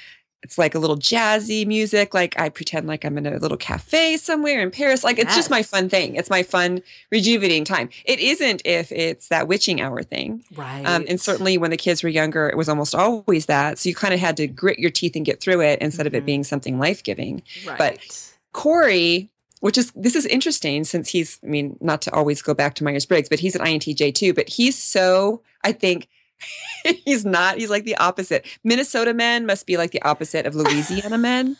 it's 0.46 0.60
like 0.60 0.76
a 0.76 0.80
little 0.80 0.96
jazzy 0.96 1.66
music. 1.66 2.14
Like 2.14 2.40
I 2.40 2.50
pretend 2.50 2.86
like 2.86 3.04
I'm 3.04 3.18
in 3.18 3.26
a 3.26 3.40
little 3.40 3.58
cafe 3.58 4.16
somewhere 4.16 4.62
in 4.62 4.70
Paris. 4.70 5.04
Like 5.04 5.18
it's 5.18 5.30
yes. 5.30 5.38
just 5.38 5.50
my 5.50 5.64
fun 5.64 5.90
thing. 5.90 6.16
It's 6.16 6.30
my 6.30 6.44
fun 6.44 6.84
rejuvenating 7.12 7.66
time. 7.66 7.90
It 8.06 8.20
isn't 8.20 8.62
if 8.64 8.92
it's 8.92 9.30
that 9.30 9.48
witching 9.48 9.82
hour 9.82 10.04
thing. 10.04 10.44
Right. 10.56 10.86
Um, 10.86 11.04
and 11.10 11.20
certainly 11.20 11.58
when 11.58 11.72
the 11.72 11.78
kids 11.78 12.04
were 12.04 12.10
younger, 12.10 12.48
it 12.48 12.58
was 12.58 12.70
almost 12.70 12.94
always 12.94 13.48
that. 13.48 13.80
So 13.80 13.90
you 13.90 13.96
kind 13.96 14.14
of 14.14 14.20
had 14.20 14.38
to 14.38 14.46
grit 14.46 14.78
your 14.78 14.92
teeth 14.92 15.16
and 15.16 15.26
get 15.26 15.42
through 15.42 15.62
it 15.62 15.80
instead 15.82 16.04
mm-hmm. 16.04 16.08
of 16.10 16.14
it 16.14 16.18
mm-hmm. 16.20 16.26
being 16.28 16.44
something 16.44 16.78
life 16.78 17.04
giving. 17.04 17.42
Right. 17.66 17.80
But 17.80 18.34
Corey, 18.54 19.32
which 19.62 19.80
is 19.80 19.92
this 19.96 20.16
is 20.16 20.28
interesting 20.28 20.84
since 20.84 21.10
he's, 21.10 21.40
I 21.44 21.48
mean, 21.48 21.76
not 21.82 22.04
to 22.04 22.14
always 22.14 22.44
go 22.44 22.54
back 22.54 22.76
to 22.76 22.84
Myers 22.84 23.08
Briggs, 23.08 23.30
but 23.30 23.40
he's 23.40 23.56
an 23.56 23.66
INTJ 23.66 24.14
too. 24.14 24.32
But 24.32 24.48
he's 24.48 24.78
so, 24.78 25.42
I 25.64 25.72
think, 25.72 26.08
he's 27.06 27.26
not. 27.26 27.58
He's 27.58 27.70
like 27.70 27.86
the 27.86 27.96
opposite. 27.98 28.46
Minnesota 28.64 29.14
men 29.14 29.46
must 29.46 29.66
be 29.66 29.78
like 29.78 29.92
the 29.92 30.02
opposite 30.04 30.46
of 30.46 30.56
Louisiana 30.56 31.18
men. 31.18 31.58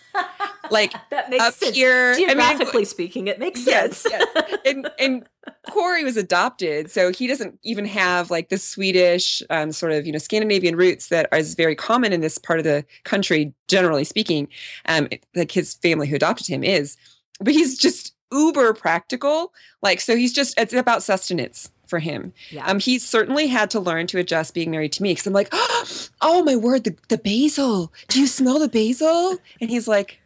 Like 0.72 0.94
that 1.10 1.30
makes 1.30 1.44
up 1.44 1.54
sense. 1.54 1.76
here, 1.76 2.16
geographically 2.16 2.72
I 2.74 2.78
mean, 2.80 2.86
speaking, 2.86 3.28
it 3.28 3.40
makes 3.40 3.66
yes, 3.66 3.98
sense. 3.98 4.16
yes. 4.36 4.58
And 4.66 4.90
and 5.00 5.26
Corey 5.70 6.04
was 6.04 6.18
adopted, 6.18 6.90
so 6.92 7.12
he 7.12 7.28
doesn't 7.28 7.60
even 7.64 7.86
have 7.86 8.32
like 8.32 8.50
the 8.50 8.58
Swedish 8.58 9.42
um, 9.50 9.72
sort 9.72 9.92
of 9.92 10.06
you 10.06 10.12
know 10.12 10.20
Scandinavian 10.20 10.76
roots 10.76 11.10
that 11.10 11.28
is 11.34 11.56
very 11.56 11.76
common 11.76 12.14
in 12.14 12.22
this 12.22 12.38
part 12.38 12.60
of 12.60 12.66
the 12.66 12.86
country, 13.04 13.54
generally 13.68 14.04
speaking. 14.04 14.48
Um, 14.88 15.08
like 15.36 15.52
his 15.52 15.76
family 15.76 16.08
who 16.08 16.16
adopted 16.16 16.48
him 16.48 16.64
is, 16.64 16.98
but 17.40 17.54
he's 17.54 17.78
just 17.78 18.14
uber 18.32 18.74
practical. 18.74 19.54
Like 19.82 20.02
so, 20.02 20.16
he's 20.16 20.34
just 20.34 20.60
it's 20.60 20.74
about 20.74 21.04
sustenance 21.04 21.70
for 21.88 22.00
him. 22.00 22.34
Yeah. 22.50 22.66
Um, 22.66 22.80
he 22.80 23.00
certainly 23.00 23.48
had 23.48 23.70
to 23.72 23.80
learn 23.80 24.08
to 24.08 24.20
adjust 24.20 24.54
being 24.54 24.72
married 24.72 24.92
to 24.94 25.04
me 25.04 25.12
because 25.12 25.28
I'm 25.28 25.34
like, 25.34 25.50
oh 26.22 26.44
my 26.46 26.56
word, 26.56 26.84
the, 26.84 26.96
the 27.10 27.18
basil. 27.18 27.92
Do 28.08 28.20
you 28.20 28.28
smell 28.28 28.60
the 28.60 28.68
basil? 28.68 29.38
And 29.62 29.70
he's 29.70 29.88
like, 29.88 30.20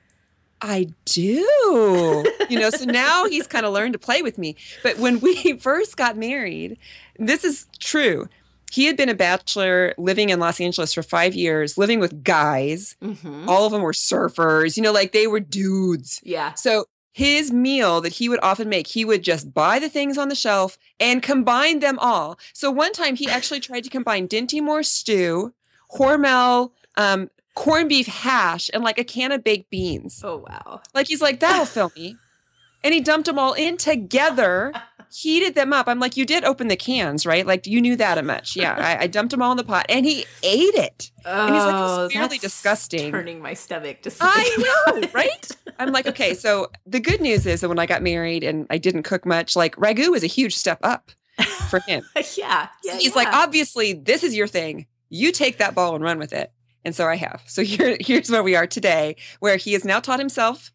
I 0.61 0.89
do. 1.05 2.25
you 2.49 2.59
know, 2.59 2.69
so 2.69 2.85
now 2.85 3.25
he's 3.27 3.47
kind 3.47 3.65
of 3.65 3.73
learned 3.73 3.93
to 3.93 3.99
play 3.99 4.21
with 4.21 4.37
me. 4.37 4.55
But 4.83 4.97
when 4.97 5.19
we 5.19 5.53
first 5.59 5.97
got 5.97 6.17
married, 6.17 6.77
this 7.17 7.43
is 7.43 7.67
true. 7.79 8.27
He 8.71 8.85
had 8.85 8.97
been 8.97 9.09
a 9.09 9.15
bachelor 9.15 9.95
living 9.97 10.29
in 10.29 10.39
Los 10.39 10.61
Angeles 10.61 10.93
for 10.93 11.01
five 11.01 11.33
years, 11.33 11.77
living 11.77 11.99
with 11.99 12.23
guys. 12.23 12.95
Mm-hmm. 13.01 13.49
All 13.49 13.65
of 13.65 13.71
them 13.71 13.81
were 13.81 13.93
surfers, 13.93 14.77
you 14.77 14.83
know, 14.83 14.91
like 14.91 15.11
they 15.11 15.25
were 15.25 15.39
dudes. 15.39 16.21
Yeah. 16.23 16.53
So 16.53 16.85
his 17.19 17.51
meal 17.51 17.99
that 17.99 18.13
he 18.13 18.29
would 18.29 18.39
often 18.41 18.69
make, 18.69 18.87
he 18.87 19.03
would 19.03 19.23
just 19.23 19.53
buy 19.53 19.77
the 19.77 19.89
things 19.89 20.17
on 20.17 20.29
the 20.29 20.35
shelf 20.35 20.77
and 21.01 21.21
combine 21.21 21.79
them 21.79 21.99
all. 21.99 22.39
So 22.53 22.71
one 22.71 22.93
time 22.93 23.17
he 23.17 23.29
actually 23.29 23.59
tried 23.59 23.83
to 23.83 23.89
combine 23.89 24.29
Dinty 24.29 24.63
Moore 24.63 24.83
stew, 24.83 25.53
Hormel, 25.97 26.71
um, 26.95 27.29
corned 27.55 27.89
beef 27.89 28.07
hash, 28.07 28.69
and 28.73 28.85
like 28.85 28.97
a 28.97 29.03
can 29.03 29.33
of 29.33 29.43
baked 29.43 29.69
beans. 29.69 30.21
Oh 30.23 30.45
wow! 30.47 30.81
Like 30.93 31.09
he's 31.09 31.21
like 31.21 31.41
that'll 31.41 31.65
fill 31.65 31.91
me, 31.93 32.15
and 32.85 32.93
he 32.93 33.01
dumped 33.01 33.25
them 33.25 33.37
all 33.37 33.51
in 33.51 33.75
together 33.75 34.71
heated 35.11 35.55
them 35.55 35.73
up. 35.73 35.87
I'm 35.87 35.99
like, 35.99 36.17
you 36.17 36.25
did 36.25 36.43
open 36.43 36.67
the 36.67 36.75
cans, 36.75 37.25
right? 37.25 37.45
Like 37.45 37.67
you 37.67 37.81
knew 37.81 37.95
that 37.95 38.17
a 38.17 38.23
much. 38.23 38.55
Yeah, 38.55 38.75
I, 38.77 39.03
I 39.03 39.07
dumped 39.07 39.31
them 39.31 39.41
all 39.41 39.51
in 39.51 39.57
the 39.57 39.63
pot, 39.63 39.85
and 39.89 40.05
he 40.05 40.25
ate 40.43 40.75
it. 40.75 41.11
Oh, 41.25 41.47
and 41.47 41.55
he's 41.55 41.63
like, 41.63 41.75
it's 41.75 42.15
oh, 42.15 42.19
really 42.19 42.37
disgusting. 42.37 43.11
Turning 43.11 43.41
my 43.41 43.53
stomach. 43.53 44.01
Just 44.01 44.17
I 44.21 44.91
know, 44.95 45.07
right? 45.13 45.51
I'm 45.79 45.91
like, 45.91 46.07
okay. 46.07 46.33
So 46.33 46.71
the 46.85 46.99
good 46.99 47.21
news 47.21 47.45
is 47.45 47.61
that 47.61 47.69
when 47.69 47.79
I 47.79 47.85
got 47.85 48.01
married 48.01 48.43
and 48.43 48.67
I 48.69 48.77
didn't 48.77 49.03
cook 49.03 49.25
much, 49.25 49.55
like 49.55 49.75
ragu 49.75 50.09
was 50.09 50.23
a 50.23 50.27
huge 50.27 50.55
step 50.55 50.79
up 50.83 51.11
for 51.69 51.79
him. 51.87 52.03
yeah, 52.37 52.67
yeah. 52.83 52.97
He's 52.97 53.07
yeah. 53.07 53.15
like, 53.15 53.27
obviously, 53.29 53.93
this 53.93 54.23
is 54.23 54.35
your 54.35 54.47
thing. 54.47 54.85
You 55.09 55.31
take 55.31 55.57
that 55.57 55.75
ball 55.75 55.95
and 55.95 56.03
run 56.03 56.19
with 56.19 56.33
it. 56.33 56.51
And 56.85 56.95
so 56.95 57.07
I 57.07 57.15
have. 57.15 57.43
So 57.47 57.63
here, 57.63 57.97
here's 57.99 58.29
where 58.29 58.43
we 58.43 58.55
are 58.55 58.67
today, 58.67 59.15
where 59.39 59.57
he 59.57 59.73
has 59.73 59.85
now 59.85 59.99
taught 59.99 60.19
himself 60.19 60.71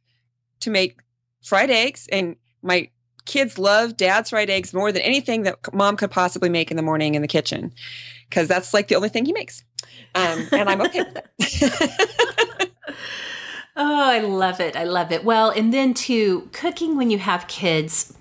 to 0.61 0.71
make 0.71 0.99
fried 1.43 1.71
eggs, 1.71 2.09
and 2.11 2.37
my 2.63 2.89
kids 3.25 3.59
love 3.59 3.97
dad's 3.97 4.31
fried 4.31 4.51
eggs 4.51 4.75
more 4.75 4.93
than 4.93 5.03
anything 5.03 5.43
that 5.43 5.73
mom 5.73 5.97
could 5.97 6.11
possibly 6.11 6.49
make 6.49 6.71
in 6.71 6.77
the 6.77 6.83
morning 6.83 7.15
in 7.15 7.23
the 7.23 7.29
kitchen 7.29 7.73
because 8.29 8.49
that's 8.49 8.75
like 8.75 8.89
the 8.89 8.95
only 8.95 9.09
thing 9.09 9.25
he 9.25 9.33
makes. 9.33 9.63
Um, 10.15 10.49
and 10.53 10.69
I'm 10.69 10.81
okay 10.83 11.03
with 11.03 11.15
that. 11.15 12.71
oh, 13.77 14.11
I 14.11 14.21
love 14.21 14.61
it. 14.61 14.77
I 14.77 14.85
love 14.85 15.13
it. 15.13 15.25
Well, 15.25 15.51
and 15.51 15.73
then 15.73 15.95
too, 15.95 16.49
cooking 16.53 16.97
when 16.97 17.11
you 17.11 17.19
have 17.19 17.47
kids. 17.49 18.15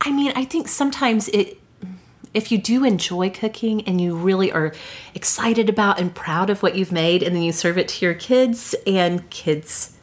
I 0.00 0.10
mean, 0.10 0.32
I 0.34 0.44
think 0.44 0.68
sometimes 0.68 1.28
it 1.28 1.58
if 2.32 2.52
you 2.52 2.58
do 2.58 2.84
enjoy 2.84 3.28
cooking 3.28 3.82
and 3.88 4.00
you 4.00 4.14
really 4.14 4.52
are 4.52 4.72
excited 5.14 5.68
about 5.68 5.98
and 5.98 6.14
proud 6.14 6.48
of 6.48 6.62
what 6.62 6.76
you've 6.76 6.92
made 6.92 7.24
and 7.24 7.34
then 7.34 7.42
you 7.42 7.50
serve 7.50 7.76
it 7.76 7.88
to 7.88 8.06
your 8.06 8.14
kids 8.14 8.74
and 8.86 9.28
kids 9.30 9.96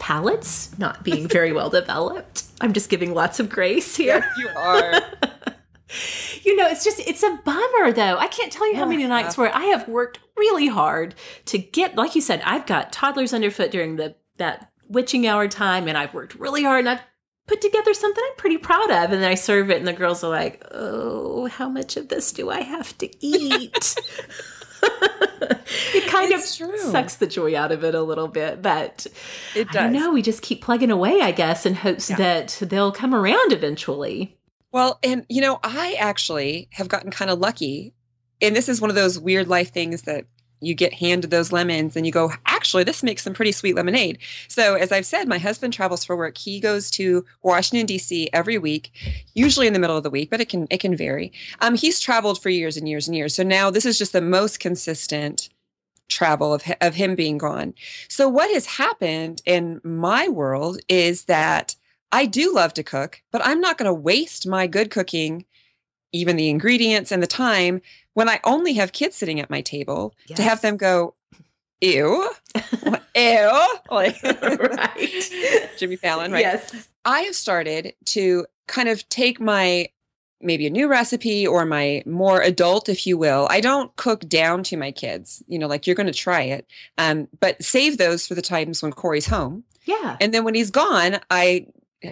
palates 0.00 0.76
not 0.78 1.04
being 1.04 1.28
very 1.28 1.52
well 1.52 1.70
developed. 1.70 2.44
I'm 2.60 2.72
just 2.72 2.90
giving 2.90 3.14
lots 3.14 3.38
of 3.38 3.48
grace 3.48 3.94
here. 3.94 4.18
Yes, 4.18 4.38
you 4.38 4.48
are. 4.56 4.92
you 6.42 6.56
know, 6.56 6.66
it's 6.66 6.82
just 6.82 6.98
it's 7.00 7.22
a 7.22 7.38
bummer 7.44 7.92
though. 7.92 8.16
I 8.18 8.26
can't 8.26 8.50
tell 8.50 8.68
you 8.68 8.76
how 8.76 8.86
many 8.86 9.06
nights 9.06 9.38
where 9.38 9.54
I 9.54 9.66
have 9.66 9.86
worked 9.86 10.18
really 10.36 10.66
hard 10.66 11.14
to 11.46 11.58
get 11.58 11.94
like 11.94 12.16
you 12.16 12.20
said, 12.20 12.42
I've 12.44 12.66
got 12.66 12.92
toddlers 12.92 13.32
underfoot 13.32 13.70
during 13.70 13.96
the 13.96 14.16
that 14.38 14.72
witching 14.88 15.26
hour 15.26 15.46
time 15.46 15.86
and 15.86 15.96
I've 15.96 16.14
worked 16.14 16.34
really 16.34 16.64
hard 16.64 16.80
and 16.80 16.88
I've 16.88 17.02
put 17.46 17.60
together 17.60 17.94
something 17.94 18.24
I'm 18.26 18.36
pretty 18.36 18.58
proud 18.58 18.90
of 18.90 19.12
and 19.12 19.22
then 19.22 19.30
I 19.30 19.34
serve 19.34 19.70
it 19.70 19.78
and 19.78 19.86
the 19.86 19.92
girls 19.92 20.24
are 20.24 20.30
like, 20.30 20.64
"Oh, 20.72 21.46
how 21.46 21.68
much 21.68 21.96
of 21.96 22.08
this 22.08 22.32
do 22.32 22.50
I 22.50 22.62
have 22.62 22.96
to 22.98 23.10
eat?" 23.24 23.96
it 25.94 26.08
kind 26.08 26.30
it's 26.32 26.60
of 26.60 26.68
true. 26.68 26.78
sucks 26.78 27.16
the 27.16 27.26
joy 27.26 27.56
out 27.56 27.72
of 27.72 27.84
it 27.84 27.94
a 27.94 28.02
little 28.02 28.28
bit, 28.28 28.62
but 28.62 29.06
it 29.54 29.68
does. 29.68 29.76
I 29.82 29.88
know 29.88 30.12
we 30.12 30.22
just 30.22 30.42
keep 30.42 30.62
plugging 30.62 30.90
away, 30.90 31.20
I 31.20 31.32
guess, 31.32 31.66
in 31.66 31.74
hopes 31.74 32.10
yeah. 32.10 32.16
that 32.16 32.58
they'll 32.62 32.92
come 32.92 33.14
around 33.14 33.52
eventually. 33.52 34.36
Well, 34.72 34.98
and 35.02 35.26
you 35.28 35.40
know, 35.40 35.58
I 35.62 35.96
actually 35.98 36.68
have 36.72 36.88
gotten 36.88 37.10
kind 37.10 37.30
of 37.30 37.38
lucky. 37.38 37.94
And 38.42 38.56
this 38.56 38.68
is 38.68 38.80
one 38.80 38.88
of 38.88 38.96
those 38.96 39.18
weird 39.18 39.48
life 39.48 39.72
things 39.72 40.02
that 40.02 40.24
you 40.60 40.74
get 40.74 40.94
handed 40.94 41.30
those 41.30 41.52
lemons 41.52 41.96
and 41.96 42.06
you 42.06 42.12
go, 42.12 42.32
actually, 42.46 42.84
this 42.84 43.02
makes 43.02 43.22
some 43.22 43.34
pretty 43.34 43.52
sweet 43.52 43.74
lemonade. 43.74 44.18
So, 44.48 44.74
as 44.74 44.92
I've 44.92 45.06
said, 45.06 45.28
my 45.28 45.38
husband 45.38 45.72
travels 45.72 46.04
for 46.04 46.16
work. 46.16 46.38
He 46.38 46.60
goes 46.60 46.90
to 46.92 47.24
Washington 47.42 47.86
D.C. 47.86 48.28
every 48.32 48.58
week, 48.58 48.90
usually 49.34 49.66
in 49.66 49.72
the 49.72 49.78
middle 49.78 49.96
of 49.96 50.02
the 50.02 50.10
week, 50.10 50.30
but 50.30 50.40
it 50.40 50.48
can 50.48 50.66
it 50.70 50.78
can 50.78 50.96
vary. 50.96 51.32
Um, 51.60 51.74
he's 51.74 52.00
traveled 52.00 52.42
for 52.42 52.50
years 52.50 52.76
and 52.76 52.88
years 52.88 53.08
and 53.08 53.16
years. 53.16 53.34
So 53.34 53.42
now 53.42 53.70
this 53.70 53.86
is 53.86 53.98
just 53.98 54.12
the 54.12 54.20
most 54.20 54.60
consistent 54.60 55.48
travel 56.08 56.52
of 56.52 56.62
of 56.80 56.94
him 56.94 57.14
being 57.14 57.38
gone. 57.38 57.74
So 58.08 58.28
what 58.28 58.52
has 58.52 58.66
happened 58.66 59.42
in 59.46 59.80
my 59.82 60.28
world 60.28 60.80
is 60.88 61.24
that 61.24 61.76
I 62.12 62.26
do 62.26 62.52
love 62.52 62.74
to 62.74 62.82
cook, 62.82 63.22
but 63.30 63.40
I'm 63.44 63.60
not 63.60 63.78
going 63.78 63.86
to 63.86 63.94
waste 63.94 64.46
my 64.46 64.66
good 64.66 64.90
cooking 64.90 65.44
even 66.12 66.36
the 66.36 66.48
ingredients 66.48 67.12
and 67.12 67.22
the 67.22 67.26
time 67.26 67.80
when 68.14 68.28
I 68.28 68.40
only 68.44 68.74
have 68.74 68.92
kids 68.92 69.16
sitting 69.16 69.40
at 69.40 69.50
my 69.50 69.60
table 69.60 70.14
yes. 70.26 70.36
to 70.36 70.42
have 70.42 70.60
them 70.60 70.76
go, 70.76 71.14
ew, 71.80 72.30
ew, 73.14 73.78
like 73.90 74.22
right. 74.22 75.68
Jimmy 75.78 75.96
Fallon, 75.96 76.32
right? 76.32 76.40
Yes. 76.40 76.88
I 77.04 77.20
have 77.22 77.34
started 77.34 77.94
to 78.06 78.46
kind 78.66 78.88
of 78.88 79.08
take 79.08 79.40
my 79.40 79.88
maybe 80.42 80.66
a 80.66 80.70
new 80.70 80.88
recipe 80.88 81.46
or 81.46 81.66
my 81.66 82.02
more 82.06 82.40
adult, 82.40 82.88
if 82.88 83.06
you 83.06 83.18
will. 83.18 83.46
I 83.50 83.60
don't 83.60 83.94
cook 83.96 84.26
down 84.28 84.62
to 84.64 84.76
my 84.76 84.90
kids, 84.90 85.42
you 85.46 85.58
know, 85.58 85.66
like 85.66 85.86
you're 85.86 85.96
going 85.96 86.06
to 86.06 86.12
try 86.14 86.42
it, 86.42 86.66
um, 86.96 87.28
but 87.40 87.62
save 87.62 87.98
those 87.98 88.26
for 88.26 88.34
the 88.34 88.42
times 88.42 88.82
when 88.82 88.92
Corey's 88.92 89.26
home. 89.26 89.64
Yeah. 89.84 90.16
And 90.20 90.32
then 90.32 90.44
when 90.44 90.54
he's 90.54 90.70
gone, 90.70 91.20
I 91.30 91.66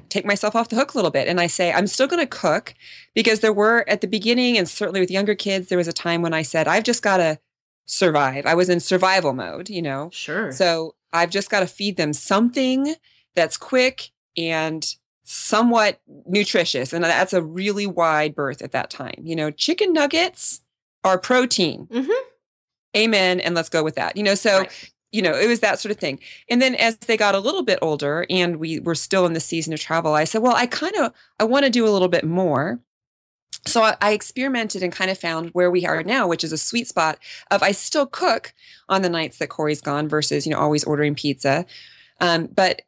take 0.08 0.24
myself 0.24 0.54
off 0.54 0.68
the 0.68 0.76
hook 0.76 0.94
a 0.94 0.98
little 0.98 1.10
bit 1.10 1.28
and 1.28 1.40
I 1.40 1.46
say, 1.46 1.72
I'm 1.72 1.86
still 1.86 2.06
going 2.06 2.22
to 2.22 2.26
cook 2.26 2.74
because 3.14 3.40
there 3.40 3.52
were 3.52 3.84
at 3.88 4.00
the 4.00 4.06
beginning, 4.06 4.58
and 4.58 4.68
certainly 4.68 5.00
with 5.00 5.10
younger 5.10 5.34
kids, 5.34 5.68
there 5.68 5.78
was 5.78 5.88
a 5.88 5.92
time 5.92 6.22
when 6.22 6.34
I 6.34 6.42
said, 6.42 6.68
I've 6.68 6.84
just 6.84 7.02
got 7.02 7.16
to 7.18 7.38
survive. 7.86 8.44
I 8.46 8.54
was 8.54 8.68
in 8.68 8.80
survival 8.80 9.32
mode, 9.32 9.70
you 9.70 9.82
know? 9.82 10.10
Sure. 10.12 10.52
So 10.52 10.94
I've 11.12 11.30
just 11.30 11.50
got 11.50 11.60
to 11.60 11.66
feed 11.66 11.96
them 11.96 12.12
something 12.12 12.94
that's 13.34 13.56
quick 13.56 14.10
and 14.36 14.86
somewhat 15.24 16.00
nutritious. 16.26 16.92
And 16.92 17.02
that's 17.02 17.32
a 17.32 17.42
really 17.42 17.86
wide 17.86 18.34
berth 18.34 18.62
at 18.62 18.72
that 18.72 18.90
time. 18.90 19.22
You 19.22 19.36
know, 19.36 19.50
chicken 19.50 19.92
nuggets 19.92 20.60
are 21.02 21.18
protein. 21.18 21.86
Mm-hmm. 21.86 22.10
Amen. 22.96 23.40
And 23.40 23.54
let's 23.54 23.68
go 23.68 23.82
with 23.82 23.94
that. 23.94 24.16
You 24.16 24.22
know, 24.22 24.34
so 24.34 24.60
right 24.60 24.90
you 25.12 25.22
know, 25.22 25.32
it 25.32 25.46
was 25.46 25.60
that 25.60 25.78
sort 25.78 25.90
of 25.90 25.98
thing. 25.98 26.20
And 26.48 26.60
then 26.60 26.74
as 26.74 26.96
they 26.98 27.16
got 27.16 27.34
a 27.34 27.40
little 27.40 27.62
bit 27.62 27.78
older 27.80 28.26
and 28.28 28.56
we 28.56 28.80
were 28.80 28.94
still 28.94 29.24
in 29.26 29.32
the 29.32 29.40
season 29.40 29.72
of 29.72 29.80
travel, 29.80 30.14
I 30.14 30.24
said, 30.24 30.42
well, 30.42 30.54
I 30.54 30.66
kind 30.66 30.94
of 30.96 31.12
I 31.40 31.44
want 31.44 31.64
to 31.64 31.70
do 31.70 31.86
a 31.86 31.90
little 31.90 32.08
bit 32.08 32.24
more. 32.24 32.80
So 33.66 33.82
I, 33.82 33.96
I, 34.00 34.12
experimented 34.12 34.82
and 34.82 34.92
kind 34.92 35.10
of 35.10 35.18
found 35.18 35.50
where 35.50 35.70
we 35.70 35.84
are 35.84 36.02
now, 36.02 36.28
which 36.28 36.44
is 36.44 36.52
a 36.52 36.58
sweet 36.58 36.86
spot 36.86 37.18
of 37.50 37.62
I 37.62 37.72
still 37.72 38.06
cook 38.06 38.54
on 38.88 39.02
the 39.02 39.10
nights 39.10 39.38
that 39.38 39.48
Corey's 39.48 39.80
gone 39.80 40.08
versus, 40.08 40.46
you 40.46 40.52
know, 40.52 40.60
always 40.60 40.84
ordering 40.84 41.14
pizza. 41.14 41.66
Um, 42.20 42.46
but 42.46 42.82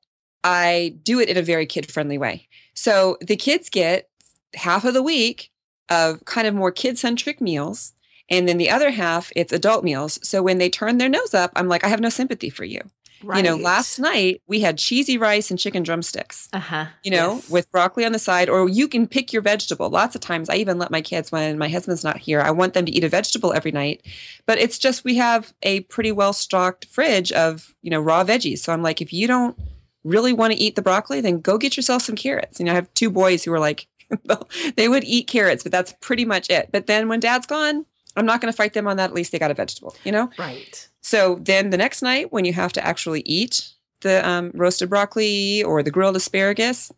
I 0.44 0.94
do 1.02 1.20
it 1.20 1.28
in 1.28 1.36
a 1.36 1.42
very 1.42 1.66
kid 1.66 1.90
friendly 1.90 2.18
way. 2.18 2.48
So 2.74 3.18
the 3.20 3.36
kids 3.36 3.68
get 3.68 4.08
half 4.54 4.84
of 4.84 4.94
the 4.94 5.02
week 5.02 5.50
of 5.90 6.24
kind 6.24 6.46
of 6.46 6.54
more 6.54 6.70
kid 6.70 6.98
centric 6.98 7.40
meals 7.40 7.92
and 8.30 8.48
then 8.48 8.58
the 8.58 8.70
other 8.70 8.90
half, 8.90 9.32
it's 9.34 9.52
adult 9.52 9.84
meals. 9.84 10.18
So 10.22 10.42
when 10.42 10.58
they 10.58 10.70
turn 10.70 10.98
their 10.98 11.08
nose 11.08 11.34
up, 11.34 11.52
I'm 11.56 11.68
like, 11.68 11.84
I 11.84 11.88
have 11.88 12.00
no 12.00 12.08
sympathy 12.08 12.50
for 12.50 12.64
you. 12.64 12.80
Right. 13.22 13.38
You 13.38 13.42
know, 13.42 13.56
last 13.56 13.98
night 13.98 14.40
we 14.46 14.60
had 14.60 14.78
cheesy 14.78 15.18
rice 15.18 15.50
and 15.50 15.58
chicken 15.58 15.82
drumsticks. 15.82 16.48
Uh-huh. 16.52 16.86
You 17.02 17.10
know, 17.10 17.34
yes. 17.34 17.50
with 17.50 17.70
broccoli 17.70 18.06
on 18.06 18.12
the 18.12 18.18
side, 18.18 18.48
or 18.48 18.68
you 18.68 18.88
can 18.88 19.06
pick 19.06 19.32
your 19.32 19.42
vegetable. 19.42 19.90
Lots 19.90 20.14
of 20.14 20.22
times 20.22 20.48
I 20.48 20.54
even 20.54 20.78
let 20.78 20.90
my 20.90 21.02
kids 21.02 21.30
when 21.30 21.58
my 21.58 21.68
husband's 21.68 22.04
not 22.04 22.16
here, 22.16 22.40
I 22.40 22.50
want 22.50 22.72
them 22.72 22.86
to 22.86 22.92
eat 22.92 23.04
a 23.04 23.08
vegetable 23.08 23.52
every 23.52 23.72
night. 23.72 24.06
But 24.46 24.58
it's 24.58 24.78
just 24.78 25.04
we 25.04 25.16
have 25.16 25.52
a 25.62 25.80
pretty 25.80 26.12
well 26.12 26.32
stocked 26.32 26.86
fridge 26.86 27.30
of, 27.32 27.74
you 27.82 27.90
know, 27.90 28.00
raw 28.00 28.24
veggies. 28.24 28.60
So 28.60 28.72
I'm 28.72 28.82
like, 28.82 29.02
if 29.02 29.12
you 29.12 29.26
don't 29.26 29.58
really 30.02 30.32
want 30.32 30.54
to 30.54 30.58
eat 30.58 30.76
the 30.76 30.82
broccoli, 30.82 31.20
then 31.20 31.40
go 31.40 31.58
get 31.58 31.76
yourself 31.76 32.02
some 32.02 32.16
carrots. 32.16 32.58
You 32.58 32.66
know, 32.66 32.72
I 32.72 32.76
have 32.76 32.94
two 32.94 33.10
boys 33.10 33.44
who 33.44 33.52
are 33.52 33.60
like, 33.60 33.86
they 34.76 34.88
would 34.88 35.04
eat 35.04 35.26
carrots, 35.26 35.62
but 35.62 35.72
that's 35.72 35.94
pretty 36.00 36.24
much 36.24 36.48
it. 36.48 36.70
But 36.72 36.86
then 36.86 37.08
when 37.08 37.20
dad's 37.20 37.46
gone, 37.46 37.84
I'm 38.20 38.26
not 38.26 38.40
going 38.40 38.52
to 38.52 38.56
fight 38.56 38.74
them 38.74 38.86
on 38.86 38.96
that. 38.98 39.10
At 39.10 39.14
least 39.14 39.32
they 39.32 39.38
got 39.38 39.50
a 39.50 39.54
vegetable, 39.54 39.96
you 40.04 40.12
know? 40.12 40.30
Right. 40.38 40.88
So 41.00 41.36
then 41.40 41.70
the 41.70 41.76
next 41.76 42.02
night, 42.02 42.32
when 42.32 42.44
you 42.44 42.52
have 42.52 42.72
to 42.74 42.86
actually 42.86 43.22
eat 43.22 43.70
the 44.02 44.26
um, 44.28 44.52
roasted 44.54 44.90
broccoli 44.90 45.64
or 45.64 45.82
the 45.82 45.90
grilled 45.90 46.16
asparagus, 46.16 46.92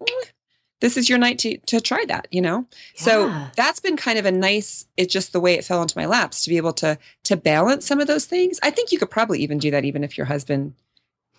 this 0.80 0.96
is 0.96 1.08
your 1.08 1.18
night 1.18 1.38
to, 1.38 1.58
to 1.58 1.80
try 1.80 2.04
that, 2.08 2.26
you 2.30 2.40
know? 2.40 2.66
Yeah. 2.96 3.02
So 3.02 3.46
that's 3.56 3.80
been 3.80 3.96
kind 3.96 4.18
of 4.18 4.26
a 4.26 4.32
nice, 4.32 4.84
it's 4.96 5.12
just 5.12 5.32
the 5.32 5.40
way 5.40 5.54
it 5.54 5.64
fell 5.64 5.80
into 5.80 5.96
my 5.96 6.06
laps 6.06 6.42
to 6.42 6.50
be 6.50 6.56
able 6.56 6.72
to, 6.74 6.98
to 7.22 7.36
balance 7.36 7.86
some 7.86 8.00
of 8.00 8.08
those 8.08 8.26
things. 8.26 8.58
I 8.62 8.70
think 8.70 8.90
you 8.90 8.98
could 8.98 9.10
probably 9.10 9.38
even 9.38 9.58
do 9.58 9.70
that 9.70 9.84
even 9.84 10.02
if 10.02 10.18
your 10.18 10.26
husband 10.26 10.74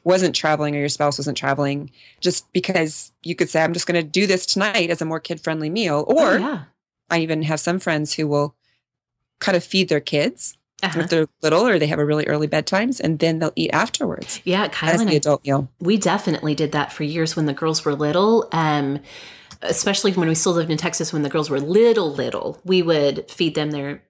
wasn't 0.06 0.36
traveling 0.36 0.76
or 0.76 0.80
your 0.80 0.90
spouse 0.90 1.18
wasn't 1.18 1.38
traveling, 1.38 1.92
just 2.20 2.52
because 2.54 3.12
you 3.24 3.36
could 3.36 3.50
say, 3.50 3.62
I'm 3.62 3.74
just 3.74 3.88
going 3.88 4.02
to 4.02 4.10
do 4.10 4.28
this 4.28 4.46
tonight 4.46 4.90
as 4.90 5.02
a 5.02 5.06
more 5.06 5.20
kid 5.20 5.42
friendly 5.42 5.70
meal. 5.70 6.06
Or 6.08 6.34
oh, 6.34 6.38
yeah. 6.38 6.64
I 7.10 7.20
even 7.20 7.44
have 7.44 7.60
some 7.60 7.80
friends 7.80 8.14
who 8.14 8.28
will 8.28 8.56
kind 9.44 9.56
of 9.56 9.64
feed 9.64 9.90
their 9.90 10.00
kids 10.00 10.58
uh-huh. 10.82 11.02
if 11.02 11.10
they're 11.10 11.28
little 11.42 11.66
or 11.66 11.80
they 11.80 11.88
have 11.88 12.00
a 12.00 12.06
really 12.06 12.26
early 12.28 12.48
bedtimes 12.48 13.00
and 13.00 13.20
then 13.20 13.40
they'll 13.40 13.54
eat 13.56 13.72
afterwards. 13.74 14.42
Yeah, 14.44 14.68
Kyle 14.68 14.90
as 14.90 15.06
the 15.06 15.16
adult 15.16 15.46
meal. 15.46 15.70
We 15.80 15.98
definitely 15.98 16.56
did 16.56 16.72
that 16.72 16.92
for 16.92 17.04
years 17.04 17.36
when 17.36 17.46
the 17.46 17.54
girls 17.54 17.86
were 17.86 17.96
little. 17.96 18.48
Um, 18.52 19.00
especially 19.62 20.12
when 20.12 20.28
we 20.28 20.36
still 20.36 20.52
lived 20.52 20.70
in 20.70 20.78
Texas 20.78 21.14
when 21.14 21.22
the 21.22 21.30
girls 21.30 21.50
were 21.50 21.60
little, 21.60 22.12
little, 22.12 22.60
we 22.66 22.82
would 22.82 23.32
feed 23.32 23.56
them 23.56 23.72
their 23.72 24.04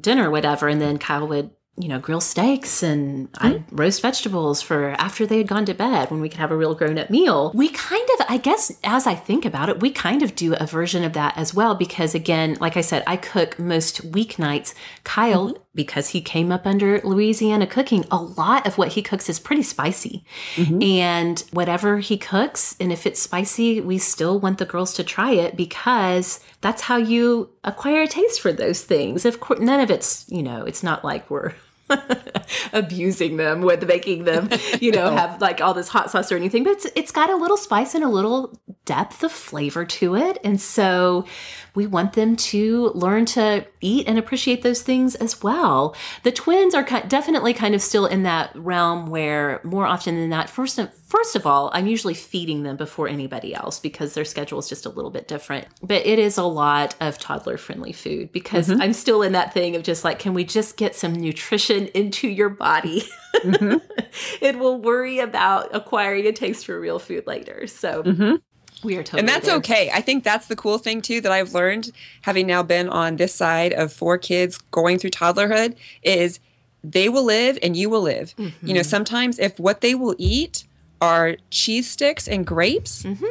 dinner, 0.00 0.28
or 0.28 0.30
whatever, 0.30 0.68
and 0.68 0.80
then 0.80 0.98
Kyle 0.98 1.26
would 1.26 1.50
you 1.78 1.88
know, 1.88 2.00
grill 2.00 2.20
steaks 2.20 2.82
and. 2.82 3.28
I'd 3.38 3.64
roast 3.70 4.02
vegetables 4.02 4.60
for 4.60 4.90
after 4.98 5.26
they 5.26 5.38
had 5.38 5.46
gone 5.46 5.64
to 5.66 5.74
bed 5.74 6.10
when 6.10 6.20
we 6.20 6.28
could 6.28 6.40
have 6.40 6.50
a 6.50 6.56
real 6.56 6.74
grown 6.74 6.98
up 6.98 7.08
meal. 7.08 7.52
We 7.54 7.68
kind 7.68 8.07
I 8.30 8.36
guess, 8.36 8.70
as 8.84 9.06
I 9.06 9.14
think 9.14 9.46
about 9.46 9.70
it, 9.70 9.80
we 9.80 9.90
kind 9.90 10.22
of 10.22 10.36
do 10.36 10.54
a 10.54 10.66
version 10.66 11.02
of 11.02 11.14
that 11.14 11.36
as 11.38 11.54
well 11.54 11.74
because, 11.74 12.14
again, 12.14 12.58
like 12.60 12.76
I 12.76 12.82
said, 12.82 13.02
I 13.06 13.16
cook 13.16 13.58
most 13.58 14.12
weeknights. 14.12 14.74
Kyle, 15.02 15.48
mm-hmm. 15.48 15.62
because 15.74 16.10
he 16.10 16.20
came 16.20 16.52
up 16.52 16.66
under 16.66 17.00
Louisiana 17.00 17.66
cooking, 17.66 18.04
a 18.10 18.18
lot 18.20 18.66
of 18.66 18.76
what 18.76 18.88
he 18.88 19.02
cooks 19.02 19.30
is 19.30 19.40
pretty 19.40 19.62
spicy. 19.62 20.26
Mm-hmm. 20.56 20.82
And 20.82 21.40
whatever 21.52 22.00
he 22.00 22.18
cooks, 22.18 22.76
and 22.78 22.92
if 22.92 23.06
it's 23.06 23.18
spicy, 23.20 23.80
we 23.80 23.96
still 23.96 24.38
want 24.38 24.58
the 24.58 24.66
girls 24.66 24.92
to 24.94 25.04
try 25.04 25.32
it 25.32 25.56
because 25.56 26.40
that's 26.60 26.82
how 26.82 26.98
you 26.98 27.48
acquire 27.64 28.02
a 28.02 28.06
taste 28.06 28.42
for 28.42 28.52
those 28.52 28.82
things. 28.82 29.24
Of 29.24 29.40
course, 29.40 29.60
none 29.60 29.80
of 29.80 29.90
it's, 29.90 30.26
you 30.28 30.42
know, 30.42 30.64
it's 30.64 30.82
not 30.82 31.02
like 31.02 31.30
we're 31.30 31.54
abusing 32.72 33.36
them 33.36 33.62
with 33.62 33.86
making 33.86 34.24
them, 34.24 34.48
you 34.80 34.92
know, 34.92 35.10
have 35.16 35.40
like 35.40 35.60
all 35.60 35.74
this 35.74 35.88
hot 35.88 36.10
sauce 36.10 36.30
or 36.30 36.36
anything. 36.36 36.64
But 36.64 36.72
it's 36.72 36.86
it's 36.96 37.12
got 37.12 37.30
a 37.30 37.36
little 37.36 37.56
spice 37.56 37.94
and 37.94 38.04
a 38.04 38.08
little 38.08 38.58
depth 38.84 39.22
of 39.22 39.30
flavor 39.30 39.84
to 39.84 40.16
it. 40.16 40.38
And 40.42 40.60
so 40.60 41.26
we 41.74 41.86
want 41.86 42.14
them 42.14 42.36
to 42.36 42.90
learn 42.94 43.26
to 43.26 43.66
eat 43.80 44.08
and 44.08 44.18
appreciate 44.18 44.62
those 44.62 44.82
things 44.82 45.14
as 45.16 45.42
well. 45.42 45.94
The 46.22 46.32
twins 46.32 46.74
are 46.74 46.82
definitely 46.82 47.54
kind 47.54 47.74
of 47.74 47.82
still 47.82 48.06
in 48.06 48.22
that 48.22 48.50
realm 48.54 49.06
where 49.06 49.60
more 49.62 49.86
often 49.86 50.16
than 50.16 50.30
not, 50.30 50.48
first, 50.48 50.80
first 51.08 51.34
of 51.34 51.46
all, 51.46 51.70
I'm 51.72 51.86
usually 51.86 52.14
feeding 52.14 52.62
them 52.62 52.76
before 52.76 53.08
anybody 53.08 53.54
else 53.54 53.80
because 53.80 54.14
their 54.14 54.24
schedule 54.24 54.58
is 54.58 54.68
just 54.68 54.86
a 54.86 54.90
little 54.90 55.10
bit 55.10 55.26
different. 55.26 55.66
But 55.82 56.06
it 56.06 56.18
is 56.18 56.38
a 56.38 56.44
lot 56.44 56.94
of 57.00 57.18
toddler 57.18 57.56
friendly 57.56 57.92
food 57.92 58.30
because 58.30 58.68
mm-hmm. 58.68 58.80
I'm 58.80 58.92
still 58.92 59.22
in 59.22 59.32
that 59.32 59.52
thing 59.52 59.74
of 59.74 59.82
just 59.82 60.04
like, 60.04 60.18
can 60.18 60.34
we 60.34 60.44
just 60.44 60.76
get 60.76 60.94
some 60.94 61.14
nutrition 61.14 61.86
into 61.88 62.28
your 62.28 62.50
body? 62.50 63.02
Mm-hmm. 63.36 63.78
it 64.42 64.58
will 64.58 64.80
worry 64.80 65.18
about 65.18 65.74
acquiring 65.74 66.26
a 66.26 66.32
taste 66.32 66.66
for 66.66 66.78
real 66.78 66.98
food 66.98 67.26
later. 67.26 67.66
So, 67.66 68.02
mm-hmm. 68.02 68.36
We 68.84 68.96
are 68.96 69.02
totally 69.02 69.20
And 69.20 69.28
that's 69.28 69.46
there. 69.46 69.56
okay. 69.56 69.90
I 69.92 70.00
think 70.00 70.22
that's 70.22 70.46
the 70.46 70.54
cool 70.54 70.78
thing 70.78 71.02
too 71.02 71.20
that 71.22 71.32
I've 71.32 71.52
learned 71.52 71.90
having 72.22 72.46
now 72.46 72.62
been 72.62 72.88
on 72.88 73.16
this 73.16 73.34
side 73.34 73.72
of 73.72 73.92
four 73.92 74.18
kids 74.18 74.58
going 74.70 74.98
through 74.98 75.10
toddlerhood 75.10 75.74
is 76.04 76.38
they 76.84 77.08
will 77.08 77.24
live 77.24 77.58
and 77.60 77.76
you 77.76 77.90
will 77.90 78.02
live. 78.02 78.36
Mm-hmm. 78.36 78.66
You 78.66 78.74
know, 78.74 78.80
mm-hmm. 78.80 78.88
sometimes 78.88 79.40
if 79.40 79.58
what 79.58 79.80
they 79.80 79.96
will 79.96 80.14
eat 80.16 80.62
are 81.00 81.36
cheese 81.50 81.90
sticks 81.90 82.28
and 82.28 82.46
grapes, 82.46 83.02
mm-hmm 83.02 83.26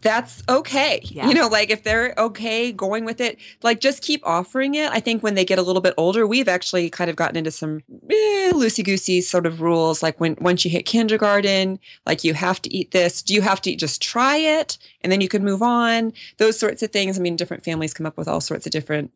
that's 0.00 0.42
okay. 0.48 1.00
Yeah. 1.04 1.28
You 1.28 1.34
know, 1.34 1.48
like 1.48 1.70
if 1.70 1.82
they're 1.82 2.14
okay 2.16 2.72
going 2.72 3.04
with 3.04 3.20
it, 3.20 3.38
like 3.62 3.80
just 3.80 4.02
keep 4.02 4.24
offering 4.26 4.74
it. 4.74 4.90
I 4.90 5.00
think 5.00 5.22
when 5.22 5.34
they 5.34 5.44
get 5.44 5.58
a 5.58 5.62
little 5.62 5.82
bit 5.82 5.94
older, 5.96 6.26
we've 6.26 6.48
actually 6.48 6.90
kind 6.90 7.10
of 7.10 7.16
gotten 7.16 7.36
into 7.36 7.50
some 7.50 7.82
eh, 8.10 8.52
loosey 8.52 8.84
goosey 8.84 9.20
sort 9.20 9.46
of 9.46 9.60
rules. 9.60 10.02
Like 10.02 10.20
when 10.20 10.36
once 10.40 10.64
you 10.64 10.70
hit 10.70 10.86
kindergarten, 10.86 11.78
like 12.06 12.24
you 12.24 12.34
have 12.34 12.62
to 12.62 12.74
eat 12.74 12.92
this. 12.92 13.22
Do 13.22 13.34
you 13.34 13.42
have 13.42 13.60
to 13.62 13.74
just 13.74 14.00
try 14.00 14.36
it 14.36 14.78
and 15.02 15.12
then 15.12 15.20
you 15.20 15.28
can 15.28 15.44
move 15.44 15.62
on? 15.62 16.12
Those 16.38 16.58
sorts 16.58 16.82
of 16.82 16.90
things. 16.90 17.18
I 17.18 17.22
mean, 17.22 17.36
different 17.36 17.64
families 17.64 17.94
come 17.94 18.06
up 18.06 18.16
with 18.16 18.28
all 18.28 18.40
sorts 18.40 18.66
of 18.66 18.72
different 18.72 19.12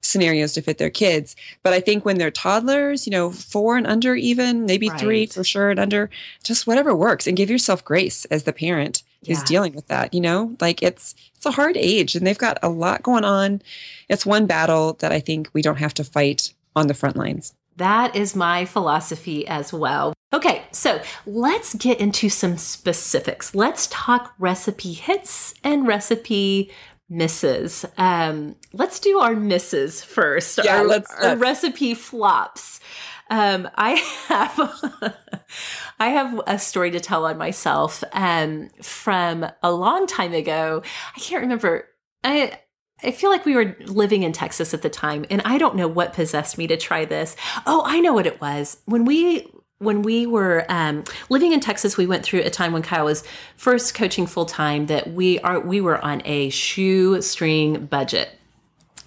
scenarios 0.00 0.52
to 0.54 0.62
fit 0.62 0.78
their 0.78 0.90
kids. 0.90 1.36
But 1.62 1.72
I 1.72 1.80
think 1.80 2.04
when 2.04 2.18
they're 2.18 2.30
toddlers, 2.30 3.06
you 3.06 3.10
know, 3.10 3.30
four 3.30 3.76
and 3.76 3.86
under, 3.86 4.14
even 4.14 4.66
maybe 4.66 4.88
right. 4.88 5.00
three 5.00 5.26
for 5.26 5.44
sure 5.44 5.70
and 5.70 5.80
under, 5.80 6.10
just 6.42 6.66
whatever 6.66 6.94
works 6.94 7.26
and 7.26 7.36
give 7.36 7.50
yourself 7.50 7.84
grace 7.84 8.24
as 8.26 8.44
the 8.44 8.52
parent 8.52 9.02
who's 9.26 9.42
dealing 9.42 9.74
with 9.74 9.88
that. 9.88 10.14
You 10.14 10.20
know, 10.20 10.56
like 10.60 10.82
it's 10.82 11.14
it's 11.34 11.46
a 11.46 11.50
hard 11.50 11.76
age 11.76 12.14
and 12.14 12.26
they've 12.26 12.38
got 12.38 12.58
a 12.62 12.68
lot 12.68 13.02
going 13.02 13.24
on. 13.24 13.62
It's 14.08 14.24
one 14.24 14.46
battle 14.46 14.94
that 15.00 15.12
I 15.12 15.20
think 15.20 15.50
we 15.52 15.62
don't 15.62 15.78
have 15.78 15.94
to 15.94 16.04
fight 16.04 16.52
on 16.74 16.86
the 16.86 16.94
front 16.94 17.16
lines. 17.16 17.54
That 17.76 18.16
is 18.16 18.34
my 18.34 18.64
philosophy 18.64 19.46
as 19.46 19.72
well. 19.72 20.14
Okay, 20.32 20.64
so 20.72 21.00
let's 21.24 21.74
get 21.74 22.00
into 22.00 22.28
some 22.28 22.56
specifics. 22.56 23.54
Let's 23.54 23.86
talk 23.88 24.34
recipe 24.38 24.92
hits 24.92 25.54
and 25.62 25.86
recipe 25.86 26.70
misses. 27.08 27.84
Um, 27.96 28.56
let's 28.72 29.00
do 29.00 29.18
our 29.18 29.34
misses 29.34 30.02
first. 30.02 30.60
Yeah, 30.62 30.78
our, 30.78 30.84
let's, 30.86 31.14
our 31.14 31.36
recipe 31.36 31.94
flops. 31.94 32.80
Um, 33.28 33.68
I 33.74 33.92
have 34.28 35.16
I 35.98 36.08
have 36.08 36.40
a 36.46 36.58
story 36.58 36.90
to 36.92 37.00
tell 37.00 37.24
on 37.24 37.38
myself 37.38 38.04
um, 38.12 38.68
from 38.82 39.46
a 39.62 39.72
long 39.72 40.06
time 40.06 40.32
ago. 40.32 40.82
I 41.16 41.20
can't 41.20 41.42
remember. 41.42 41.88
I 42.22 42.60
I 43.02 43.10
feel 43.10 43.30
like 43.30 43.44
we 43.44 43.56
were 43.56 43.76
living 43.80 44.22
in 44.22 44.32
Texas 44.32 44.72
at 44.72 44.82
the 44.82 44.88
time, 44.88 45.26
and 45.28 45.42
I 45.44 45.58
don't 45.58 45.76
know 45.76 45.88
what 45.88 46.12
possessed 46.12 46.56
me 46.56 46.66
to 46.68 46.76
try 46.76 47.04
this. 47.04 47.36
Oh, 47.66 47.82
I 47.84 48.00
know 48.00 48.12
what 48.12 48.26
it 48.26 48.40
was. 48.40 48.78
When 48.86 49.04
we 49.04 49.52
when 49.78 50.02
we 50.02 50.26
were 50.26 50.64
um, 50.68 51.04
living 51.28 51.52
in 51.52 51.60
Texas, 51.60 51.96
we 51.96 52.06
went 52.06 52.24
through 52.24 52.40
a 52.40 52.50
time 52.50 52.72
when 52.72 52.82
Kyle 52.82 53.04
was 53.04 53.22
first 53.56 53.94
coaching 53.94 54.26
full 54.26 54.46
time 54.46 54.86
that 54.86 55.12
we 55.12 55.38
are 55.40 55.60
we 55.60 55.80
were 55.80 56.02
on 56.02 56.22
a 56.24 56.48
shoestring 56.50 57.86
budget. 57.86 58.30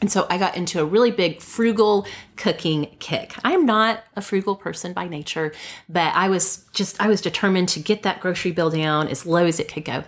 And 0.01 0.09
so 0.09 0.25
I 0.29 0.37
got 0.37 0.55
into 0.55 0.79
a 0.79 0.85
really 0.85 1.11
big 1.11 1.41
frugal 1.41 2.07
cooking 2.37 2.95
kick. 2.99 3.35
I'm 3.43 3.65
not 3.65 4.03
a 4.15 4.21
frugal 4.21 4.55
person 4.55 4.93
by 4.93 5.09
nature, 5.09 5.51
but 5.89 6.15
I 6.15 6.29
was 6.29 6.65
just, 6.71 7.01
I 7.01 7.07
was 7.09 7.19
determined 7.19 7.67
to 7.69 7.81
get 7.81 8.03
that 8.03 8.21
grocery 8.21 8.51
bill 8.51 8.69
down 8.69 9.09
as 9.09 9.25
low 9.25 9.45
as 9.45 9.59
it 9.59 9.67
could 9.67 9.83
go. 9.83 10.05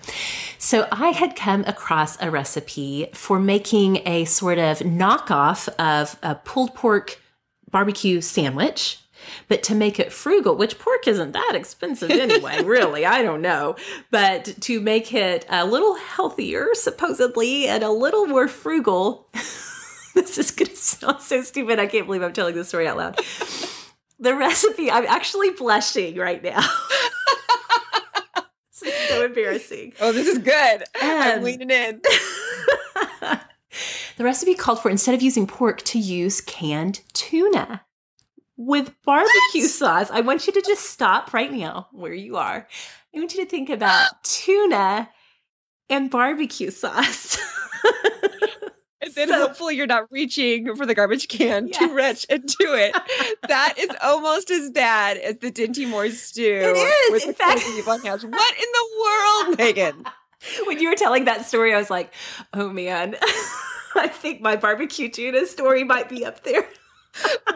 So 0.58 0.88
I 0.94 1.10
had 1.10 1.36
come 1.36 1.66
across 1.68 2.22
a 2.22 2.32
recipe 2.32 3.10
for 3.14 3.38
making 3.38 4.08
a 4.08 4.24
sort 4.24 4.60
of 4.60 4.80
knockoff 4.80 5.68
of 5.78 6.18
a 6.24 6.36
pulled 6.36 6.74
pork 6.74 7.20
barbecue 7.70 8.22
sandwich 8.22 9.01
but 9.48 9.64
to 9.64 9.76
make 9.76 10.00
it 10.00 10.12
frugal, 10.12 10.56
which 10.56 10.80
pork 10.80 11.08
isn't 11.08 11.32
that 11.34 11.54
expensive 11.56 12.12
anyway, 12.12 12.64
really, 12.64 13.06
I 13.06 13.22
don't 13.22 13.42
know. 13.42 13.76
But 14.10 14.56
to 14.62 14.80
make 14.80 15.14
it 15.14 15.46
a 15.50 15.66
little 15.66 15.96
healthier, 15.96 16.68
supposedly, 16.74 17.68
and 17.68 17.84
a 17.84 17.92
little 17.92 18.26
more 18.26 18.48
frugal, 18.48 19.28
this 20.14 20.38
is 20.38 20.52
going 20.52 20.70
to 20.70 20.76
sound 20.76 21.22
so 21.22 21.42
stupid. 21.42 21.80
I 21.80 21.88
can't 21.88 22.06
believe 22.06 22.24
I'm 22.24 22.34
telling 22.34 22.56
this 22.56 22.70
story 22.70 22.88
out 22.88 22.98
loud. 22.98 23.20
The 24.20 24.36
recipe, 24.36 24.92
I'm 24.92 25.06
actually 25.06 25.50
blushing 25.52 26.16
right 26.16 26.44
now. 26.44 26.62
this 28.82 28.84
is 28.84 29.10
so 29.10 29.26
embarrassing. 29.26 29.94
Oh, 30.00 30.12
this 30.12 30.28
is 30.28 30.38
good. 30.38 30.82
Um, 30.82 30.86
I'm 31.02 31.44
leaning 31.44 31.72
in. 31.72 32.02
the 34.18 34.24
recipe 34.24 34.54
called 34.54 34.80
for 34.80 34.90
instead 34.92 35.16
of 35.16 35.22
using 35.22 35.48
pork 35.48 35.82
to 35.84 35.98
use 35.98 36.40
canned 36.42 37.02
tuna 37.14 37.82
with 38.58 38.94
barbecue 39.04 39.62
what? 39.62 39.70
sauce. 39.70 40.12
I 40.12 40.22
want 40.22 40.48
you 40.48 40.54
to 40.54 40.62
just 40.62 40.90
stop 40.90 41.34
right 41.34 41.52
now 41.52 41.88
where 41.92 42.14
you 42.14 42.38
are. 42.38 42.68
I 43.14 43.18
want 43.18 43.34
you 43.34 43.44
to 43.44 43.50
think 43.50 43.70
about 43.70 44.24
tuna 44.24 45.10
and 45.90 46.10
barbecue 46.10 46.72
sauce. 46.72 47.38
and 49.02 49.14
then 49.14 49.28
so, 49.28 49.48
hopefully 49.48 49.76
you're 49.76 49.88
not 49.88 50.12
reaching 50.12 50.76
for 50.76 50.86
the 50.86 50.96
garbage 50.96 51.28
can 51.28 51.68
yes. 51.68 51.78
too 51.78 51.94
rich 51.94 52.26
into 52.26 52.56
it. 52.60 52.96
that 53.48 53.76
is 53.78 53.90
almost 54.04 54.50
as 54.50 54.70
bad 54.72 55.18
as 55.18 55.40
the 55.40 55.52
Dinty 55.52 55.88
Moore 55.88 56.10
stew. 56.10 56.44
It 56.44 56.78
is. 56.78 57.12
With 57.12 57.28
in 57.28 57.34
fact, 57.34 57.62
What 58.32 58.56
in 58.56 58.66
the 58.74 59.48
world, 59.48 59.58
Megan? 59.58 60.06
when 60.66 60.80
you 60.80 60.90
were 60.90 60.96
telling 60.96 61.26
that 61.26 61.46
story, 61.46 61.74
I 61.74 61.78
was 61.78 61.90
like, 61.90 62.14
oh 62.54 62.70
man, 62.70 63.16
I 63.96 64.08
think 64.08 64.42
my 64.42 64.56
barbecue 64.56 65.10
tuna 65.10 65.46
story 65.46 65.84
might 65.84 66.10
be 66.10 66.26
up 66.26 66.44
there. 66.44 66.68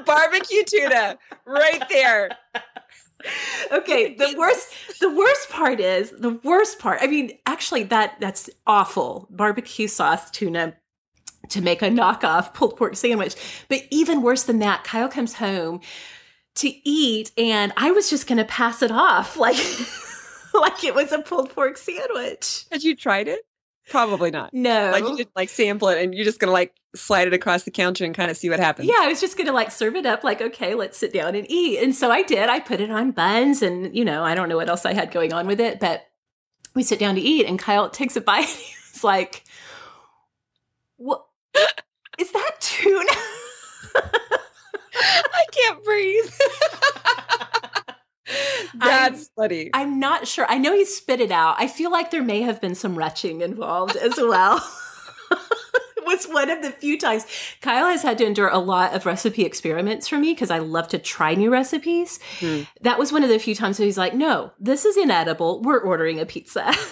Barbecue 0.05 0.63
tuna, 0.63 1.17
right 1.45 1.83
there. 1.89 2.29
okay 3.71 4.13
the 4.13 4.35
worst 4.37 4.67
the 4.99 5.09
worst 5.09 5.49
part 5.49 5.79
is 5.79 6.11
the 6.11 6.29
worst 6.43 6.77
part 6.77 6.99
i 7.01 7.07
mean 7.07 7.31
actually 7.47 7.81
that 7.81 8.13
that's 8.19 8.51
awful 8.67 9.27
barbecue 9.31 9.87
sauce 9.87 10.29
tuna 10.29 10.75
to 11.49 11.61
make 11.61 11.81
a 11.81 11.87
knockoff 11.87 12.53
pulled 12.53 12.77
pork 12.77 12.95
sandwich. 12.95 13.35
But 13.69 13.83
even 13.91 14.21
worse 14.21 14.43
than 14.43 14.59
that, 14.59 14.83
Kyle 14.83 15.09
comes 15.09 15.35
home 15.35 15.81
to 16.55 16.71
eat 16.87 17.31
and 17.37 17.73
I 17.75 17.91
was 17.91 18.09
just 18.09 18.27
going 18.27 18.37
to 18.37 18.45
pass 18.45 18.81
it 18.81 18.91
off 18.91 19.35
like 19.37 19.57
like 20.53 20.83
it 20.83 20.95
was 20.95 21.11
a 21.11 21.19
pulled 21.19 21.49
pork 21.53 21.77
sandwich. 21.77 22.65
Had 22.71 22.83
you 22.83 22.95
tried 22.95 23.27
it? 23.27 23.41
Probably 23.89 24.31
not. 24.31 24.53
No. 24.53 24.91
Like 24.91 25.03
you 25.03 25.25
like 25.35 25.49
sample 25.49 25.89
it 25.89 26.01
and 26.01 26.13
you're 26.13 26.25
just 26.25 26.39
going 26.39 26.49
to 26.49 26.53
like 26.53 26.73
slide 26.95 27.27
it 27.27 27.33
across 27.33 27.63
the 27.63 27.71
counter 27.71 28.03
and 28.03 28.15
kind 28.15 28.31
of 28.31 28.37
see 28.37 28.49
what 28.49 28.59
happens. 28.59 28.87
Yeah, 28.87 28.97
I 28.99 29.07
was 29.07 29.21
just 29.21 29.37
going 29.37 29.47
to 29.47 29.53
like 29.53 29.71
serve 29.71 29.95
it 29.95 30.05
up 30.05 30.23
like 30.23 30.41
okay, 30.41 30.73
let's 30.73 30.97
sit 30.97 31.13
down 31.13 31.35
and 31.35 31.45
eat. 31.49 31.79
And 31.83 31.95
so 31.95 32.09
I 32.11 32.23
did. 32.23 32.49
I 32.49 32.59
put 32.59 32.79
it 32.79 32.89
on 32.89 33.11
buns 33.11 33.61
and 33.61 33.95
you 33.95 34.03
know, 34.03 34.23
I 34.23 34.33
don't 34.33 34.49
know 34.49 34.57
what 34.57 34.69
else 34.69 34.85
I 34.85 34.93
had 34.93 35.11
going 35.11 35.33
on 35.33 35.45
with 35.47 35.59
it, 35.59 35.79
but 35.79 36.07
we 36.73 36.83
sit 36.83 36.99
down 36.99 37.15
to 37.15 37.21
eat 37.21 37.45
and 37.45 37.59
Kyle 37.59 37.89
takes 37.89 38.15
a 38.15 38.21
bite 38.21 38.39
and 38.47 38.49
he's 38.49 39.03
like 39.03 39.43
what 40.97 41.25
is 42.17 42.31
that 42.31 42.51
tuna? 42.59 43.11
I 44.97 45.45
can't 45.51 45.83
breathe. 45.83 46.31
That's 48.75 49.29
I'm, 49.37 49.43
funny. 49.43 49.69
I'm 49.73 49.99
not 49.99 50.27
sure. 50.27 50.45
I 50.49 50.57
know 50.57 50.73
he 50.73 50.85
spit 50.85 51.19
it 51.19 51.31
out. 51.31 51.55
I 51.59 51.67
feel 51.67 51.91
like 51.91 52.11
there 52.11 52.23
may 52.23 52.41
have 52.41 52.61
been 52.61 52.75
some 52.75 52.97
retching 52.97 53.41
involved 53.41 53.95
as 53.95 54.17
well. 54.17 54.57
it 55.31 56.05
was 56.05 56.25
one 56.25 56.49
of 56.49 56.61
the 56.61 56.71
few 56.71 56.97
times 56.99 57.25
Kyle 57.61 57.87
has 57.87 58.01
had 58.01 58.17
to 58.19 58.25
endure 58.25 58.49
a 58.49 58.57
lot 58.57 58.93
of 58.93 59.05
recipe 59.05 59.43
experiments 59.43 60.07
from 60.07 60.21
me 60.21 60.33
because 60.33 60.51
I 60.51 60.59
love 60.59 60.87
to 60.89 60.97
try 60.97 61.35
new 61.35 61.51
recipes. 61.51 62.19
Hmm. 62.39 62.61
That 62.81 62.99
was 62.99 63.11
one 63.11 63.23
of 63.23 63.29
the 63.29 63.39
few 63.39 63.55
times 63.55 63.79
where 63.79 63.85
he's 63.85 63.97
like, 63.97 64.13
"No, 64.13 64.51
this 64.59 64.85
is 64.85 64.97
inedible. 64.97 65.61
We're 65.61 65.79
ordering 65.79 66.19
a 66.19 66.25
pizza." 66.25 66.73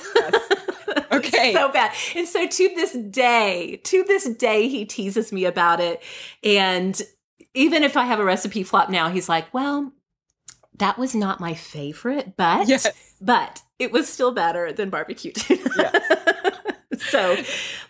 Yes. 1.14 1.26
Okay. 1.26 1.54
so 1.54 1.72
bad. 1.72 1.94
And 2.16 2.28
so 2.28 2.48
to 2.48 2.70
this 2.76 2.94
day, 2.94 3.80
to 3.84 4.04
this 4.04 4.30
day, 4.30 4.68
he 4.68 4.86
teases 4.86 5.32
me 5.32 5.46
about 5.46 5.80
it. 5.80 6.02
And 6.44 7.00
even 7.54 7.84
if 7.84 7.96
I 7.98 8.06
have 8.06 8.20
a 8.20 8.24
recipe 8.24 8.64
flop 8.64 8.90
now, 8.90 9.10
he's 9.10 9.30
like, 9.30 9.54
well, 9.54 9.92
that 10.78 10.98
was 10.98 11.14
not 11.14 11.40
my 11.40 11.54
favorite, 11.54 12.36
but 12.38 12.68
yes. 12.68 12.88
but 13.22 13.62
it 13.80 13.92
was 13.92 14.08
still 14.08 14.32
better 14.32 14.72
than 14.72 14.90
barbecue 14.90 15.32
tuna. 15.32 15.70
Yes. 15.78 17.02
so 17.10 17.38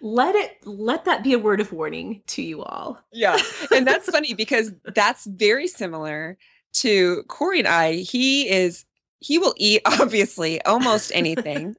let 0.01 0.35
it 0.35 0.65
let 0.65 1.05
that 1.05 1.23
be 1.23 1.33
a 1.33 1.39
word 1.39 1.59
of 1.59 1.71
warning 1.71 2.21
to 2.27 2.41
you 2.41 2.63
all. 2.63 2.99
Yeah. 3.11 3.37
And 3.75 3.87
that's 3.87 4.09
funny 4.09 4.33
because 4.33 4.71
that's 4.93 5.25
very 5.25 5.67
similar 5.67 6.37
to 6.73 7.23
Corey 7.27 7.59
and 7.59 7.67
I. 7.67 7.93
He 7.93 8.49
is 8.49 8.85
he 9.19 9.37
will 9.37 9.53
eat 9.57 9.81
obviously 9.85 10.61
almost 10.63 11.11
anything 11.13 11.75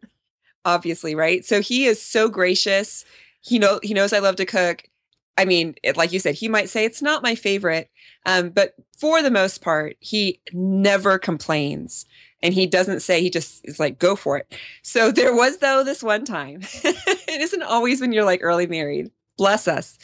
obviously, 0.65 1.15
right? 1.15 1.45
So 1.45 1.61
he 1.61 1.87
is 1.87 2.01
so 2.01 2.29
gracious. 2.29 3.05
He 3.41 3.59
know 3.59 3.81
he 3.83 3.95
knows 3.95 4.13
I 4.13 4.19
love 4.19 4.37
to 4.37 4.47
cook. 4.47 4.85
I 5.37 5.45
mean, 5.45 5.75
it, 5.83 5.97
like 5.97 6.13
you 6.13 6.21
said, 6.21 6.35
he 6.35 6.49
might 6.49 6.69
say 6.69 6.85
it's 6.85 7.03
not 7.03 7.23
my 7.23 7.35
favorite, 7.35 7.91
um, 8.27 8.51
but 8.51 8.75
for 8.99 9.23
the 9.23 9.31
most 9.31 9.61
part, 9.61 9.97
he 10.01 10.41
never 10.53 11.19
complains. 11.19 12.07
And 12.43 12.55
he 12.55 12.67
doesn't 12.67 13.01
say, 13.01 13.21
he 13.21 13.31
just 13.31 13.61
is 13.65 13.81
like, 13.81 13.99
go 13.99 14.17
for 14.17 14.37
it. 14.37 14.55
So 14.83 15.11
there 15.13 15.35
was, 15.35 15.59
though, 15.59 15.83
this 15.83 16.03
one 16.03 16.25
time. 16.25 16.61
it 16.85 17.41
isn't 17.41 17.63
always 17.63 18.01
when 18.01 18.13
you're 18.13 18.25
like 18.25 18.41
early 18.43 18.67
married. 18.67 19.11
Bless 19.37 19.67
us. 19.67 19.99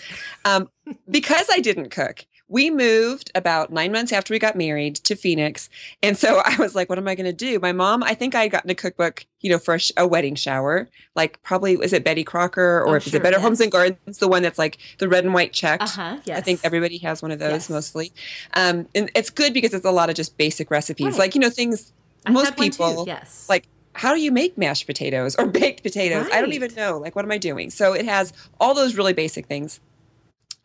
Um, 0.45 0.69
because 1.09 1.47
I 1.51 1.61
didn't 1.61 1.91
cook, 1.91 2.27
we 2.51 2.69
moved 2.69 3.31
about 3.35 3.73
nine 3.73 3.93
months 3.93 4.13
after 4.13 4.35
we 4.35 4.39
got 4.41 4.57
married 4.57 4.97
to 4.97 5.15
Phoenix. 5.15 5.71
And 6.03 6.19
so 6.19 6.43
I 6.45 6.57
was 6.59 6.75
like, 6.75 6.89
what 6.89 6.99
am 6.99 7.07
I 7.09 7.15
going 7.15 7.25
to 7.27 7.33
do? 7.33 7.59
My 7.61 7.73
mom, 7.73 8.03
I 8.03 8.13
think 8.15 8.35
I 8.35 8.43
had 8.43 8.51
gotten 8.51 8.69
a 8.71 8.75
cookbook, 8.75 9.25
you 9.41 9.49
know, 9.51 9.59
for 9.59 9.75
a, 9.75 9.79
sh- 9.79 9.93
a 9.97 10.07
wedding 10.07 10.35
shower. 10.35 10.89
Like 11.15 11.41
probably, 11.43 11.75
is 11.75 11.93
it 11.93 12.03
Betty 12.05 12.25
Crocker 12.25 12.81
or 12.83 12.89
Oh, 12.89 12.95
if 12.95 13.05
sure, 13.05 13.17
it's 13.17 13.23
Better 13.23 13.37
yes. 13.37 13.43
Homes 13.43 13.61
and 13.61 13.71
Gardens, 13.71 14.19
the 14.19 14.27
one 14.29 14.43
that's 14.43 14.59
like 14.59 14.79
the 14.99 15.09
red 15.09 15.25
and 15.25 15.33
white 15.33 15.53
checked. 15.53 15.85
Uh-huh. 15.85 16.19
Yes. 16.25 16.39
I 16.39 16.41
think 16.43 16.61
everybody 16.65 16.99
has 16.99 17.23
one 17.23 17.31
of 17.31 17.39
those 17.39 17.53
Yes. 17.53 17.71
mostly. 17.71 18.13
Um, 18.55 18.89
and 18.95 19.11
it's 19.15 19.31
good 19.31 19.55
because 19.55 19.73
it's 19.73 19.87
a 19.87 19.91
lot 19.93 20.11
of 20.11 20.17
just 20.17 20.37
basic 20.37 20.71
recipes. 20.71 21.13
Right. 21.13 21.19
Like, 21.19 21.35
you 21.37 21.41
know, 21.41 21.51
things 21.51 21.93
I 22.27 22.33
most 22.33 22.47
had 22.51 22.59
one 22.59 22.71
too, 22.71 22.77
people 22.79 23.05
Yes. 23.07 23.47
like 23.49 23.69
how 23.93 24.15
do 24.15 24.21
you 24.21 24.31
make 24.33 24.57
mashed 24.57 24.87
potatoes 24.87 25.35
or 25.37 25.47
baked 25.61 25.83
potatoes? 25.83 26.27
I 26.33 26.41
don't 26.41 26.53
even 26.53 26.75
know. 26.75 26.99
Like, 26.99 27.15
what 27.15 27.25
am 27.25 27.31
I 27.31 27.39
doing? 27.39 27.71
So 27.71 27.93
it 27.93 28.07
has 28.07 28.33
all 28.61 28.75
those 28.75 28.95
really 28.97 29.13
basic 29.13 29.47
things. 29.47 29.79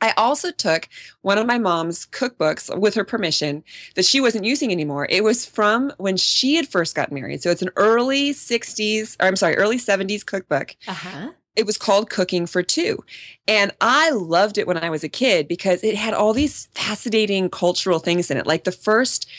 I 0.02 0.14
also 0.18 0.52
took 0.52 0.88
one 1.22 1.38
of 1.38 1.48
my 1.48 1.58
mom's 1.58 2.06
cookbooks 2.06 2.76
with 2.78 2.96
her 2.96 3.04
permission 3.04 3.64
that 3.96 4.06
she 4.06 4.22
wasn't 4.22 4.46
using 4.46 4.72
anymore. 4.72 5.08
It 5.10 5.24
was 5.24 5.46
from 5.46 5.94
when 5.98 6.18
she 6.18 6.56
had 6.56 6.68
first 6.68 6.96
got 6.96 7.12
married. 7.12 7.42
So 7.42 7.50
it's 7.50 7.62
an 7.62 7.72
early 7.76 8.32
60s, 8.32 9.16
or 9.20 9.28
I'm 9.28 9.36
sorry, 9.36 9.56
early 9.56 9.78
70s 9.78 10.26
cookbook. 10.26 10.76
uh-huh. 10.88 11.32
It 11.56 11.66
was 11.66 11.78
called 11.78 12.10
Cooking 12.10 12.48
for 12.48 12.62
Two. 12.62 13.04
And 13.48 13.72
I 13.80 14.10
loved 14.10 14.58
it 14.58 14.68
when 14.68 14.78
I 14.78 14.90
was 14.90 15.06
a 15.06 15.10
kid 15.10 15.48
because 15.48 15.86
it 15.86 15.96
had 15.96 16.14
all 16.14 16.34
these 16.34 16.68
fascinating 16.74 17.50
cultural 17.50 18.00
things 18.00 18.30
in 18.30 18.36
it. 18.36 18.46
Like 18.46 18.66
the 18.66 18.74
first 18.74 19.30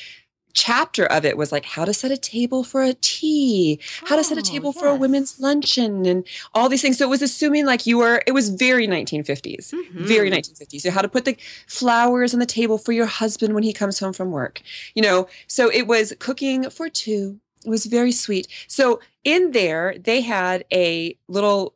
chapter 0.56 1.04
of 1.04 1.24
it 1.26 1.36
was 1.36 1.52
like 1.52 1.66
how 1.66 1.84
to 1.84 1.92
set 1.92 2.10
a 2.10 2.16
table 2.16 2.64
for 2.64 2.82
a 2.82 2.94
tea, 2.94 3.78
how 4.06 4.16
to 4.16 4.24
set 4.24 4.38
a 4.38 4.40
Oh, 4.40 4.44
table 4.44 4.72
for 4.72 4.86
a 4.88 4.94
women's 4.96 5.38
luncheon, 5.38 6.06
and 6.06 6.26
all 6.54 6.68
these 6.70 6.80
things. 6.80 6.96
So 6.96 7.04
it 7.04 7.10
was 7.10 7.20
assuming 7.20 7.66
like 7.66 7.86
you 7.86 7.98
were, 7.98 8.22
it 8.26 8.32
was 8.32 8.48
very 8.48 8.86
1950s, 8.86 9.72
very 9.94 10.30
Mhm. 10.30 10.32
1950s. 10.32 10.82
So 10.82 10.90
how 10.90 11.02
to 11.02 11.08
put 11.08 11.26
the 11.26 11.36
flowers 11.68 12.32
on 12.32 12.40
the 12.40 12.46
table 12.46 12.78
for 12.78 12.92
your 12.92 13.06
husband 13.06 13.54
when 13.54 13.64
he 13.64 13.72
comes 13.74 13.98
home 13.98 14.14
from 14.14 14.30
work, 14.30 14.62
you 14.94 15.02
know? 15.02 15.28
So 15.46 15.70
it 15.70 15.86
was 15.86 16.14
cooking 16.18 16.70
for 16.70 16.88
two. 16.88 17.38
It 17.64 17.68
was 17.68 17.84
very 17.84 18.12
sweet. 18.12 18.48
So 18.66 19.00
in 19.24 19.52
there, 19.52 19.94
they 19.98 20.22
had 20.22 20.64
a 20.72 21.18
little 21.28 21.74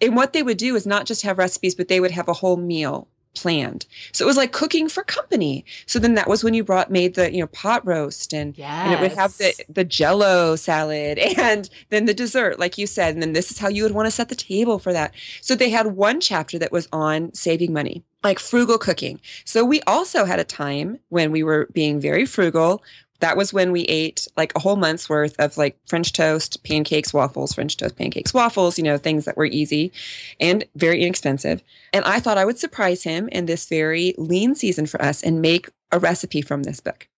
and 0.00 0.16
what 0.16 0.32
they 0.32 0.42
would 0.42 0.56
do 0.56 0.74
is 0.76 0.86
not 0.86 1.04
just 1.04 1.22
have 1.22 1.36
recipes, 1.36 1.74
but 1.74 1.88
they 1.88 2.00
would 2.00 2.10
have 2.12 2.26
a 2.28 2.32
whole 2.32 2.56
meal 2.56 3.06
planned. 3.34 3.86
So 4.12 4.24
it 4.24 4.28
was 4.28 4.36
like 4.36 4.52
cooking 4.52 4.88
for 4.88 5.02
company. 5.02 5.64
So 5.86 5.98
then 5.98 6.14
that 6.14 6.28
was 6.28 6.42
when 6.44 6.54
you 6.54 6.64
brought 6.64 6.90
made 6.90 7.14
the 7.14 7.32
you 7.32 7.40
know 7.40 7.46
pot 7.48 7.84
roast 7.86 8.32
and 8.32 8.56
Yes. 8.56 8.84
and 8.86 8.94
it 8.94 9.00
would 9.00 9.12
have 9.18 9.36
the 9.38 9.52
the 9.68 9.84
Jello 9.84 10.56
salad 10.56 11.18
and 11.38 11.68
then 11.90 12.06
the 12.06 12.14
dessert, 12.14 12.58
like 12.58 12.78
you 12.78 12.86
said, 12.86 13.14
and 13.14 13.22
then 13.22 13.32
this 13.32 13.50
is 13.50 13.58
how 13.58 13.68
you 13.68 13.82
would 13.82 13.92
want 13.92 14.06
to 14.06 14.10
set 14.10 14.28
the 14.28 14.34
table 14.34 14.78
for 14.78 14.92
that. 14.92 15.12
So 15.40 15.54
they 15.54 15.70
had 15.70 15.88
one 15.88 16.20
chapter 16.20 16.58
that 16.58 16.72
was 16.72 16.88
on 16.92 17.32
saving 17.34 17.72
money, 17.72 18.04
like 18.22 18.38
frugal 18.38 18.78
cooking. 18.78 19.20
So 19.44 19.64
we 19.64 19.80
also 19.82 20.24
had 20.24 20.38
a 20.38 20.44
time 20.44 20.98
when 21.08 21.32
we 21.32 21.42
were 21.42 21.68
being 21.72 22.00
very 22.00 22.26
frugal. 22.26 22.82
That 23.24 23.38
was 23.38 23.54
when 23.54 23.72
we 23.72 23.84
ate 23.84 24.28
like 24.36 24.52
a 24.54 24.58
whole 24.58 24.76
month's 24.76 25.08
worth 25.08 25.34
of 25.38 25.56
like 25.56 25.78
French 25.86 26.12
toast, 26.12 26.62
pancakes, 26.62 27.14
waffles, 27.14 27.54
French 27.54 27.74
toast, 27.74 27.96
pancakes, 27.96 28.34
waffles, 28.34 28.76
you 28.76 28.84
know, 28.84 28.98
things 28.98 29.24
that 29.24 29.38
were 29.38 29.46
easy 29.46 29.92
and 30.38 30.62
very 30.76 31.00
inexpensive. 31.00 31.62
And 31.94 32.04
I 32.04 32.20
thought 32.20 32.36
I 32.36 32.44
would 32.44 32.58
surprise 32.58 33.04
him 33.04 33.28
in 33.28 33.46
this 33.46 33.64
very 33.64 34.14
lean 34.18 34.54
season 34.54 34.84
for 34.84 35.00
us 35.00 35.22
and 35.22 35.40
make 35.40 35.70
a 35.90 35.98
recipe 35.98 36.42
from 36.42 36.64
this 36.64 36.80
book. 36.80 37.08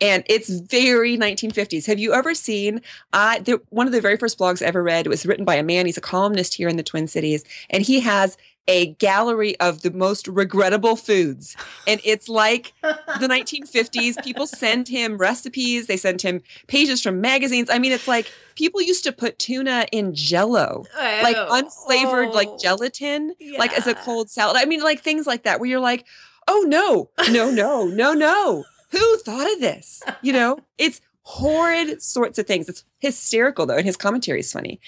And 0.00 0.24
it's 0.26 0.48
very 0.48 1.18
1950s. 1.18 1.86
Have 1.86 1.98
you 1.98 2.12
ever 2.14 2.34
seen? 2.34 2.80
Uh, 3.12 3.40
one 3.68 3.86
of 3.86 3.92
the 3.92 4.00
very 4.00 4.16
first 4.16 4.38
blogs 4.38 4.62
I 4.62 4.66
ever 4.66 4.82
read 4.82 5.06
was 5.06 5.26
written 5.26 5.44
by 5.44 5.56
a 5.56 5.62
man. 5.62 5.86
He's 5.86 5.98
a 5.98 6.02
columnist 6.02 6.54
here 6.54 6.68
in 6.68 6.76
the 6.76 6.82
Twin 6.82 7.06
Cities, 7.06 7.44
and 7.68 7.82
he 7.82 8.00
has 8.00 8.36
a 8.68 8.92
gallery 8.94 9.58
of 9.58 9.82
the 9.82 9.90
most 9.90 10.28
regrettable 10.28 10.94
foods. 10.94 11.56
And 11.88 12.00
it's 12.04 12.28
like 12.28 12.72
the 12.82 13.26
1950s. 13.26 14.22
People 14.22 14.46
send 14.46 14.86
him 14.88 15.18
recipes. 15.18 15.86
They 15.86 15.96
send 15.96 16.22
him 16.22 16.42
pages 16.68 17.02
from 17.02 17.20
magazines. 17.20 17.68
I 17.68 17.78
mean, 17.78 17.90
it's 17.90 18.06
like 18.06 18.30
people 18.54 18.80
used 18.80 19.02
to 19.04 19.12
put 19.12 19.38
tuna 19.38 19.86
in 19.90 20.14
Jello, 20.14 20.84
like 20.96 21.36
Oh, 21.36 21.62
unflavored, 21.62 22.32
like 22.32 22.48
oh. 22.48 22.58
gelatin, 22.58 23.34
like 23.58 23.76
as 23.76 23.86
a 23.86 23.94
cold 23.94 24.30
salad. 24.30 24.56
I 24.56 24.66
mean, 24.66 24.82
like 24.82 25.00
things 25.00 25.26
like 25.26 25.42
that, 25.42 25.58
where 25.58 25.68
you're 25.68 25.80
like, 25.80 26.06
oh 26.46 26.64
no, 26.68 27.10
no, 27.30 27.50
no, 27.50 27.86
no, 27.86 28.12
no. 28.14 28.64
Who 28.90 29.18
thought 29.18 29.52
of 29.52 29.60
this? 29.60 30.02
You 30.22 30.32
know, 30.32 30.58
it's 30.78 31.00
horrid 31.22 32.02
sorts 32.02 32.38
of 32.38 32.46
things. 32.46 32.68
It's 32.68 32.84
hysterical 32.98 33.66
though, 33.66 33.76
and 33.76 33.84
his 33.86 33.96
commentary 33.96 34.40
is 34.40 34.52
funny. 34.52 34.80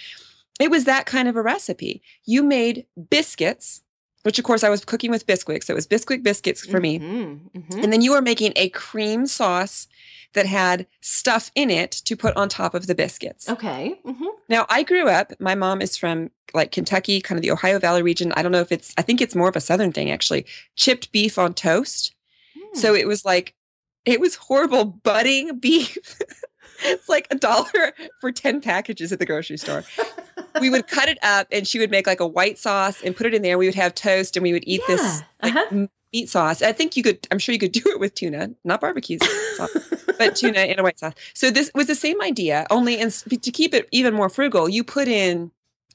It 0.61 0.70
was 0.70 0.84
that 0.84 1.07
kind 1.07 1.28
of 1.28 1.36
a 1.36 1.42
recipe. 1.42 2.03
You 2.24 2.42
made 2.42 2.86
biscuits, 3.11 3.82
which 4.22 4.38
of 4.38 4.44
course 4.44 4.62
I 4.62 4.68
was 4.68 4.84
cooking 4.84 5.11
with 5.11 5.26
Bisquick, 5.26 5.64
so 5.64 5.72
it 5.72 5.76
was 5.76 5.86
Bisquick 5.86 6.22
biscuits 6.22 6.64
for 6.64 6.78
me. 6.80 6.98
Mhm, 6.98 7.50
mhm. 7.53 7.82
And 7.82 7.92
then 7.92 8.00
you 8.03 8.12
were 8.12 8.22
making 8.22 8.53
a 8.57 8.68
cream 8.68 9.26
sauce 9.26 9.88
that 10.34 10.46
had 10.46 10.86
stuff 11.00 11.50
in 11.55 11.70
it 11.70 11.90
to 11.90 12.16
put 12.16 12.36
on 12.36 12.48
top 12.48 12.74
of 12.74 12.86
the 12.86 12.94
biscuits. 12.94 13.48
Okay. 13.48 13.98
mhm. 14.05 14.26
Now, 14.48 14.66
I 14.68 14.82
grew 14.82 15.09
up, 15.09 15.32
my 15.40 15.55
mom 15.55 15.82
is 15.82 15.96
from 15.96 16.30
like 16.55 16.70
Kentucky, 16.70 17.20
kind 17.20 17.38
of 17.38 17.42
the 17.42 17.50
Ohio 17.50 17.78
Valley 17.78 18.03
region. 18.03 18.32
I 18.36 18.42
don't 18.42 18.53
know 18.53 18.61
if 18.61 18.72
it's, 18.72 18.94
I 18.96 19.03
think 19.03 19.20
it's 19.20 19.34
more 19.34 19.48
of 19.48 19.57
a 19.57 19.61
Southern 19.61 19.92
thing 19.92 20.11
actually. 20.11 20.46
Chipped 20.76 21.12
beef 21.12 21.38
on 21.38 21.55
toast. 21.55 22.14
Hmm. 22.55 22.78
So 22.78 22.94
it 22.94 23.07
was 23.09 23.24
like, 23.24 23.55
it 24.05 24.20
was 24.20 24.36
horrible 24.36 25.00
Buddig 25.05 25.61
beef. 25.61 26.18
it's 26.84 27.09
like 27.09 27.26
a 27.30 27.34
dollar 27.34 27.92
for 28.20 28.32
10 28.32 28.61
packages 28.61 29.12
at 29.12 29.18
the 29.18 29.26
grocery 29.26 29.57
store. 29.57 29.84
we 30.61 30.70
would 30.70 30.88
cut 30.88 31.09
it 31.09 31.18
up 31.22 31.46
and 31.53 31.66
she 31.66 31.78
would 31.78 31.90
make 31.90 32.07
like 32.07 32.20
a 32.20 32.26
white 32.26 32.59
sauce 32.59 33.03
and 33.03 33.16
put 33.16 33.26
it 33.26 33.34
in 33.34 33.42
there. 33.42 33.59
We 33.59 33.66
would 33.66 33.74
have 33.74 33.94
toast 33.94 34.36
and 34.36 34.42
we 34.42 34.53
would 34.53 34.64
eat 34.66 34.82
this 34.86 35.22
like 35.42 35.55
uh-huh. 35.55 35.86
meat 36.12 36.28
sauce. 36.28 36.62
I 36.62 36.72
think 36.72 36.96
you 36.96 37.03
could, 37.03 37.26
I'm 37.30 37.38
sure 37.38 37.53
you 37.53 37.59
could 37.59 37.72
do 37.72 37.82
it 37.86 38.00
with 38.00 38.14
tuna, 38.14 38.50
not 38.64 38.80
barbecue 38.80 39.18
sauce 39.57 39.92
but 40.18 40.36
tuna 40.36 40.61
in 40.61 40.78
a 40.78 40.82
white 40.82 40.98
sauce. 40.98 41.14
So 41.34 41.50
this 41.50 41.70
was 41.74 41.86
the 41.86 41.94
same 41.94 42.20
idea, 42.22 42.66
only 42.70 42.98
in, 42.98 43.11
to 43.11 43.50
keep 43.50 43.74
it 43.74 43.88
even 43.90 44.14
more 44.14 44.28
frugal, 44.28 44.68
you 44.68 44.84
put 44.84 45.09
in 45.09 45.50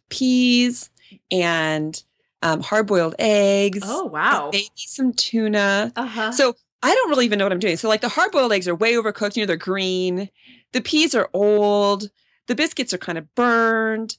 peas 0.09 0.89
and 1.31 2.01
um, 2.41 2.61
hard-boiled 2.61 3.15
eggs. 3.19 3.81
Oh 3.83 4.03
and 4.03 4.11
wow. 4.11 4.49
Maybe 4.51 4.69
some 4.75 5.13
tuna. 5.13 5.91
Uh-huh. 5.95 6.31
So 6.31 6.55
I 6.83 6.93
don't 6.93 7.09
really 7.09 7.25
even 7.25 7.39
know 7.39 7.45
what 7.45 7.51
I'm 7.51 7.59
doing. 7.59 7.77
So 7.77 7.87
like 7.89 8.01
the 8.01 8.09
hard-boiled 8.09 8.51
eggs 8.53 8.67
are 8.67 8.75
way 8.75 8.93
overcooked. 8.93 9.35
You 9.35 9.43
know, 9.43 9.47
they're 9.47 9.55
green. 9.57 10.29
The 10.73 10.81
peas 10.81 11.15
are 11.15 11.29
old. 11.33 12.09
The 12.47 12.55
biscuits 12.55 12.93
are 12.93 12.97
kind 12.97 13.17
of 13.17 13.33
burned. 13.35 14.17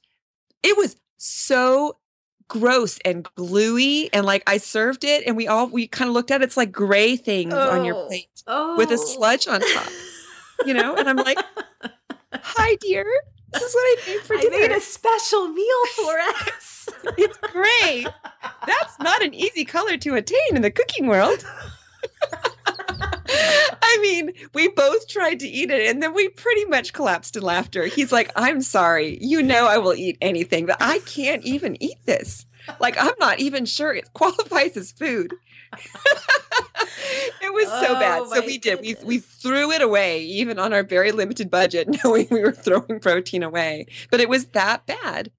It 0.62 0.76
was 0.76 0.96
so 1.18 1.98
gross 2.48 2.98
and 3.04 3.24
gluey. 3.36 4.10
And 4.12 4.26
like 4.26 4.42
I 4.46 4.56
served 4.56 5.04
it 5.04 5.22
and 5.26 5.36
we 5.36 5.46
all 5.46 5.68
we 5.68 5.86
kind 5.86 6.08
of 6.08 6.14
looked 6.14 6.30
at 6.30 6.40
it. 6.40 6.44
It's 6.44 6.56
like 6.56 6.72
gray 6.72 7.16
things 7.16 7.54
on 7.54 7.84
your 7.84 7.94
Oh. 7.94 8.06
plate 8.06 8.42
oh. 8.46 8.76
with 8.76 8.90
a 8.90 8.98
sludge 8.98 9.46
on 9.46 9.60
top, 9.60 9.86
oh. 9.88 10.64
you 10.66 10.74
know? 10.74 10.96
And 10.96 11.08
I'm 11.08 11.16
like, 11.16 11.38
hi, 12.32 12.76
dear. 12.80 13.06
This 13.52 13.62
is 13.62 13.74
what 13.74 13.80
I 13.82 13.96
made 14.08 14.20
for 14.20 14.36
dinner. 14.36 14.56
I 14.56 14.60
made 14.68 14.72
a 14.76 14.80
special 14.80 15.48
meal 15.48 15.86
for 15.94 16.18
us. 16.20 16.88
It's 17.16 17.38
gray. 17.38 18.06
That's 18.66 18.98
not 18.98 19.22
an 19.22 19.32
easy 19.32 19.64
color 19.64 19.96
to 19.96 20.14
attain 20.16 20.56
in 20.56 20.60
the 20.62 20.70
cooking 20.70 21.06
world. 21.06 21.46
Mean, 24.22 24.34
we 24.54 24.68
both 24.68 25.08
tried 25.08 25.40
to 25.40 25.48
eat 25.48 25.70
it 25.70 25.88
and 25.88 26.02
then 26.02 26.14
we 26.14 26.28
pretty 26.28 26.64
much 26.66 26.92
collapsed 26.92 27.36
in 27.36 27.42
laughter. 27.42 27.86
He's 27.86 28.12
like, 28.12 28.30
I'm 28.36 28.60
sorry. 28.62 29.18
You 29.20 29.42
know, 29.42 29.66
I 29.66 29.78
will 29.78 29.94
eat 29.94 30.18
anything, 30.20 30.66
but 30.66 30.76
I 30.80 31.00
can't 31.00 31.44
even 31.44 31.80
eat 31.82 31.98
this. 32.04 32.46
Like, 32.80 32.96
I'm 32.98 33.14
not 33.18 33.40
even 33.40 33.64
sure 33.64 33.94
it 33.94 34.12
qualifies 34.12 34.76
as 34.76 34.92
food. 34.92 35.34
it 37.42 37.52
was 37.52 37.68
so 37.68 37.94
bad. 37.94 38.22
Oh, 38.22 38.34
So 38.34 38.44
we 38.44 38.58
did. 38.58 38.80
We, 38.80 38.96
we 39.04 39.18
threw 39.18 39.70
it 39.70 39.82
away, 39.82 40.22
even 40.22 40.58
on 40.58 40.72
our 40.72 40.82
very 40.82 41.12
limited 41.12 41.50
budget, 41.50 41.88
knowing 42.04 42.28
we 42.30 42.40
were 42.40 42.52
throwing 42.52 43.00
protein 43.00 43.42
away. 43.42 43.86
But 44.10 44.20
it 44.20 44.28
was 44.28 44.46
that 44.48 44.86
bad. 44.86 45.30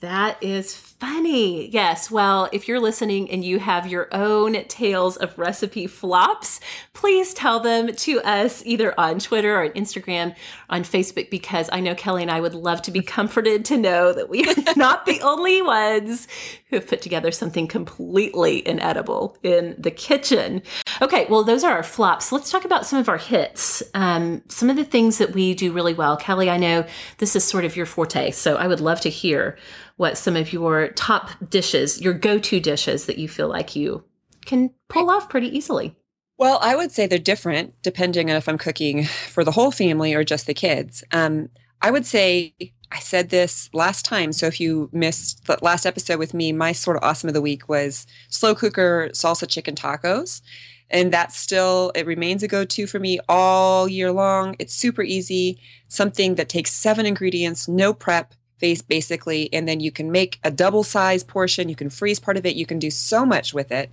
That 0.00 0.42
is 0.42 0.76
funny. 0.76 1.70
Yes. 1.70 2.10
Well, 2.10 2.50
if 2.52 2.68
you're 2.68 2.80
listening 2.80 3.30
and 3.30 3.42
you 3.42 3.58
have 3.58 3.86
your 3.86 4.08
own 4.12 4.62
tales 4.64 5.16
of 5.16 5.38
recipe 5.38 5.86
flops, 5.86 6.60
please 6.92 7.32
tell 7.32 7.60
them 7.60 7.94
to 7.94 8.20
us 8.20 8.62
either 8.66 8.98
on 9.00 9.18
Twitter 9.18 9.56
or 9.56 9.64
on 9.64 9.70
Instagram, 9.70 10.36
on 10.68 10.82
Facebook, 10.82 11.30
because 11.30 11.70
I 11.72 11.80
know 11.80 11.94
Kelly 11.94 12.20
and 12.20 12.30
I 12.30 12.42
would 12.42 12.54
love 12.54 12.82
to 12.82 12.90
be 12.90 13.00
comforted 13.00 13.64
to 13.66 13.78
know 13.78 14.12
that 14.12 14.28
we 14.28 14.46
are 14.46 14.54
not 14.76 15.06
the 15.06 15.22
only 15.22 15.62
ones 15.62 16.28
who 16.68 16.76
have 16.76 16.86
put 16.86 17.00
together 17.00 17.30
something 17.30 17.66
completely 17.66 18.66
inedible 18.68 19.38
in 19.42 19.76
the 19.78 19.90
kitchen. 19.90 20.62
Okay. 21.00 21.26
Well, 21.30 21.42
those 21.42 21.64
are 21.64 21.72
our 21.72 21.82
flops. 21.82 22.32
Let's 22.32 22.50
talk 22.50 22.66
about 22.66 22.84
some 22.84 22.98
of 22.98 23.08
our 23.08 23.18
hits. 23.18 23.82
Um, 23.94 24.42
some 24.48 24.68
of 24.68 24.76
the 24.76 24.84
things 24.84 25.16
that 25.18 25.32
we 25.32 25.54
do 25.54 25.72
really 25.72 25.94
well. 25.94 26.18
Kelly, 26.18 26.50
I 26.50 26.58
know 26.58 26.84
this 27.16 27.34
is 27.34 27.44
sort 27.44 27.64
of 27.64 27.76
your 27.76 27.86
forte, 27.86 28.30
so 28.30 28.56
I 28.56 28.66
would 28.66 28.80
love 28.80 29.00
to 29.02 29.08
hear 29.08 29.56
what 29.96 30.18
some 30.18 30.36
of 30.36 30.52
your 30.52 30.88
top 30.88 31.30
dishes, 31.48 32.00
your 32.00 32.14
go 32.14 32.38
to 32.38 32.60
dishes 32.60 33.06
that 33.06 33.18
you 33.18 33.28
feel 33.28 33.48
like 33.48 33.74
you 33.74 34.04
can 34.44 34.70
pull 34.88 35.10
off 35.10 35.28
pretty 35.28 35.54
easily. 35.56 35.96
Well, 36.38 36.58
I 36.60 36.76
would 36.76 36.92
say 36.92 37.06
they're 37.06 37.18
different 37.18 37.74
depending 37.82 38.30
on 38.30 38.36
if 38.36 38.48
I'm 38.48 38.58
cooking 38.58 39.04
for 39.04 39.42
the 39.42 39.52
whole 39.52 39.70
family 39.70 40.14
or 40.14 40.22
just 40.22 40.46
the 40.46 40.54
kids. 40.54 41.02
Um, 41.12 41.48
I 41.80 41.90
would 41.90 42.04
say 42.06 42.54
I 42.92 42.98
said 42.98 43.30
this 43.30 43.70
last 43.72 44.04
time. 44.04 44.32
So 44.32 44.46
if 44.46 44.60
you 44.60 44.88
missed 44.92 45.44
the 45.46 45.58
last 45.62 45.86
episode 45.86 46.18
with 46.18 46.34
me, 46.34 46.52
my 46.52 46.72
sort 46.72 46.96
of 46.96 47.02
awesome 47.02 47.28
of 47.28 47.34
the 47.34 47.40
week 47.40 47.68
was 47.68 48.06
slow 48.28 48.54
cooker 48.54 49.08
salsa 49.12 49.48
chicken 49.48 49.74
tacos. 49.74 50.42
And 50.88 51.12
that's 51.12 51.36
still, 51.36 51.90
it 51.96 52.06
remains 52.06 52.44
a 52.44 52.48
go 52.48 52.64
to 52.64 52.86
for 52.86 53.00
me 53.00 53.18
all 53.28 53.88
year 53.88 54.12
long. 54.12 54.54
It's 54.60 54.72
super 54.72 55.02
easy, 55.02 55.60
something 55.88 56.36
that 56.36 56.48
takes 56.48 56.72
seven 56.72 57.06
ingredients, 57.06 57.66
no 57.66 57.92
prep, 57.92 58.34
face 58.58 58.82
basically 58.82 59.52
and 59.52 59.68
then 59.68 59.80
you 59.80 59.90
can 59.90 60.10
make 60.10 60.38
a 60.42 60.50
double 60.50 60.82
size 60.82 61.22
portion 61.22 61.68
you 61.68 61.76
can 61.76 61.90
freeze 61.90 62.18
part 62.18 62.36
of 62.36 62.46
it 62.46 62.56
you 62.56 62.66
can 62.66 62.78
do 62.78 62.90
so 62.90 63.26
much 63.26 63.52
with 63.52 63.70
it 63.70 63.90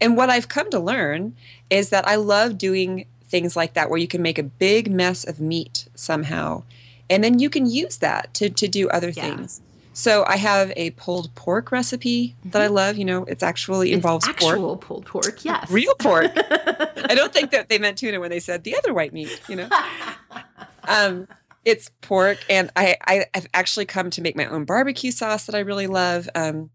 and 0.00 0.16
what 0.16 0.30
i've 0.30 0.48
come 0.48 0.70
to 0.70 0.78
learn 0.78 1.34
is 1.70 1.90
that 1.90 2.06
i 2.06 2.14
love 2.14 2.56
doing 2.56 3.06
things 3.24 3.56
like 3.56 3.74
that 3.74 3.90
where 3.90 3.98
you 3.98 4.06
can 4.06 4.22
make 4.22 4.38
a 4.38 4.42
big 4.42 4.90
mess 4.90 5.24
of 5.24 5.40
meat 5.40 5.88
somehow 5.94 6.62
and 7.10 7.22
then 7.24 7.38
you 7.38 7.50
can 7.50 7.66
use 7.66 7.98
that 7.98 8.32
to, 8.34 8.48
to 8.48 8.68
do 8.68 8.88
other 8.90 9.10
yeah. 9.10 9.22
things 9.22 9.60
so 9.92 10.24
i 10.28 10.36
have 10.36 10.72
a 10.76 10.90
pulled 10.90 11.34
pork 11.34 11.72
recipe 11.72 12.36
that 12.44 12.62
i 12.62 12.66
mm-hmm. 12.66 12.74
love 12.74 12.96
you 12.96 13.04
know 13.04 13.24
it's 13.24 13.42
actually 13.42 13.88
it's 13.90 13.96
involves 13.96 14.28
actual 14.28 14.76
pork. 14.76 14.80
pulled 14.80 15.06
pork 15.06 15.44
yes 15.44 15.68
real 15.70 15.94
pork 15.96 16.30
i 16.36 17.14
don't 17.14 17.32
think 17.32 17.50
that 17.50 17.68
they 17.68 17.78
meant 17.78 17.98
tuna 17.98 18.20
when 18.20 18.30
they 18.30 18.40
said 18.40 18.62
the 18.62 18.76
other 18.76 18.94
white 18.94 19.12
meat 19.12 19.40
you 19.48 19.56
know 19.56 19.68
um 20.88 21.26
it's 21.64 21.90
pork, 22.00 22.38
and 22.48 22.70
I, 22.76 22.96
I 23.06 23.26
have 23.34 23.48
actually 23.54 23.86
come 23.86 24.10
to 24.10 24.22
make 24.22 24.36
my 24.36 24.46
own 24.46 24.64
barbecue 24.64 25.10
sauce 25.10 25.46
that 25.46 25.54
I 25.54 25.60
really 25.60 25.86
love. 25.86 26.28
Um, 26.34 26.70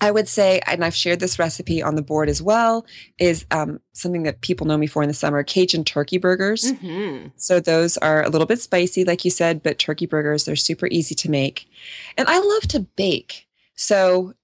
I 0.00 0.10
would 0.10 0.28
say, 0.28 0.60
and 0.66 0.84
I've 0.84 0.94
shared 0.94 1.18
this 1.18 1.38
recipe 1.38 1.82
on 1.82 1.96
the 1.96 2.02
board 2.02 2.28
as 2.28 2.40
well, 2.40 2.86
is 3.18 3.44
um, 3.50 3.80
something 3.94 4.22
that 4.24 4.42
people 4.42 4.66
know 4.66 4.76
me 4.76 4.86
for 4.86 5.02
in 5.02 5.08
the 5.08 5.14
summer 5.14 5.42
Cajun 5.42 5.84
turkey 5.84 6.18
burgers. 6.18 6.72
Mm-hmm. 6.72 7.28
So 7.36 7.58
those 7.58 7.96
are 7.96 8.22
a 8.22 8.28
little 8.28 8.46
bit 8.46 8.60
spicy, 8.60 9.04
like 9.04 9.24
you 9.24 9.30
said, 9.30 9.62
but 9.62 9.78
turkey 9.78 10.06
burgers, 10.06 10.44
they're 10.44 10.56
super 10.56 10.86
easy 10.86 11.16
to 11.16 11.30
make. 11.30 11.68
And 12.16 12.28
I 12.28 12.38
love 12.38 12.68
to 12.68 12.80
bake. 12.80 13.48
So 13.74 14.34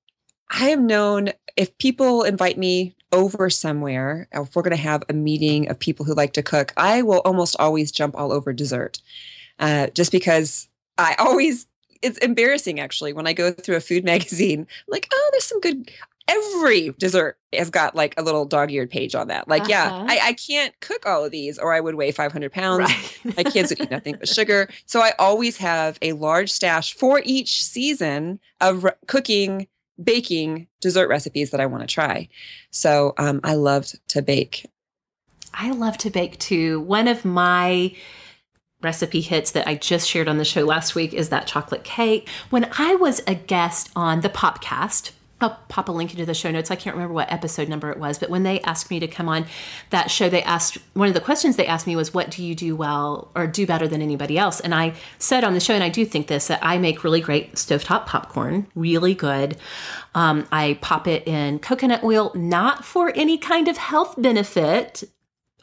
I 0.50 0.70
have 0.70 0.80
known 0.80 1.30
if 1.56 1.76
people 1.78 2.24
invite 2.24 2.58
me 2.58 2.96
over 3.12 3.48
somewhere, 3.48 4.28
if 4.32 4.56
we're 4.56 4.62
going 4.62 4.76
to 4.76 4.82
have 4.82 5.04
a 5.08 5.12
meeting 5.12 5.68
of 5.68 5.78
people 5.78 6.04
who 6.04 6.14
like 6.14 6.32
to 6.32 6.42
cook, 6.42 6.72
I 6.76 7.02
will 7.02 7.20
almost 7.24 7.54
always 7.60 7.92
jump 7.92 8.16
all 8.16 8.32
over 8.32 8.52
dessert 8.52 8.98
uh, 9.58 9.88
just 9.88 10.12
because 10.12 10.68
I 10.98 11.14
always, 11.18 11.66
it's 12.02 12.18
embarrassing 12.18 12.80
actually 12.80 13.12
when 13.12 13.26
I 13.26 13.32
go 13.32 13.52
through 13.52 13.76
a 13.76 13.80
food 13.80 14.04
magazine, 14.12 14.60
I'm 14.60 14.66
like, 14.88 15.08
oh, 15.12 15.28
there's 15.32 15.44
some 15.44 15.60
good. 15.60 15.90
Every 16.26 16.90
dessert 16.98 17.36
has 17.52 17.68
got 17.68 17.94
like 17.94 18.14
a 18.16 18.22
little 18.22 18.46
dog 18.46 18.72
eared 18.72 18.90
page 18.90 19.14
on 19.14 19.28
that. 19.28 19.46
Like, 19.46 19.62
uh-huh. 19.62 19.70
yeah, 19.70 20.06
I, 20.08 20.28
I, 20.28 20.32
can't 20.32 20.74
cook 20.80 21.04
all 21.04 21.22
of 21.22 21.30
these 21.30 21.58
or 21.58 21.74
I 21.74 21.80
would 21.80 21.96
weigh 21.96 22.12
500 22.12 22.50
pounds. 22.50 22.78
Right. 22.78 23.36
My 23.36 23.42
kids 23.42 23.68
would 23.68 23.82
eat 23.82 23.90
nothing 23.90 24.16
but 24.18 24.26
sugar. 24.26 24.70
So 24.86 25.00
I 25.00 25.12
always 25.18 25.58
have 25.58 25.98
a 26.00 26.12
large 26.12 26.50
stash 26.50 26.94
for 26.94 27.20
each 27.26 27.62
season 27.62 28.40
of 28.62 28.84
re- 28.84 28.92
cooking 29.06 29.66
baking 30.02 30.66
dessert 30.80 31.08
recipes 31.08 31.50
that 31.50 31.60
I 31.60 31.66
want 31.66 31.82
to 31.82 31.86
try. 31.86 32.28
So 32.70 33.14
um, 33.18 33.40
I 33.44 33.54
loved 33.54 33.98
to 34.08 34.22
bake. 34.22 34.66
I 35.52 35.70
love 35.70 35.98
to 35.98 36.10
bake 36.10 36.38
too. 36.38 36.80
One 36.80 37.06
of 37.06 37.24
my 37.24 37.94
recipe 38.84 39.20
hits 39.20 39.50
that 39.52 39.66
I 39.66 39.74
just 39.74 40.08
shared 40.08 40.28
on 40.28 40.38
the 40.38 40.44
show 40.44 40.64
last 40.64 40.94
week 40.94 41.12
is 41.12 41.30
that 41.30 41.46
chocolate 41.46 41.84
cake. 41.84 42.28
When 42.50 42.70
I 42.78 42.94
was 42.94 43.22
a 43.26 43.34
guest 43.34 43.90
on 43.96 44.20
the 44.20 44.28
Popcast, 44.28 45.10
I'll 45.40 45.58
pop 45.68 45.88
a 45.88 45.92
link 45.92 46.12
into 46.12 46.24
the 46.24 46.32
show 46.32 46.50
notes. 46.50 46.70
I 46.70 46.76
can't 46.76 46.94
remember 46.94 47.12
what 47.12 47.30
episode 47.30 47.68
number 47.68 47.90
it 47.90 47.98
was, 47.98 48.18
but 48.18 48.30
when 48.30 48.44
they 48.44 48.60
asked 48.60 48.90
me 48.90 49.00
to 49.00 49.08
come 49.08 49.28
on 49.28 49.46
that 49.90 50.10
show, 50.10 50.28
they 50.28 50.42
asked 50.42 50.78
one 50.94 51.08
of 51.08 51.14
the 51.14 51.20
questions 51.20 51.56
they 51.56 51.66
asked 51.66 51.86
me 51.86 51.96
was, 51.96 52.14
What 52.14 52.30
do 52.30 52.42
you 52.42 52.54
do 52.54 52.74
well 52.76 53.30
or 53.34 53.46
do 53.46 53.66
better 53.66 53.88
than 53.88 54.00
anybody 54.00 54.38
else? 54.38 54.60
And 54.60 54.74
I 54.74 54.94
said 55.18 55.44
on 55.44 55.52
the 55.52 55.60
show, 55.60 55.74
and 55.74 55.84
I 55.84 55.88
do 55.88 56.06
think 56.06 56.28
this, 56.28 56.46
that 56.46 56.60
I 56.62 56.78
make 56.78 57.04
really 57.04 57.20
great 57.20 57.54
stovetop 57.56 58.06
popcorn, 58.06 58.68
really 58.74 59.14
good. 59.14 59.56
Um, 60.14 60.46
I 60.50 60.78
pop 60.80 61.06
it 61.06 61.26
in 61.26 61.58
coconut 61.58 62.04
oil, 62.04 62.30
not 62.34 62.84
for 62.84 63.12
any 63.14 63.36
kind 63.36 63.68
of 63.68 63.76
health 63.76 64.14
benefit 64.16 65.04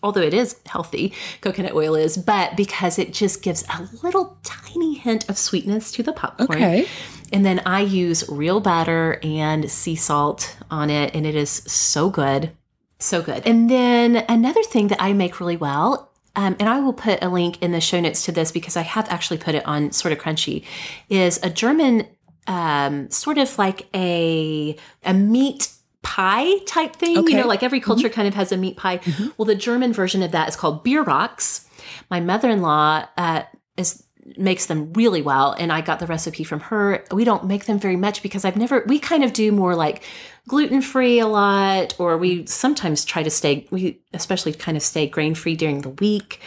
although 0.04 0.22
it 0.22 0.34
is 0.34 0.56
healthy, 0.66 1.14
coconut 1.42 1.74
oil 1.74 1.96
is, 1.96 2.18
but 2.18 2.56
because 2.56 2.98
it 3.00 3.14
just 3.14 3.42
gives 3.42 3.64
a 3.70 3.90
little 4.04 4.38
tiny 4.44 4.96
hint 4.96 5.30
of 5.30 5.38
sweetness 5.38 5.92
to 5.94 6.04
the 6.04 6.14
popcorn. 6.14 6.52
Okay. 6.52 6.88
And 7.34 7.46
then 7.46 7.62
I 7.66 7.82
use 7.82 8.28
real 8.28 8.60
batter 8.60 9.20
and 9.24 9.72
sea 9.72 9.96
salt 9.96 10.58
on 10.70 10.90
it, 10.90 11.16
and 11.16 11.26
it 11.26 11.36
is 11.36 11.50
so 11.50 12.10
good. 12.10 12.52
So 13.00 13.22
good. 13.22 13.48
And 13.48 13.70
then 13.70 14.26
another 14.28 14.64
thing 14.64 14.90
that 14.90 15.02
I 15.02 15.14
make 15.14 15.40
really 15.40 15.58
well, 15.58 16.12
um, 16.36 16.56
and 16.60 16.70
I 16.70 16.80
will 16.80 16.94
put 16.94 17.24
a 17.24 17.30
link 17.30 17.62
in 17.62 17.72
the 17.72 17.82
show 17.82 18.00
notes 18.00 18.26
to 18.26 18.32
this 18.32 18.52
because 18.52 18.78
I 18.78 18.82
have 18.82 19.10
actually 19.10 19.38
put 19.38 19.56
it 19.56 19.66
on 19.66 19.92
Sorta 19.92 20.16
Crunchy, 20.16 20.64
is 21.10 21.40
a 21.42 21.50
German 21.50 22.08
um, 22.48 23.10
sort 23.10 23.38
of 23.38 23.58
like 23.58 23.88
a 23.94 24.76
a 25.04 25.14
meat 25.14 25.70
pie 26.02 26.58
type 26.66 26.96
thing. 26.96 27.18
Okay. 27.18 27.34
You 27.34 27.42
know, 27.42 27.48
like 27.48 27.64
every 27.64 27.80
culture 27.80 28.08
mm-hmm. 28.08 28.16
kind 28.16 28.28
of 28.28 28.34
has 28.34 28.52
a 28.52 28.58
meat 28.58 28.78
pie. 28.78 28.98
Mm-hmm. 29.00 29.30
Well, 29.38 29.46
the 29.46 29.56
German 29.56 29.94
version 29.94 30.24
of 30.24 30.32
that 30.32 30.50
is 30.50 30.56
called 30.56 30.84
Bierocks. 30.84 31.68
My 32.10 32.20
mother 32.20 32.50
in 32.50 32.62
law 32.62 33.06
uh, 33.18 33.44
is 33.78 34.04
makes 34.38 34.68
them 34.68 34.94
really 34.94 35.22
well 35.22 35.54
and 35.54 35.72
I 35.72 35.82
got 35.82 36.00
the 36.00 36.06
recipe 36.06 36.44
from 36.44 36.60
her. 36.62 37.04
We 37.12 37.24
don't 37.24 37.46
make 37.46 37.66
them 37.66 37.80
very 37.80 37.96
much 37.96 38.22
because 38.22 38.46
I've 38.46 38.56
never 38.56 38.84
we 38.86 39.00
kind 39.00 39.24
of 39.24 39.34
do 39.34 39.52
more 39.52 39.76
like 39.76 40.04
gluten 40.48 40.82
free 40.82 41.20
a 41.20 41.28
lot 41.28 41.96
or 42.00 42.18
we 42.18 42.46
sometimes 42.46 43.04
try 43.04 43.24
to 43.24 43.30
stay 43.30 43.68
we 43.72 44.02
especially 44.14 44.54
kind 44.54 44.78
of 44.78 44.84
stay 44.84 45.08
grain 45.08 45.36
free 45.36 45.56
during 45.56 45.82
the 45.82 45.90
week. 45.90 46.40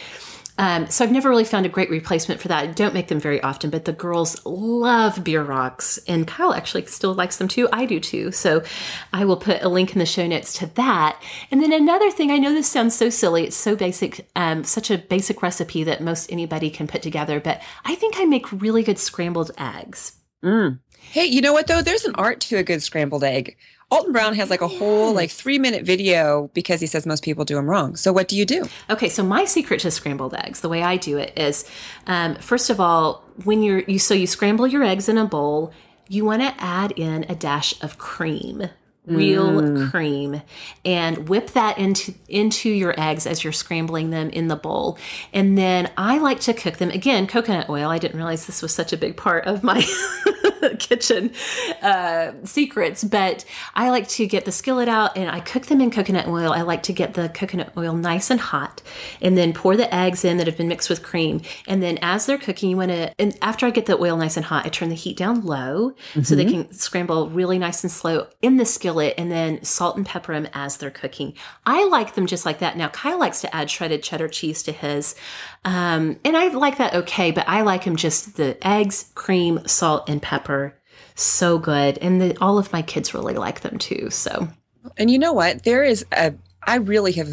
Um, 0.57 0.87
so 0.87 1.03
I've 1.03 1.11
never 1.11 1.29
really 1.29 1.43
found 1.43 1.65
a 1.65 1.69
great 1.69 1.89
replacement 1.89 2.39
for 2.39 2.47
that. 2.47 2.63
I 2.63 2.67
don't 2.67 2.93
make 2.93 3.09
them 3.09 3.19
very 3.19 3.41
often, 3.41 3.69
but 3.69 3.85
the 3.85 3.91
girls 3.91 4.43
love 4.45 5.17
Bierocks, 5.17 5.99
and 6.07 6.27
Kyle 6.27 6.53
actually 6.53 6.85
still 6.85 7.13
likes 7.13 7.37
them 7.37 7.47
too. 7.47 7.67
I 7.73 7.85
do 7.85 7.99
too. 7.99 8.31
So 8.31 8.63
I 9.11 9.25
will 9.25 9.37
put 9.37 9.61
a 9.61 9.69
link 9.69 9.93
in 9.93 9.99
the 9.99 10.05
show 10.05 10.25
notes 10.27 10.53
to 10.59 10.67
that. 10.75 11.21
And 11.51 11.61
then 11.61 11.73
another 11.73 12.09
thing, 12.09 12.31
I 12.31 12.37
know 12.37 12.53
this 12.53 12.69
sounds 12.69 12.95
so 12.95 13.09
silly. 13.09 13.43
It's 13.43 13.55
so 13.55 13.75
basic, 13.75 14.27
um, 14.35 14.63
such 14.63 14.89
a 14.89 14.97
basic 14.97 15.41
recipe 15.41 15.83
that 15.83 16.01
most 16.01 16.31
anybody 16.31 16.69
can 16.69 16.87
put 16.87 17.01
together, 17.01 17.39
but 17.39 17.61
I 17.83 17.95
think 17.95 18.15
I 18.17 18.25
make 18.25 18.51
really 18.51 18.83
good 18.83 18.99
scrambled 18.99 19.51
eggs. 19.57 20.13
Mm. 20.43 20.79
Hey, 21.11 21.25
you 21.25 21.41
know 21.41 21.53
what 21.53 21.67
though? 21.67 21.81
There's 21.81 22.05
an 22.05 22.15
art 22.15 22.39
to 22.41 22.57
a 22.57 22.63
good 22.63 22.81
scrambled 22.83 23.23
egg. 23.23 23.57
Alton 23.95 24.11
Brown 24.11 24.35
has 24.35 24.49
like 24.49 24.59
a 24.59 24.67
whole 24.67 25.13
like 25.13 25.31
three 25.31 25.57
minute 25.57 25.85
video 25.85 26.49
because 26.53 26.81
he 26.81 26.87
says 26.87 27.05
most 27.05 27.23
people 27.23 27.45
do 27.45 27.55
them 27.55 27.69
wrong. 27.69 27.95
So 27.95 28.11
what 28.11 28.27
do 28.27 28.35
you 28.35 28.45
do? 28.45 28.67
Okay, 28.89 29.07
so 29.07 29.23
my 29.23 29.45
secret 29.45 29.79
to 29.81 29.91
scrambled 29.91 30.33
eggs, 30.33 30.59
the 30.59 30.67
way 30.67 30.83
I 30.83 30.97
do 30.97 31.17
it 31.17 31.31
is, 31.37 31.63
um, 32.05 32.35
first 32.35 32.69
of 32.69 32.81
all, 32.81 33.23
when 33.45 33.63
you're 33.63 33.79
you 33.87 33.97
so 33.99 34.13
you 34.13 34.27
scramble 34.27 34.67
your 34.67 34.83
eggs 34.83 35.07
in 35.07 35.17
a 35.17 35.25
bowl, 35.25 35.71
you 36.09 36.25
want 36.25 36.41
to 36.41 36.53
add 36.57 36.91
in 36.97 37.25
a 37.29 37.35
dash 37.35 37.81
of 37.81 37.97
cream 37.97 38.69
real 39.07 39.61
mm. 39.61 39.91
cream 39.91 40.41
and 40.83 41.29
whip 41.29 41.51
that 41.51 41.77
into 41.77 42.13
into 42.27 42.69
your 42.69 42.93
eggs 42.99 43.27
as 43.27 43.43
you're 43.43 43.53
scrambling 43.53 44.09
them 44.09 44.29
in 44.31 44.47
the 44.47 44.55
bowl 44.55 44.97
and 45.31 45.57
then 45.57 45.91
i 45.97 46.17
like 46.17 46.39
to 46.39 46.53
cook 46.53 46.77
them 46.77 46.89
again 46.89 47.27
coconut 47.27 47.69
oil 47.69 47.89
i 47.89 47.99
didn't 47.99 48.17
realize 48.17 48.47
this 48.47 48.61
was 48.61 48.73
such 48.73 48.91
a 48.91 48.97
big 48.97 49.15
part 49.15 49.45
of 49.45 49.63
my 49.63 49.85
kitchen 50.79 51.31
uh, 51.83 52.31
secrets 52.43 53.03
but 53.03 53.45
i 53.75 53.89
like 53.89 54.07
to 54.07 54.25
get 54.25 54.45
the 54.45 54.51
skillet 54.51 54.87
out 54.87 55.15
and 55.15 55.29
i 55.29 55.39
cook 55.39 55.67
them 55.67 55.79
in 55.81 55.91
coconut 55.91 56.27
oil 56.27 56.51
i 56.51 56.61
like 56.61 56.81
to 56.81 56.93
get 56.93 57.13
the 57.13 57.29
coconut 57.29 57.71
oil 57.77 57.93
nice 57.93 58.31
and 58.31 58.39
hot 58.39 58.81
and 59.21 59.37
then 59.37 59.53
pour 59.53 59.77
the 59.77 59.93
eggs 59.93 60.25
in 60.25 60.37
that 60.37 60.47
have 60.47 60.57
been 60.57 60.67
mixed 60.67 60.89
with 60.89 61.03
cream 61.03 61.41
and 61.67 61.83
then 61.83 61.99
as 62.01 62.25
they're 62.25 62.39
cooking 62.39 62.71
you 62.71 62.77
want 62.77 62.89
to 62.89 63.13
and 63.21 63.37
after 63.43 63.67
i 63.67 63.69
get 63.69 63.85
the 63.85 63.97
oil 63.99 64.17
nice 64.17 64.35
and 64.35 64.47
hot 64.47 64.65
i 64.65 64.69
turn 64.69 64.89
the 64.89 64.95
heat 64.95 65.15
down 65.15 65.45
low 65.45 65.91
mm-hmm. 65.91 66.23
so 66.23 66.35
they 66.35 66.43
mm-hmm. 66.43 66.63
can 66.63 66.73
scramble 66.73 67.29
really 67.29 67.59
nice 67.59 67.83
and 67.83 67.91
slow 67.91 68.25
in 68.41 68.57
the 68.57 68.65
skillet 68.65 68.94
skillet 68.95 69.13
and 69.17 69.31
then 69.31 69.63
salt 69.63 69.97
and 69.97 70.05
pepper 70.05 70.33
them 70.33 70.47
as 70.53 70.77
they're 70.77 70.91
cooking. 70.91 71.33
I 71.65 71.85
like 71.87 72.15
them 72.15 72.25
just 72.25 72.45
like 72.45 72.59
that. 72.59 72.77
Now, 72.77 72.89
Kyle 72.89 73.19
likes 73.19 73.41
to 73.41 73.55
add 73.55 73.69
shredded 73.69 74.03
cheddar 74.03 74.27
cheese 74.27 74.63
to 74.63 74.71
his. 74.71 75.15
Um, 75.63 76.17
and 76.23 76.37
I 76.37 76.47
like 76.49 76.77
that 76.77 76.93
okay, 76.93 77.31
but 77.31 77.47
I 77.47 77.61
like 77.61 77.83
him 77.83 77.95
just 77.95 78.37
the 78.37 78.57
eggs, 78.65 79.11
cream, 79.15 79.59
salt, 79.67 80.09
and 80.09 80.21
pepper. 80.21 80.75
so 81.15 81.57
good. 81.57 81.97
And 81.99 82.21
the, 82.21 82.37
all 82.39 82.57
of 82.57 82.71
my 82.71 82.81
kids 82.81 83.13
really 83.13 83.33
like 83.33 83.61
them 83.61 83.77
too. 83.77 84.09
So, 84.09 84.49
and 84.97 85.09
you 85.09 85.17
know 85.17 85.33
what? 85.33 85.63
There 85.63 85.83
is 85.83 86.05
a, 86.11 86.33
I 86.63 86.75
really 86.75 87.13
have 87.13 87.29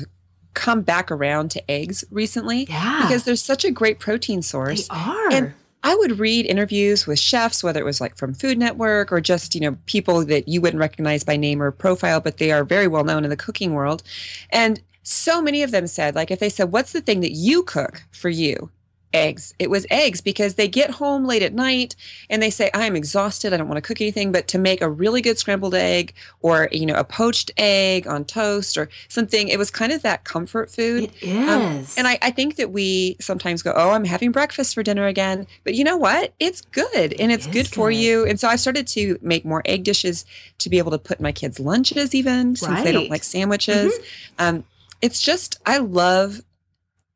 come 0.54 0.82
back 0.82 1.10
around 1.10 1.50
to 1.52 1.70
eggs 1.70 2.04
recently. 2.10 2.66
Yeah. 2.68 3.02
Because 3.02 3.24
there's 3.24 3.42
such 3.42 3.64
a 3.64 3.70
great 3.70 3.98
protein 3.98 4.42
source. 4.42 4.88
They 4.88 4.94
are. 4.94 5.32
And 5.32 5.54
I 5.84 5.94
would 5.96 6.18
read 6.18 6.46
interviews 6.46 7.06
with 7.06 7.18
chefs, 7.18 7.64
whether 7.64 7.80
it 7.80 7.84
was 7.84 8.00
like 8.00 8.16
from 8.16 8.34
Food 8.34 8.58
Network 8.58 9.12
or 9.12 9.20
just, 9.20 9.54
you 9.54 9.60
know, 9.60 9.76
people 9.86 10.24
that 10.26 10.46
you 10.46 10.60
wouldn't 10.60 10.80
recognize 10.80 11.24
by 11.24 11.36
name 11.36 11.60
or 11.60 11.72
profile, 11.72 12.20
but 12.20 12.38
they 12.38 12.52
are 12.52 12.64
very 12.64 12.86
well 12.86 13.04
known 13.04 13.24
in 13.24 13.30
the 13.30 13.36
cooking 13.36 13.74
world. 13.74 14.02
And 14.50 14.80
so 15.02 15.42
many 15.42 15.62
of 15.62 15.72
them 15.72 15.88
said, 15.88 16.14
like, 16.14 16.30
if 16.30 16.38
they 16.38 16.48
said, 16.48 16.70
What's 16.72 16.92
the 16.92 17.00
thing 17.00 17.20
that 17.20 17.32
you 17.32 17.64
cook 17.64 18.04
for 18.12 18.28
you? 18.28 18.70
Eggs. 19.12 19.54
It 19.58 19.70
was 19.70 19.86
eggs 19.90 20.20
because 20.20 20.54
they 20.54 20.68
get 20.68 20.90
home 20.90 21.24
late 21.24 21.42
at 21.42 21.52
night 21.52 21.96
and 22.30 22.42
they 22.42 22.50
say, 22.50 22.70
I'm 22.74 22.96
exhausted. 22.96 23.52
I 23.52 23.56
don't 23.56 23.68
want 23.68 23.76
to 23.76 23.86
cook 23.86 24.00
anything. 24.00 24.32
But 24.32 24.48
to 24.48 24.58
make 24.58 24.80
a 24.80 24.88
really 24.88 25.20
good 25.20 25.38
scrambled 25.38 25.74
egg 25.74 26.14
or, 26.40 26.68
you 26.72 26.86
know, 26.86 26.94
a 26.94 27.04
poached 27.04 27.50
egg 27.56 28.06
on 28.06 28.24
toast 28.24 28.76
or 28.76 28.88
something, 29.08 29.48
it 29.48 29.58
was 29.58 29.70
kind 29.70 29.92
of 29.92 30.02
that 30.02 30.24
comfort 30.24 30.70
food. 30.70 31.04
It 31.04 31.22
is. 31.22 31.48
Um, 31.48 31.86
and 31.96 32.08
I, 32.08 32.18
I, 32.22 32.30
think 32.30 32.56
that 32.56 32.72
we 32.72 33.16
sometimes 33.20 33.62
go, 33.62 33.72
Oh, 33.76 33.90
I'm 33.90 34.04
having 34.04 34.32
breakfast 34.32 34.74
for 34.74 34.82
dinner 34.82 35.06
again. 35.06 35.46
But 35.64 35.74
you 35.74 35.84
know 35.84 35.96
what? 35.96 36.32
It's 36.40 36.62
good 36.62 37.12
and 37.20 37.30
it's 37.30 37.46
good, 37.46 37.52
good, 37.52 37.68
for 37.68 37.90
you. 37.90 38.24
And 38.24 38.40
so 38.40 38.48
I 38.48 38.56
started 38.56 38.86
to 38.88 39.18
make 39.20 39.44
more 39.44 39.62
egg 39.64 39.84
dishes 39.84 40.24
to 40.58 40.70
be 40.70 40.78
able 40.78 40.90
to 40.92 40.98
put 40.98 41.20
my 41.20 41.32
kids' 41.32 41.60
lunches 41.60 42.14
even 42.14 42.56
since 42.56 42.70
right. 42.70 42.84
they 42.84 42.92
don't 42.92 43.10
like 43.10 43.24
sandwiches. 43.24 43.92
Mm-hmm. 43.92 44.34
Um, 44.38 44.64
it's 45.00 45.20
just, 45.20 45.60
I 45.66 45.78
love 45.78 46.40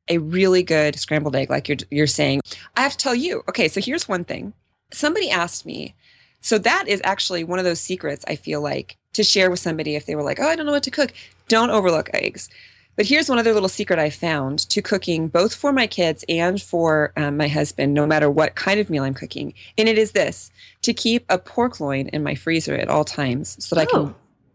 a 0.09 0.19
really 0.19 0.63
good 0.63 0.99
scrambled 0.99 1.37
egg, 1.37 1.51
like 1.51 1.69
you're, 1.69 1.79
you're 1.91 2.07
saying. 2.07 2.41
I 2.77 2.83
have 2.83 2.93
to 2.93 2.99
tell 2.99 3.15
you, 3.15 3.43
okay, 3.49 3.69
so 3.69 3.81
here's 3.81 4.09
one 4.09 4.25
thing. 4.25 4.53
Somebody 4.93 5.31
asked 5.31 5.67
me, 5.67 5.95
so 6.41 6.59
that 6.59 6.87
is 6.87 7.01
actually 7.05 7.45
one 7.45 7.59
of 7.59 7.65
those 7.65 7.81
secrets 7.81 8.25
I 8.29 8.37
feel 8.37 8.61
like 8.61 8.97
to 9.15 9.25
share 9.25 9.51
with 9.51 9.59
somebody 9.59 9.97
if 9.97 10.07
they 10.07 10.15
were 10.15 10.23
like, 10.23 10.39
oh, 10.39 10.47
I 10.47 10.57
don't 10.57 10.67
know 10.67 10.73
what 10.73 10.85
to 10.85 10.91
cook. 10.91 11.13
Don't 11.49 11.71
overlook 11.71 12.11
eggs. 12.15 12.49
But 12.97 13.07
here's 13.07 13.29
one 13.29 13.39
other 13.39 13.53
little 13.53 13.69
secret 13.69 13.99
I 13.99 14.09
found 14.09 14.59
to 14.71 14.81
cooking, 14.81 15.29
both 15.29 15.55
for 15.55 15.71
my 15.71 15.87
kids 15.87 16.25
and 16.29 16.61
for 16.61 17.13
um, 17.17 17.37
my 17.37 17.49
husband, 17.49 17.93
no 17.93 18.07
matter 18.07 18.31
what 18.31 18.55
kind 18.55 18.81
of 18.81 18.89
meal 18.89 19.05
I'm 19.05 19.13
cooking. 19.13 19.53
And 19.77 19.89
it 19.89 19.99
is 19.99 20.13
this 20.13 20.51
to 20.83 20.95
keep 20.95 21.27
a 21.29 21.39
pork 21.39 21.79
loin 21.79 22.09
in 22.09 22.23
my 22.23 22.35
freezer 22.35 22.75
at 22.75 22.89
all 22.89 23.05
times 23.05 23.63
so 23.63 23.77
that 23.77 23.89
oh. 23.89 23.91
I 23.91 23.91
can 23.91 24.01
oh. 24.11 24.15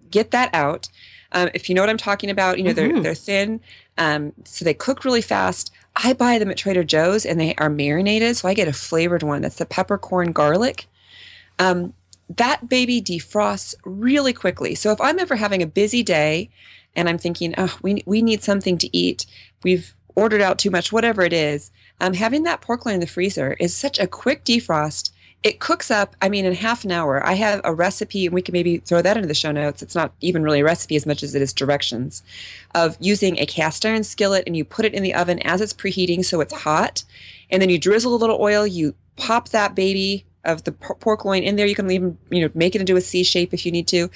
get 0.10 0.32
that 0.32 0.50
out. 0.56 0.90
Um, 1.34 1.50
if 1.54 1.70
you 1.70 1.76
know 1.76 1.82
what 1.82 1.90
I'm 1.90 1.98
talking 1.98 2.30
about, 2.30 2.58
you 2.58 2.64
know, 2.64 2.72
mm-hmm. 2.72 2.94
they're, 2.94 3.04
they're 3.04 3.16
thin. 3.16 3.62
Um, 4.02 4.34
so 4.46 4.66
they 4.66 4.74
cook 4.74 5.06
really 5.06 5.22
fast. 5.22 5.72
I 5.96 6.14
buy 6.14 6.40
them 6.40 6.50
at 6.50 6.58
Trader 6.58 6.84
Joe's 6.84 7.24
and 7.24 7.40
they 7.40 7.54
are 7.60 7.70
marinated. 7.70 8.36
So 8.36 8.48
I 8.48 8.56
get 8.56 8.68
a 8.68 8.74
flavored 8.74 9.22
one 9.22 9.44
that's 9.44 9.58
the 9.58 9.66
peppercorn 9.66 10.32
garlic. 10.32 10.88
Um, 11.60 11.94
that 12.36 12.68
baby 12.68 13.00
defrosts 13.00 13.76
really 13.86 14.34
quickly. 14.34 14.74
So 14.74 14.92
if 14.92 15.00
I'm 15.00 15.20
ever 15.20 15.36
having 15.36 15.62
a 15.62 15.68
busy 15.68 16.02
day 16.02 16.50
and 16.96 17.08
I'm 17.08 17.20
thinking, 17.20 17.54
oh, 17.60 17.78
we, 17.84 18.02
we 18.08 18.24
need 18.24 18.42
something 18.42 18.80
to 18.80 18.98
eat, 18.98 19.28
we've 19.64 19.94
ordered 20.16 20.42
out 20.42 20.58
too 20.58 20.72
much, 20.72 20.92
whatever 20.92 21.22
it 21.22 21.34
is, 21.34 21.70
um, 22.00 22.16
having 22.16 22.42
that 22.42 22.62
pork 22.62 22.88
loin 22.88 22.96
in 22.96 23.02
the 23.02 23.06
freezer 23.08 23.56
is 23.60 23.76
such 23.76 24.00
a 24.00 24.08
quick 24.08 24.44
defrost 24.44 25.12
it 25.44 25.60
cooks 25.60 25.90
up, 25.90 26.16
I 26.22 26.30
mean, 26.30 26.46
in 26.46 26.54
half 26.54 26.86
an 26.86 26.92
hour. 26.92 27.26
I 27.26 27.34
have 27.34 27.62
a 27.64 27.74
recipe, 27.74 28.28
and 28.28 28.34
we 28.34 28.44
can 28.44 28.54
maybe 28.54 28.78
throw 28.78 29.02
that 29.02 29.18
into 29.18 29.28
the 29.28 29.34
show 29.34 29.52
notes. 29.52 29.82
It's 29.82 29.96
not 29.96 30.14
even 30.22 30.44
really 30.44 30.60
a 30.60 30.64
recipe 30.64 30.96
as 30.96 31.08
much 31.08 31.24
as 31.24 31.34
it 31.34 31.42
is 31.42 31.52
directions 31.52 32.22
of 32.76 32.96
using 33.00 33.40
a 33.40 33.48
cast 33.48 33.84
iron 33.86 34.04
skillet 34.04 34.44
and 34.46 34.56
you 34.56 34.64
put 34.64 34.86
it 34.86 34.94
in 34.94 35.02
the 35.02 35.16
oven 35.16 35.40
as 35.40 35.60
it's 35.60 35.74
preheating 35.74 36.24
so 36.24 36.42
it's 36.42 36.54
hot. 36.54 37.04
And 37.50 37.62
then 37.62 37.70
you 37.70 37.80
drizzle 37.80 38.14
a 38.14 38.18
little 38.18 38.40
oil, 38.40 38.68
you 38.68 38.94
pop 39.18 39.50
that 39.50 39.74
baby 39.74 40.26
of 40.46 40.64
the 40.64 40.72
pork 40.72 41.26
loin 41.26 41.44
in 41.44 41.56
there. 41.56 41.66
You 41.66 41.76
can 41.76 41.90
even, 41.90 42.18
you 42.30 42.42
know, 42.42 42.52
make 42.54 42.76
it 42.76 42.82
into 42.82 42.96
a 42.96 43.02
C 43.02 43.24
shape 43.24 43.54
if 43.54 43.66
you 43.66 43.72
need 43.72 43.88
to. 43.88 44.10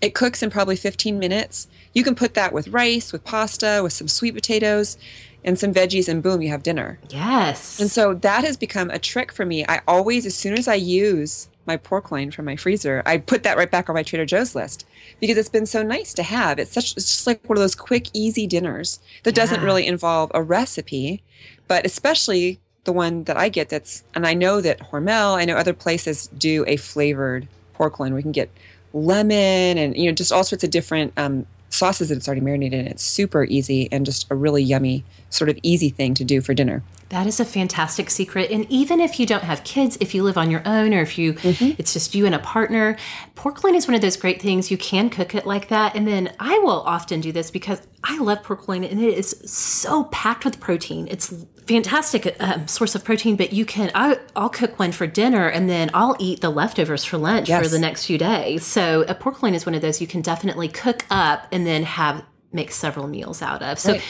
It 0.00 0.14
cooks 0.14 0.42
in 0.42 0.50
probably 0.50 0.76
15 0.76 1.18
minutes. 1.18 1.68
You 1.92 2.02
can 2.02 2.14
put 2.14 2.34
that 2.34 2.52
with 2.52 2.68
rice, 2.68 3.12
with 3.12 3.24
pasta, 3.24 3.80
with 3.82 3.92
some 3.92 4.08
sweet 4.08 4.34
potatoes 4.34 4.96
and 5.44 5.58
some 5.58 5.74
veggies 5.74 6.08
and 6.08 6.22
boom 6.22 6.42
you 6.42 6.48
have 6.48 6.62
dinner. 6.62 6.98
Yes. 7.10 7.80
And 7.80 7.90
so 7.90 8.14
that 8.14 8.44
has 8.44 8.56
become 8.56 8.90
a 8.90 8.98
trick 8.98 9.32
for 9.32 9.44
me. 9.44 9.64
I 9.66 9.80
always 9.88 10.26
as 10.26 10.34
soon 10.34 10.58
as 10.58 10.68
i 10.68 10.74
use 10.74 11.48
my 11.66 11.76
pork 11.76 12.10
loin 12.10 12.30
from 12.32 12.44
my 12.44 12.56
freezer 12.56 13.02
i 13.06 13.16
put 13.16 13.44
that 13.44 13.56
right 13.56 13.70
back 13.70 13.88
on 13.88 13.94
my 13.94 14.02
trader 14.02 14.26
joe's 14.26 14.54
list 14.54 14.84
because 15.20 15.36
it's 15.36 15.48
been 15.48 15.66
so 15.66 15.84
nice 15.84 16.12
to 16.14 16.22
have. 16.24 16.58
It's 16.58 16.72
such 16.72 16.96
it's 16.96 17.06
just 17.06 17.26
like 17.26 17.48
one 17.48 17.56
of 17.56 17.62
those 17.62 17.76
quick 17.76 18.08
easy 18.12 18.46
dinners 18.46 18.98
that 19.22 19.36
yeah. 19.36 19.42
doesn't 19.42 19.62
really 19.62 19.86
involve 19.86 20.30
a 20.34 20.42
recipe 20.42 21.22
but 21.68 21.86
especially 21.86 22.60
the 22.84 22.92
one 22.92 23.24
that 23.24 23.36
i 23.36 23.48
get 23.48 23.68
that's 23.68 24.02
and 24.14 24.26
i 24.26 24.34
know 24.34 24.60
that 24.60 24.90
hormel 24.90 25.36
i 25.36 25.44
know 25.44 25.56
other 25.56 25.72
places 25.72 26.26
do 26.36 26.64
a 26.66 26.76
flavored 26.76 27.46
pork 27.74 28.00
loin 28.00 28.14
we 28.14 28.22
can 28.22 28.32
get 28.32 28.50
lemon 28.92 29.78
and 29.78 29.96
you 29.96 30.06
know 30.06 30.12
just 30.12 30.32
all 30.32 30.44
sorts 30.44 30.64
of 30.64 30.70
different 30.70 31.12
um, 31.16 31.46
sauces 31.72 32.10
that 32.10 32.16
it's 32.16 32.28
already 32.28 32.42
marinated 32.42 32.80
in. 32.80 32.86
It's 32.86 33.02
super 33.02 33.44
easy 33.44 33.88
and 33.90 34.04
just 34.04 34.30
a 34.30 34.34
really 34.34 34.62
yummy, 34.62 35.04
sort 35.30 35.48
of 35.48 35.58
easy 35.62 35.88
thing 35.88 36.14
to 36.14 36.24
do 36.24 36.40
for 36.40 36.54
dinner. 36.54 36.82
That 37.08 37.26
is 37.26 37.40
a 37.40 37.44
fantastic 37.44 38.08
secret. 38.08 38.50
And 38.50 38.66
even 38.70 39.00
if 39.00 39.20
you 39.20 39.26
don't 39.26 39.42
have 39.42 39.64
kids, 39.64 39.98
if 40.00 40.14
you 40.14 40.22
live 40.22 40.38
on 40.38 40.50
your 40.50 40.62
own 40.64 40.94
or 40.94 41.00
if 41.00 41.18
you 41.18 41.34
mm-hmm. 41.34 41.74
it's 41.78 41.92
just 41.92 42.14
you 42.14 42.24
and 42.24 42.34
a 42.34 42.38
partner, 42.38 42.96
pork 43.34 43.62
loin 43.64 43.74
is 43.74 43.86
one 43.86 43.94
of 43.94 44.00
those 44.00 44.16
great 44.16 44.40
things. 44.40 44.70
You 44.70 44.78
can 44.78 45.10
cook 45.10 45.34
it 45.34 45.46
like 45.46 45.68
that. 45.68 45.94
And 45.94 46.06
then 46.06 46.34
I 46.40 46.58
will 46.60 46.82
often 46.82 47.20
do 47.20 47.32
this 47.32 47.50
because 47.50 47.86
I 48.04 48.18
love 48.18 48.42
pork 48.42 48.66
loin 48.68 48.84
and 48.84 48.98
it 48.98 49.18
is 49.18 49.30
so 49.44 50.04
packed 50.04 50.44
with 50.44 50.58
protein. 50.58 51.06
It's 51.10 51.34
fantastic 51.66 52.36
um, 52.40 52.66
source 52.66 52.94
of 52.94 53.04
protein, 53.04 53.36
but 53.36 53.52
you 53.52 53.64
can, 53.64 53.90
I, 53.94 54.18
will 54.36 54.48
cook 54.48 54.78
one 54.78 54.92
for 54.92 55.06
dinner 55.06 55.48
and 55.48 55.68
then 55.68 55.90
I'll 55.94 56.16
eat 56.18 56.40
the 56.40 56.50
leftovers 56.50 57.04
for 57.04 57.18
lunch 57.18 57.48
yes. 57.48 57.62
for 57.62 57.68
the 57.68 57.78
next 57.78 58.06
few 58.06 58.18
days. 58.18 58.64
So 58.64 59.04
a 59.08 59.14
pork 59.14 59.42
loin 59.42 59.54
is 59.54 59.64
one 59.66 59.74
of 59.74 59.82
those 59.82 60.00
you 60.00 60.06
can 60.06 60.22
definitely 60.22 60.68
cook 60.68 61.04
up 61.10 61.46
and 61.52 61.66
then 61.66 61.84
have 61.84 62.24
make 62.52 62.70
several 62.70 63.06
meals 63.06 63.40
out 63.40 63.62
of. 63.62 63.78
So 63.78 63.92
right. 63.92 64.02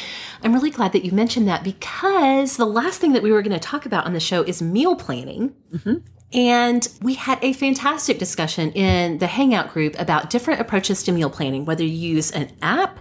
I'm 0.42 0.53
really 0.53 0.70
glad 0.70 0.92
that 0.92 1.05
you 1.05 1.12
mentioned 1.12 1.46
that 1.48 1.62
because 1.62 2.57
the 2.57 2.64
last 2.64 3.00
thing 3.00 3.12
that 3.12 3.22
we 3.22 3.30
were 3.30 3.42
going 3.42 3.53
to 3.53 3.61
talk 3.61 3.86
about 3.86 4.05
on 4.05 4.12
the 4.12 4.20
show 4.20 4.42
is 4.42 4.61
meal 4.61 4.96
planning. 4.96 5.55
Mm-hmm. 5.72 5.94
And 6.35 6.87
we 7.03 7.14
had 7.14 7.39
a 7.43 7.53
fantastic 7.53 8.18
discussion 8.18 8.72
in 8.72 9.18
the 9.18 9.26
Hangout 9.26 9.72
group 9.72 9.99
about 9.99 10.30
different 10.30 10.61
approaches 10.61 11.03
to 11.05 11.12
meal 11.12 11.30
planning, 11.30 11.64
whether 11.64 11.85
you 11.85 12.14
use 12.14 12.30
an 12.30 12.51
app, 12.62 12.99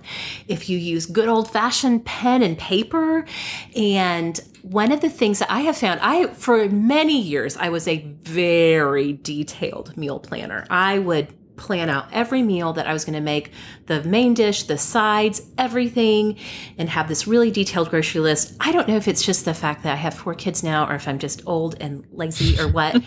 if 0.48 0.70
you 0.70 0.78
use 0.78 1.06
good 1.06 1.30
old 1.30 1.50
fashioned 1.50 2.06
pen 2.06 2.44
and 2.44 2.58
paper. 2.58 3.26
And 3.76 4.40
one 4.64 4.92
of 4.92 5.02
the 5.02 5.10
things 5.10 5.40
that 5.40 5.52
I 5.52 5.62
have 5.62 5.78
found, 5.78 6.00
I, 6.02 6.28
for 6.28 6.68
many 6.70 7.20
years, 7.20 7.58
I 7.58 7.70
was 7.70 7.88
a 7.88 8.00
very 8.24 9.14
detailed 9.14 9.96
meal 9.98 10.20
planner. 10.20 10.66
I 10.70 11.00
would 11.00 11.34
plan 11.62 11.89
out 11.89 12.07
every 12.12 12.41
meal 12.41 12.74
that 12.74 12.88
I 12.88 12.93
was 12.93 13.05
going 13.05 13.14
to 13.14 13.22
make, 13.22 13.51
the 13.86 14.03
main 14.03 14.34
dish, 14.34 14.64
the 14.64 14.78
sides, 14.78 15.43
everything, 15.57 16.38
and 16.78 16.89
have 16.89 17.07
this 17.07 17.28
really 17.28 17.51
detailed 17.51 17.91
grocery 17.91 18.20
list. 18.20 18.55
I 18.59 18.72
don't 18.72 18.88
know 18.88 18.95
if 18.95 19.07
it's 19.07 19.24
just 19.24 19.45
the 19.45 19.53
fact 19.53 19.84
that 19.84 19.93
I 19.93 19.97
have 19.97 20.16
four 20.16 20.34
kids 20.34 20.64
now 20.64 20.89
or 20.89 20.95
if 20.95 21.07
I'm 21.07 21.20
just 21.20 21.43
old 21.45 21.76
and 21.80 22.03
lazy 22.12 22.59
or 22.59 22.68
what. 22.68 22.95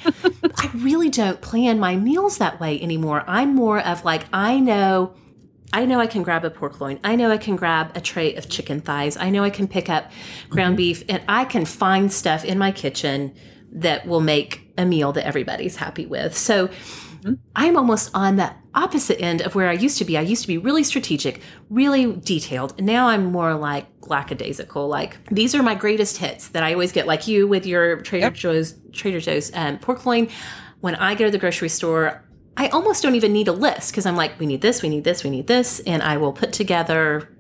I 0.56 0.70
really 0.74 1.10
don't 1.10 1.40
plan 1.40 1.80
my 1.80 1.96
meals 1.96 2.38
that 2.38 2.60
way 2.60 2.80
anymore. 2.80 3.24
I'm 3.26 3.54
more 3.54 3.80
of 3.80 4.04
like, 4.04 4.24
I 4.32 4.60
know. 4.60 5.14
I 5.72 5.86
know 5.86 5.98
I 5.98 6.06
can 6.06 6.22
grab 6.22 6.44
a 6.44 6.50
pork 6.50 6.80
loin. 6.80 7.00
I 7.02 7.16
know 7.16 7.32
I 7.32 7.38
can 7.38 7.56
grab 7.56 7.90
a 7.96 8.00
tray 8.00 8.36
of 8.36 8.48
chicken 8.48 8.80
thighs. 8.80 9.16
I 9.16 9.30
know 9.30 9.42
I 9.42 9.50
can 9.50 9.66
pick 9.66 9.88
up 9.88 10.12
ground 10.48 10.74
mm-hmm. 10.74 10.76
beef 10.76 11.04
and 11.08 11.24
I 11.26 11.44
can 11.44 11.64
find 11.64 12.12
stuff 12.12 12.44
in 12.44 12.58
my 12.58 12.70
kitchen 12.70 13.34
that 13.72 14.06
will 14.06 14.20
make 14.20 14.72
a 14.78 14.84
meal 14.84 15.12
that 15.12 15.26
everybody's 15.26 15.76
happy 15.76 16.06
with. 16.06 16.36
So 16.36 16.70
Mm-hmm. 17.24 17.34
I'm 17.56 17.76
almost 17.76 18.10
on 18.12 18.36
the 18.36 18.52
opposite 18.74 19.20
end 19.20 19.40
of 19.40 19.54
where 19.54 19.68
I 19.68 19.72
used 19.72 19.96
to 19.98 20.04
be. 20.04 20.18
I 20.18 20.20
used 20.20 20.42
to 20.42 20.48
be 20.48 20.58
really 20.58 20.84
strategic, 20.84 21.40
really 21.70 22.16
detailed. 22.16 22.80
Now 22.80 23.08
I'm 23.08 23.32
more 23.32 23.54
like 23.54 23.86
lackadaisical. 24.02 24.88
Like 24.88 25.16
these 25.30 25.54
are 25.54 25.62
my 25.62 25.74
greatest 25.74 26.18
hits 26.18 26.48
that 26.48 26.62
I 26.62 26.74
always 26.74 26.92
get, 26.92 27.06
like 27.06 27.26
you 27.26 27.48
with 27.48 27.64
your 27.64 28.02
Trader 28.02 28.26
yep. 28.26 28.34
Joe's 28.34 28.74
Trader 28.92 29.20
Joe's 29.20 29.54
um, 29.54 29.78
pork 29.78 30.04
loin. 30.04 30.28
When 30.80 30.94
I 30.96 31.14
go 31.14 31.24
to 31.24 31.30
the 31.30 31.38
grocery 31.38 31.70
store, 31.70 32.22
I 32.56 32.68
almost 32.68 33.02
don't 33.02 33.14
even 33.14 33.32
need 33.32 33.48
a 33.48 33.52
list 33.52 33.90
because 33.90 34.04
I'm 34.06 34.16
like, 34.16 34.38
we 34.38 34.46
need 34.46 34.60
this, 34.60 34.82
we 34.82 34.88
need 34.90 35.04
this, 35.04 35.24
we 35.24 35.30
need 35.30 35.46
this, 35.46 35.80
and 35.80 36.02
I 36.02 36.18
will 36.18 36.32
put 36.32 36.52
together 36.52 37.33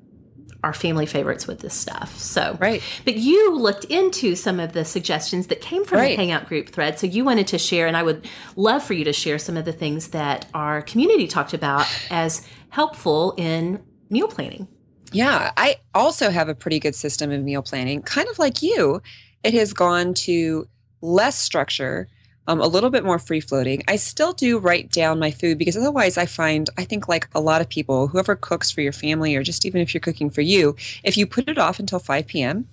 our 0.64 0.72
family 0.72 1.04
favorites 1.04 1.46
with 1.46 1.60
this 1.60 1.74
stuff. 1.74 2.18
So, 2.18 2.56
right. 2.58 2.82
But 3.04 3.16
you 3.16 3.54
looked 3.56 3.84
into 3.84 4.34
some 4.34 4.58
of 4.58 4.72
the 4.72 4.84
suggestions 4.84 5.48
that 5.48 5.60
came 5.60 5.84
from 5.84 5.98
right. 5.98 6.16
the 6.16 6.16
Hangout 6.16 6.48
group 6.48 6.70
thread. 6.70 6.98
So 6.98 7.06
you 7.06 7.22
wanted 7.22 7.46
to 7.48 7.58
share, 7.58 7.86
and 7.86 7.96
I 7.96 8.02
would 8.02 8.26
love 8.56 8.82
for 8.82 8.94
you 8.94 9.04
to 9.04 9.12
share 9.12 9.38
some 9.38 9.58
of 9.58 9.66
the 9.66 9.72
things 9.72 10.08
that 10.08 10.46
our 10.54 10.80
community 10.80 11.26
talked 11.26 11.52
about 11.52 11.86
as 12.10 12.46
helpful 12.70 13.34
in 13.36 13.82
meal 14.08 14.26
planning. 14.26 14.66
Yeah, 15.12 15.52
I 15.56 15.76
also 15.94 16.30
have 16.30 16.48
a 16.48 16.54
pretty 16.54 16.80
good 16.80 16.94
system 16.94 17.30
of 17.30 17.42
meal 17.44 17.62
planning, 17.62 18.02
kind 18.02 18.28
of 18.28 18.38
like 18.38 18.62
you. 18.62 19.02
It 19.44 19.52
has 19.54 19.74
gone 19.74 20.14
to 20.14 20.66
less 21.02 21.38
structure 21.38 22.08
um, 22.46 22.60
a 22.60 22.66
little 22.66 22.90
bit 22.90 23.04
more 23.04 23.18
free 23.18 23.40
floating. 23.40 23.82
I 23.88 23.96
still 23.96 24.32
do 24.32 24.58
write 24.58 24.90
down 24.90 25.18
my 25.18 25.30
food 25.30 25.58
because 25.58 25.76
otherwise, 25.76 26.18
I 26.18 26.26
find, 26.26 26.68
I 26.76 26.84
think, 26.84 27.08
like 27.08 27.28
a 27.34 27.40
lot 27.40 27.60
of 27.60 27.68
people, 27.68 28.08
whoever 28.08 28.36
cooks 28.36 28.70
for 28.70 28.80
your 28.80 28.92
family, 28.92 29.34
or 29.34 29.42
just 29.42 29.64
even 29.64 29.80
if 29.80 29.94
you're 29.94 30.00
cooking 30.00 30.30
for 30.30 30.42
you, 30.42 30.76
if 31.02 31.16
you 31.16 31.26
put 31.26 31.48
it 31.48 31.58
off 31.58 31.78
until 31.78 31.98
5 31.98 32.26
p.m., 32.26 32.68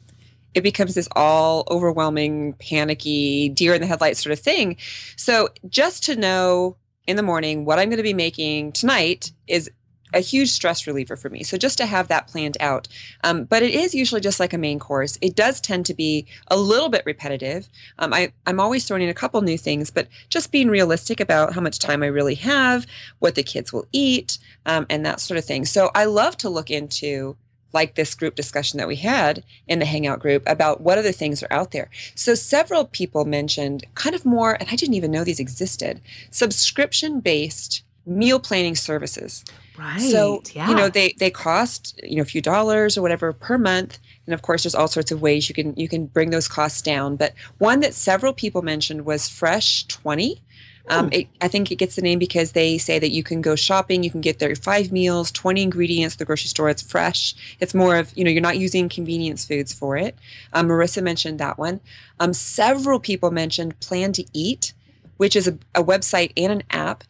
it 0.54 0.62
becomes 0.62 0.96
this 0.96 1.08
all 1.16 1.66
overwhelming, 1.72 2.54
panicky, 2.54 3.50
deer 3.50 3.74
in 3.74 3.82
the 3.82 3.88
headlights 3.88 4.22
sort 4.22 4.34
of 4.34 4.40
thing. 4.40 4.76
So 5.16 5.50
just 5.70 6.04
to 6.06 6.16
know 6.16 6.76
in 7.08 7.16
the 7.16 7.24
morning 7.24 7.66
what 7.66 7.80
I'm 7.80 7.90
going 7.90 7.98
to 7.98 8.04
be 8.04 8.14
making 8.14 8.74
tonight 8.74 9.32
is 9.48 9.72
a 10.14 10.20
huge 10.20 10.50
stress 10.50 10.88
reliever 10.88 11.16
for 11.16 11.30
me. 11.30 11.44
So 11.44 11.58
just 11.58 11.78
to 11.78 11.86
have 11.86 12.08
that 12.08 12.28
planned 12.28 12.58
out. 12.60 12.88
Um, 13.24 13.46
but 13.46 13.64
it 13.64 13.74
is 13.74 13.96
usually 13.96 14.22
just 14.22 14.40
like 14.40 14.54
a 14.54 14.58
main 14.58 14.80
course. 14.80 15.18
It 15.22 15.36
does 15.36 15.62
tend 15.62 15.86
to 15.88 15.94
be 15.94 16.26
a 16.48 16.58
little 16.58 16.90
bit 16.90 17.04
repetitive. 17.06 17.70
Um, 18.00 18.14
I, 18.14 18.32
I'm 18.46 18.60
always 18.60 18.86
throwing 18.86 19.04
in 19.04 19.10
a 19.10 19.14
couple 19.14 19.42
new 19.42 19.58
things, 19.58 19.90
but 19.92 20.08
just 20.30 20.52
being 20.52 20.70
realistic 20.70 21.20
about 21.20 21.54
how 21.54 21.62
much 21.62 21.80
time 21.80 22.04
I 22.04 22.08
really 22.08 22.36
have, 22.36 22.86
what 23.20 23.36
the 23.36 23.44
kids 23.44 23.72
will 23.72 23.88
eat, 23.92 24.38
um, 24.66 24.86
and 24.90 25.06
that 25.06 25.20
sort 25.20 25.38
of 25.38 25.46
thing. 25.46 25.66
So 25.66 25.92
I 25.96 26.06
love 26.06 26.38
to 26.38 26.50
look 26.50 26.70
into 26.70 27.38
like 27.74 27.96
this 27.96 28.16
group 28.16 28.36
discussion 28.36 28.78
that 28.78 28.88
we 28.88 28.98
had 28.98 29.44
in 29.68 29.80
the 29.80 29.86
Hangout 29.86 30.20
group 30.20 30.44
about 30.46 30.82
what 30.82 30.98
other 30.98 31.12
things 31.12 31.42
are 31.42 31.54
out 31.54 31.72
there. 31.72 31.90
So 32.16 32.36
several 32.36 32.86
people 32.86 33.26
mentioned 33.26 33.86
kind 33.96 34.16
of 34.16 34.26
more, 34.26 34.54
and 34.54 34.68
I 34.70 34.76
didn't 34.76 34.96
even 34.96 35.12
know 35.12 35.24
these 35.24 35.40
existed, 35.40 36.02
subscription 36.30 37.20
based 37.20 37.84
meal 38.06 38.40
planning 38.40 38.76
services. 38.76 39.46
Right. 39.78 40.02
So 40.02 40.44
yeah. 40.54 40.70
you 40.70 40.76
know 40.76 40.90
they 40.90 41.14
they 41.18 41.32
cost 41.32 42.00
you 42.04 42.18
know 42.18 42.22
a 42.22 42.26
few 42.26 42.42
dollars 42.42 42.98
or 42.98 43.02
whatever 43.02 43.32
per 43.34 43.58
month, 43.58 44.00
and 44.26 44.34
of 44.34 44.42
course 44.42 44.64
there's 44.64 44.76
all 44.76 44.88
sorts 44.88 45.12
of 45.12 45.22
ways 45.22 45.48
you 45.48 45.56
can 45.56 45.74
you 45.76 45.88
can 45.88 46.08
bring 46.08 46.30
those 46.30 46.48
costs 46.48 46.82
down. 46.82 47.16
But 47.16 47.34
one 47.58 47.80
that 47.80 47.94
several 47.94 48.34
people 48.34 48.62
mentioned 48.62 49.06
was 49.06 49.30
Fresh 49.30 49.86
Twenty. 49.88 50.42
Um, 50.90 51.10
it, 51.12 51.28
I 51.40 51.48
think 51.48 51.72
it 51.72 51.76
gets 51.76 51.96
the 51.96 52.02
name 52.02 52.20
because 52.20 52.52
they 52.52 52.78
say 52.78 53.00
that 53.00 53.12
you 53.12 53.24
can 53.24 53.42
go 53.42 53.56
shopping, 53.56 54.04
you 54.04 54.12
can 54.12 54.20
get 54.20 54.40
their 54.40 54.56
five 54.56 54.92
meals, 54.92 55.32
20 55.32 55.62
ingredients, 55.62 56.16
the 56.16 56.26
grocery 56.26 56.50
store. 56.50 56.70
It's 56.70 56.82
fresh. 56.82 57.36
It's 57.60 57.74
more 57.74 57.96
of, 57.96 58.12
you 58.18 58.24
know, 58.24 58.32
you're 58.32 58.42
not 58.42 58.58
using 58.58 58.90
convenience 58.90 59.46
foods 59.46 59.74
for 59.74 59.96
it. 59.96 60.18
Um, 60.54 60.68
Marissa 60.68 61.02
mentioned 61.02 61.40
that 61.40 61.58
one. 61.58 61.80
Um, 62.20 62.34
several 62.34 63.00
people 63.00 63.32
mentioned 63.32 63.80
Plan 63.80 64.12
to 64.14 64.26
Eat, 64.34 64.74
which 65.18 65.36
is 65.36 65.48
a, 65.48 65.58
a 65.76 65.84
website 65.84 66.34
and 66.36 66.52
an 66.52 66.64
app. 66.72 67.04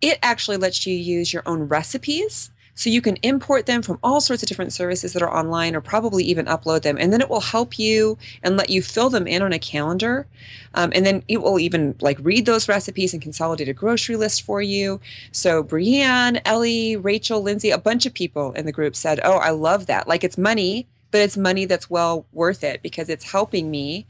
It 0.00 0.18
actually 0.22 0.56
lets 0.56 0.86
you 0.86 0.94
use 0.94 1.32
your 1.32 1.42
own 1.46 1.68
recipes. 1.68 2.50
So 2.78 2.90
you 2.90 3.00
can 3.00 3.16
import 3.22 3.64
them 3.64 3.80
from 3.80 3.98
all 4.02 4.20
sorts 4.20 4.42
of 4.42 4.50
different 4.50 4.72
services 4.72 5.14
that 5.14 5.22
are 5.22 5.34
online 5.34 5.74
or 5.74 5.80
probably 5.80 6.22
even 6.24 6.44
upload 6.44 6.82
them. 6.82 6.98
And 7.00 7.10
then 7.10 7.22
it 7.22 7.30
will 7.30 7.40
help 7.40 7.78
you 7.78 8.18
and 8.42 8.58
let 8.58 8.68
you 8.68 8.82
fill 8.82 9.08
them 9.08 9.26
in 9.26 9.40
on 9.40 9.54
a 9.54 9.58
calendar. 9.58 10.26
Um, 10.74 10.92
and 10.94 11.06
then 11.06 11.22
it 11.26 11.40
will 11.40 11.58
even 11.58 11.94
like 12.02 12.18
read 12.20 12.44
those 12.44 12.68
recipes 12.68 13.14
and 13.14 13.22
consolidate 13.22 13.70
a 13.70 13.72
grocery 13.72 14.16
list 14.16 14.42
for 14.42 14.60
you. 14.60 15.00
So 15.32 15.62
Brienne, 15.62 16.42
Ellie, 16.44 16.96
Rachel, 16.96 17.40
Lindsay, 17.40 17.70
a 17.70 17.78
bunch 17.78 18.04
of 18.04 18.12
people 18.12 18.52
in 18.52 18.66
the 18.66 18.72
group 18.72 18.94
said, 18.94 19.20
Oh, 19.24 19.38
I 19.38 19.50
love 19.50 19.86
that. 19.86 20.06
Like 20.06 20.22
it's 20.22 20.36
money, 20.36 20.86
but 21.10 21.22
it's 21.22 21.38
money 21.38 21.64
that's 21.64 21.88
well 21.88 22.26
worth 22.30 22.62
it 22.62 22.82
because 22.82 23.08
it's 23.08 23.32
helping 23.32 23.70
me 23.70 24.06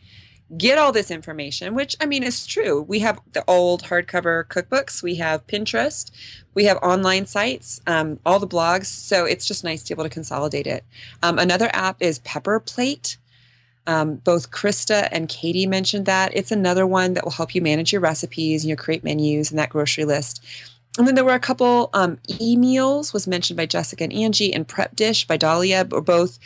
get 0.57 0.79
all 0.79 0.93
this 0.93 1.11
information, 1.11 1.75
which 1.75 1.97
I 2.01 2.07
mean 2.07 2.23
is 2.23 2.47
true. 2.47 2.83
We 2.83 3.01
have 3.01 3.21
the 3.33 3.45
old 3.49 3.85
hardcover 3.85 4.45
cookbooks, 4.45 5.03
we 5.03 5.17
have 5.17 5.47
Pinterest, 5.47 6.11
we 6.55 6.65
have 6.67 6.77
online 6.79 7.27
sites, 7.27 7.81
um, 7.87 8.21
all 8.25 8.39
the 8.39 8.47
blogs. 8.47 8.87
So 8.87 9.25
it's 9.25 9.47
just 9.47 9.65
nice 9.65 9.83
to 9.83 9.95
be 9.95 9.97
able 9.97 10.05
to 10.05 10.15
consolidate 10.15 10.67
it. 10.67 10.85
Um, 11.23 11.39
another 11.39 11.69
app 11.73 11.97
is 12.01 12.21
Pepper 12.21 12.61
Plate. 12.61 13.19
Um, 13.89 14.17
both 14.17 14.51
Krista 14.51 15.09
and 15.13 15.29
Katie 15.29 15.67
mentioned 15.67 16.07
that. 16.07 16.33
It's 16.35 16.51
another 16.51 16.87
one 16.87 17.15
that 17.15 17.25
will 17.25 17.33
help 17.33 17.55
you 17.55 17.63
manage 17.63 17.93
your 17.93 18.01
recipes 18.01 18.63
and 18.63 18.69
your 18.69 18.77
create 18.77 19.05
menus 19.05 19.51
and 19.51 19.59
that 19.59 19.71
grocery 19.71 20.05
list. 20.05 20.45
And 20.99 21.07
then 21.07 21.15
there 21.15 21.25
were 21.25 21.35
a 21.35 21.41
couple 21.41 21.91
um, 21.93 22.19
e-meals 22.41 23.13
was 23.13 23.27
mentioned 23.27 23.57
by 23.57 23.67
Jessica 23.67 24.05
and 24.05 24.13
Angie 24.13 24.53
and 24.53 24.67
Prep 24.67 24.97
Dish 24.97 25.27
by 25.27 25.37
Dahlia, 25.37 25.87
or 25.93 26.01
both 26.01 26.39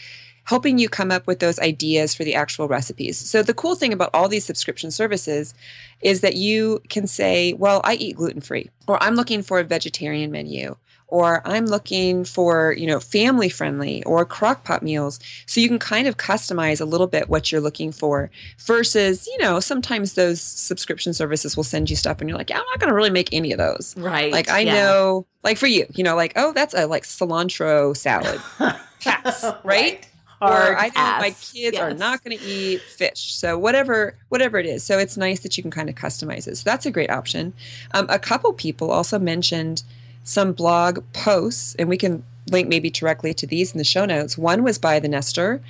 helping 0.51 0.79
you 0.79 0.89
come 0.89 1.13
up 1.13 1.29
with 1.29 1.39
those 1.39 1.61
ideas 1.61 2.13
for 2.13 2.25
the 2.25 2.35
actual 2.35 2.67
recipes. 2.67 3.17
So 3.17 3.41
the 3.41 3.55
cool 3.55 3.77
thing 3.77 3.93
about 3.93 4.11
all 4.13 4.29
these 4.29 4.45
subscription 4.45 4.91
services 4.91 5.55
is 6.01 6.23
that 6.23 6.35
you 6.35 6.83
can 6.89 7.07
say, 7.07 7.53
well, 7.53 7.81
I 7.85 7.95
eat 7.95 8.17
gluten 8.17 8.41
free, 8.41 8.69
or 8.89 9.01
I'm 9.01 9.15
looking 9.15 9.43
for 9.43 9.61
a 9.61 9.65
vegetarian 9.65 10.33
menu, 10.33 10.75
or 11.07 11.41
I'm 11.47 11.67
looking 11.67 12.25
for, 12.25 12.75
you 12.77 12.89
know, 12.89 12.99
family 12.99 13.49
friendly 13.49 14.03
or 14.03 14.25
crock 14.25 14.65
pot 14.65 14.83
meals. 14.83 15.21
So 15.47 15.61
you 15.61 15.69
can 15.69 15.79
kind 15.79 16.09
of 16.09 16.17
customize 16.17 16.81
a 16.81 16.85
little 16.85 17.07
bit 17.07 17.29
what 17.29 17.53
you're 17.53 17.61
looking 17.61 17.93
for 17.93 18.29
versus, 18.59 19.29
you 19.29 19.39
know, 19.39 19.61
sometimes 19.61 20.15
those 20.15 20.41
subscription 20.41 21.15
services 21.15 21.57
will 21.57 21.63
send 21.63 21.91
you 21.91 21.95
stuff 21.95 22.21
and 22.21 22.29
you're 22.29 22.39
like, 22.39 22.51
yeah, 22.51 22.59
I'm 22.59 22.67
not 22.67 22.81
going 22.81 22.89
to 22.89 22.95
really 22.97 23.11
make 23.11 23.33
any 23.33 23.53
of 23.53 23.59
those. 23.59 23.95
Right. 23.97 24.33
Like 24.33 24.51
I 24.51 24.61
yeah. 24.61 24.75
know, 24.75 25.27
like 25.45 25.59
for 25.59 25.69
you, 25.69 25.87
you 25.95 26.03
know, 26.03 26.17
like, 26.17 26.33
oh, 26.35 26.53
that's 26.53 26.75
a 26.75 26.89
like 26.89 27.05
cilantro 27.05 27.97
salad. 27.97 28.41
Pass, 29.01 29.47
right? 29.65 30.07
Or 30.41 30.76
I 30.78 30.86
know 30.88 31.18
my 31.20 31.34
kids 31.53 31.78
are 31.78 31.93
not 31.93 32.24
going 32.24 32.38
to 32.38 32.43
eat 32.45 32.80
fish. 32.80 33.34
So 33.34 33.59
whatever, 33.59 34.16
whatever 34.30 34.59
it 34.59 34.64
is. 34.64 34.82
So 34.82 34.99
it's 34.99 35.16
nice 35.18 35.41
that 35.41 35.57
you 35.57 35.62
can 35.62 35.70
kind 35.70 35.88
of 35.91 35.95
customize 35.97 36.49
it. 36.49 36.57
So 36.57 36.62
that's 36.64 36.86
a 36.86 36.91
great 36.91 37.11
option. 37.11 37.53
Um, 37.93 38.07
a 38.09 38.18
couple 38.18 38.53
people 38.55 38.91
also 38.91 39.18
mentioned 39.18 39.82
some 40.24 40.53
blog 40.53 41.01
posts, 41.12 41.74
and 41.78 41.88
we 41.88 41.99
can 41.99 42.24
link 42.51 42.68
maybe 42.68 42.88
directly 42.91 43.34
to 43.34 43.47
these 43.47 43.72
in 43.72 43.78
the 43.78 43.84
show 43.84 44.07
notes. 44.07 44.38
One 44.38 44.62
was 44.62 44.78
by 44.78 44.99
the 44.99 45.09
Nester. 45.09 45.62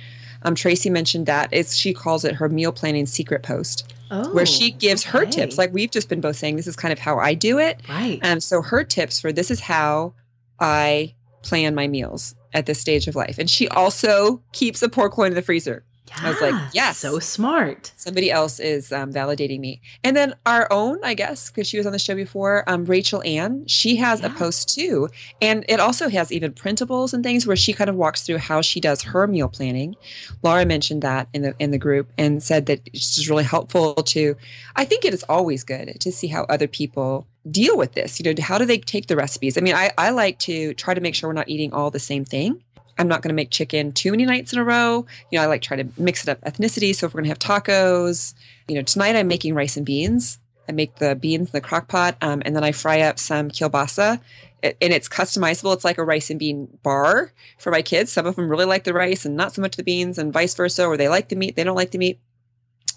Um, 0.43 0.55
Tracy 0.55 0.89
mentioned 0.89 1.25
that 1.25 1.49
it's 1.51 1.75
she 1.75 1.93
calls 1.93 2.23
it 2.23 2.35
her 2.35 2.47
meal 2.49 2.71
planning 2.71 3.05
secret 3.05 3.43
post, 3.43 3.93
Oh, 4.09 4.33
where 4.33 4.45
she 4.45 4.71
gives 4.71 5.03
her 5.05 5.25
tips. 5.25 5.57
Like 5.57 5.73
we've 5.73 5.91
just 5.91 6.09
been 6.09 6.19
both 6.21 6.35
saying, 6.35 6.55
this 6.55 6.67
is 6.67 6.75
kind 6.75 6.91
of 6.91 6.99
how 6.99 7.19
I 7.19 7.33
do 7.33 7.59
it. 7.59 7.79
Right. 7.87 8.19
Um, 8.23 8.39
so 8.39 8.61
her 8.61 8.83
tips 8.83 9.19
for 9.21 9.31
this 9.31 9.51
is 9.51 9.61
how 9.61 10.13
I 10.59 11.13
plan 11.43 11.75
my 11.75 11.87
meals 11.87 12.35
at 12.53 12.65
this 12.65 12.79
stage 12.79 13.07
of 13.07 13.15
life. 13.15 13.37
And 13.37 13.49
she 13.49 13.67
also 13.69 14.41
keeps 14.51 14.81
a 14.81 14.89
pork 14.89 15.17
loin 15.17 15.31
in 15.31 15.35
the 15.35 15.41
freezer. 15.41 15.85
I 16.17 16.29
was 16.29 16.41
like, 16.41 16.53
Yeah, 16.53 16.69
yes. 16.73 16.97
So 16.99 17.19
smart. 17.19 17.91
Somebody 17.95 18.31
else 18.31 18.59
is 18.59 18.91
um, 18.91 19.11
validating 19.11 19.59
me. 19.59 19.81
And 20.03 20.15
then 20.15 20.35
our 20.45 20.67
own, 20.71 20.99
I 21.03 21.13
guess, 21.13 21.49
because 21.49 21.67
she 21.67 21.77
was 21.77 21.85
on 21.85 21.91
the 21.91 21.99
show 21.99 22.15
before, 22.15 22.63
um, 22.67 22.85
Rachel 22.85 23.21
Ann, 23.23 23.65
she 23.67 23.95
has 23.97 24.23
a 24.23 24.29
post 24.29 24.73
too. 24.73 25.09
And 25.41 25.65
it 25.67 25.79
also 25.79 26.09
has 26.09 26.31
even 26.31 26.53
printables 26.53 27.13
and 27.13 27.23
things 27.23 27.47
where 27.47 27.55
she 27.55 27.73
kind 27.73 27.89
of 27.89 27.95
walks 27.95 28.23
through 28.23 28.37
how 28.37 28.61
she 28.61 28.79
does 28.79 29.03
her 29.03 29.27
meal 29.27 29.49
planning. 29.49 29.95
Laura 30.43 30.65
mentioned 30.65 31.01
that 31.01 31.27
in 31.33 31.41
the 31.41 31.55
in 31.59 31.71
the 31.71 31.77
group 31.77 32.11
and 32.17 32.41
said 32.41 32.65
that 32.67 32.81
it's 32.85 33.15
just 33.15 33.29
really 33.29 33.43
helpful 33.43 33.93
to 33.95 34.35
I 34.75 34.85
think 34.85 35.05
it 35.05 35.13
is 35.13 35.23
always 35.29 35.63
good 35.63 35.99
to 35.99 36.11
see 36.11 36.27
how 36.27 36.43
other 36.43 36.67
people 36.67 37.27
deal 37.49 37.77
with 37.77 37.93
this. 37.93 38.19
You 38.19 38.33
know, 38.33 38.41
how 38.41 38.57
do 38.57 38.65
they 38.65 38.77
take 38.77 39.07
the 39.07 39.15
recipes? 39.15 39.57
I 39.57 39.61
mean, 39.61 39.75
I, 39.75 39.91
I 39.97 40.11
like 40.11 40.39
to 40.39 40.73
try 40.75 40.93
to 40.93 41.01
make 41.01 41.15
sure 41.15 41.29
we're 41.29 41.33
not 41.33 41.49
eating 41.49 41.73
all 41.73 41.89
the 41.89 41.99
same 41.99 42.25
thing. 42.25 42.63
I'm 42.97 43.07
not 43.07 43.21
going 43.21 43.29
to 43.29 43.35
make 43.35 43.49
chicken 43.49 43.91
too 43.91 44.11
many 44.11 44.25
nights 44.25 44.53
in 44.53 44.59
a 44.59 44.63
row. 44.63 45.05
You 45.31 45.39
know, 45.39 45.43
I 45.43 45.47
like 45.47 45.61
try 45.61 45.77
to 45.77 45.87
mix 45.97 46.23
it 46.23 46.29
up 46.29 46.41
ethnicity. 46.41 46.95
So 46.95 47.05
if 47.05 47.13
we're 47.13 47.21
going 47.21 47.33
to 47.33 47.47
have 47.47 47.63
tacos, 47.63 48.33
you 48.67 48.75
know, 48.75 48.81
tonight 48.81 49.15
I'm 49.15 49.27
making 49.27 49.55
rice 49.55 49.77
and 49.77 49.85
beans. 49.85 50.39
I 50.69 50.71
make 50.71 50.95
the 50.95 51.15
beans 51.15 51.49
in 51.49 51.51
the 51.53 51.61
crock 51.61 51.87
pot, 51.87 52.17
um, 52.21 52.41
and 52.45 52.55
then 52.55 52.63
I 52.63 52.71
fry 52.71 53.01
up 53.01 53.19
some 53.19 53.49
kielbasa. 53.49 54.21
And 54.63 54.75
it's 54.79 55.09
customizable. 55.09 55.73
It's 55.73 55.83
like 55.83 55.97
a 55.97 56.03
rice 56.03 56.29
and 56.29 56.37
bean 56.37 56.77
bar 56.83 57.33
for 57.57 57.71
my 57.71 57.81
kids. 57.81 58.11
Some 58.11 58.27
of 58.27 58.35
them 58.35 58.47
really 58.47 58.65
like 58.65 58.83
the 58.83 58.93
rice 58.93 59.25
and 59.25 59.35
not 59.35 59.53
so 59.53 59.61
much 59.61 59.75
the 59.75 59.83
beans, 59.83 60.19
and 60.19 60.31
vice 60.31 60.53
versa. 60.53 60.85
Or 60.85 60.97
they 60.97 61.09
like 61.09 61.29
the 61.29 61.35
meat, 61.35 61.55
they 61.55 61.63
don't 61.63 61.75
like 61.75 61.91
the 61.91 61.97
meat. 61.97 62.19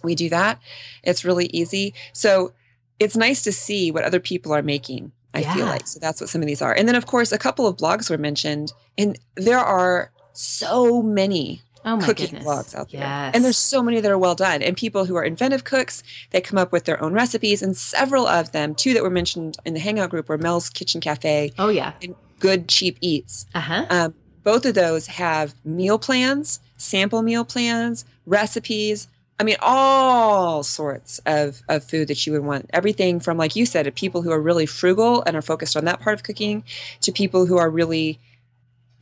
We 0.02 0.14
do 0.14 0.28
that. 0.28 0.60
It's 1.02 1.24
really 1.24 1.46
easy. 1.46 1.94
So 2.12 2.52
it's 3.00 3.16
nice 3.16 3.42
to 3.42 3.52
see 3.52 3.90
what 3.90 4.04
other 4.04 4.20
people 4.20 4.52
are 4.52 4.62
making. 4.62 5.12
I 5.34 5.42
feel 5.54 5.66
like 5.66 5.86
so 5.86 5.98
that's 6.00 6.20
what 6.20 6.30
some 6.30 6.40
of 6.42 6.46
these 6.46 6.62
are. 6.62 6.72
And 6.72 6.86
then 6.88 6.94
of 6.94 7.06
course 7.06 7.32
a 7.32 7.38
couple 7.38 7.66
of 7.66 7.76
blogs 7.76 8.08
were 8.10 8.18
mentioned, 8.18 8.72
and 8.96 9.18
there 9.36 9.58
are 9.58 10.10
so 10.32 11.02
many 11.02 11.62
Oh 11.86 11.98
cooking 12.02 12.26
goodness. 12.30 12.44
blogs 12.44 12.74
out 12.74 12.90
there. 12.90 13.02
Yes. 13.02 13.34
And 13.34 13.44
there's 13.44 13.58
so 13.58 13.82
many 13.82 14.00
that 14.00 14.10
are 14.10 14.16
well 14.16 14.34
done. 14.34 14.62
And 14.62 14.74
people 14.74 15.04
who 15.04 15.16
are 15.16 15.22
inventive 15.22 15.64
cooks, 15.64 16.02
they 16.30 16.40
come 16.40 16.56
up 16.58 16.72
with 16.72 16.84
their 16.86 17.02
own 17.02 17.12
recipes. 17.12 17.62
And 17.62 17.76
several 17.76 18.26
of 18.26 18.52
them, 18.52 18.74
two 18.74 18.94
that 18.94 19.02
were 19.02 19.10
mentioned 19.10 19.58
in 19.66 19.74
the 19.74 19.80
Hangout 19.80 20.08
group, 20.08 20.30
were 20.30 20.38
Mel's 20.38 20.70
Kitchen 20.70 21.02
Cafe 21.02 21.52
Oh 21.58 21.68
yeah. 21.68 21.92
and 22.02 22.14
Good 22.40 22.68
Cheap 22.70 22.96
Eats. 23.02 23.44
Uh 23.54 23.60
huh. 23.60 23.86
Um, 23.90 24.14
both 24.44 24.64
of 24.64 24.74
those 24.74 25.08
have 25.08 25.54
meal 25.62 25.98
plans, 25.98 26.58
sample 26.78 27.20
meal 27.20 27.44
plans, 27.44 28.06
recipes. 28.24 29.06
I 29.38 29.42
mean, 29.44 29.56
all 29.60 30.62
sorts 30.62 31.18
of, 31.26 31.62
of 31.68 31.82
food 31.84 32.08
that 32.08 32.24
you 32.26 32.32
would 32.32 32.44
want. 32.44 32.70
Everything 32.72 33.18
from, 33.18 33.36
like 33.36 33.56
you 33.56 33.66
said, 33.66 33.82
to 33.84 33.92
people 33.92 34.22
who 34.22 34.30
are 34.30 34.40
really 34.40 34.66
frugal 34.66 35.22
and 35.26 35.36
are 35.36 35.42
focused 35.42 35.76
on 35.76 35.84
that 35.86 36.00
part 36.00 36.14
of 36.14 36.22
cooking 36.22 36.62
to 37.00 37.10
people 37.10 37.46
who 37.46 37.58
are 37.58 37.68
really, 37.68 38.20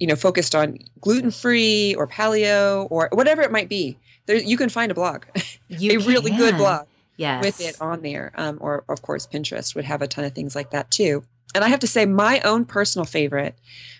you 0.00 0.06
know, 0.06 0.16
focused 0.16 0.54
on 0.54 0.78
gluten 1.00 1.30
free 1.30 1.94
or 1.96 2.06
paleo 2.06 2.86
or 2.90 3.08
whatever 3.12 3.42
it 3.42 3.52
might 3.52 3.68
be. 3.68 3.98
There, 4.26 4.36
you 4.36 4.56
can 4.56 4.68
find 4.70 4.90
a 4.90 4.94
blog, 4.94 5.24
a 5.36 5.96
really 5.98 6.30
good 6.30 6.56
blog 6.56 6.86
Yes. 7.18 7.44
with 7.44 7.60
it 7.60 7.76
on 7.80 8.00
there. 8.00 8.32
Um, 8.34 8.56
or, 8.60 8.84
of 8.88 9.02
course, 9.02 9.26
Pinterest 9.26 9.74
would 9.74 9.84
have 9.84 10.00
a 10.00 10.08
ton 10.08 10.24
of 10.24 10.32
things 10.32 10.56
like 10.56 10.70
that 10.70 10.90
too. 10.90 11.24
And 11.54 11.62
I 11.62 11.68
have 11.68 11.80
to 11.80 11.86
say, 11.86 12.06
my 12.06 12.40
own 12.40 12.64
personal 12.64 13.04
favorite 13.04 13.54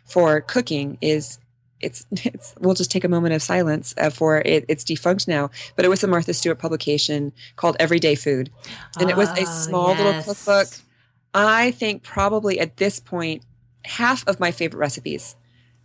for 0.07 0.41
cooking 0.41 0.97
is 1.03 1.39
it's, 1.83 2.07
it's 2.13 2.55
we'll 2.61 2.75
just 2.75 2.91
take 2.91 3.05
a 3.05 3.09
moment 3.09 3.35
of 3.35 3.43
silence 3.43 3.95
uh, 3.99 4.11
for 4.11 4.39
it. 4.39 4.65
It's 4.69 4.85
defunct 4.85 5.27
now, 5.29 5.51
but 5.77 5.85
it 5.85 5.89
was 5.89 6.03
a 6.03 6.07
Martha 6.07 6.33
Stewart 6.33 6.59
publication 6.59 7.33
called 7.57 7.77
Everyday 7.79 8.15
Food. 8.15 8.51
And 8.99 9.11
it 9.11 9.17
was 9.17 9.29
a 9.31 9.43
Ah, 9.43 9.45
small 9.45 9.95
little 9.95 10.23
cookbook. 10.23 10.69
I 11.35 11.71
think 11.73 12.03
probably 12.03 12.61
at 12.61 12.77
this 12.77 13.01
point, 13.01 13.43
half 13.85 14.27
of 14.29 14.39
my 14.39 14.51
favorite 14.51 14.79
recipes 14.79 15.35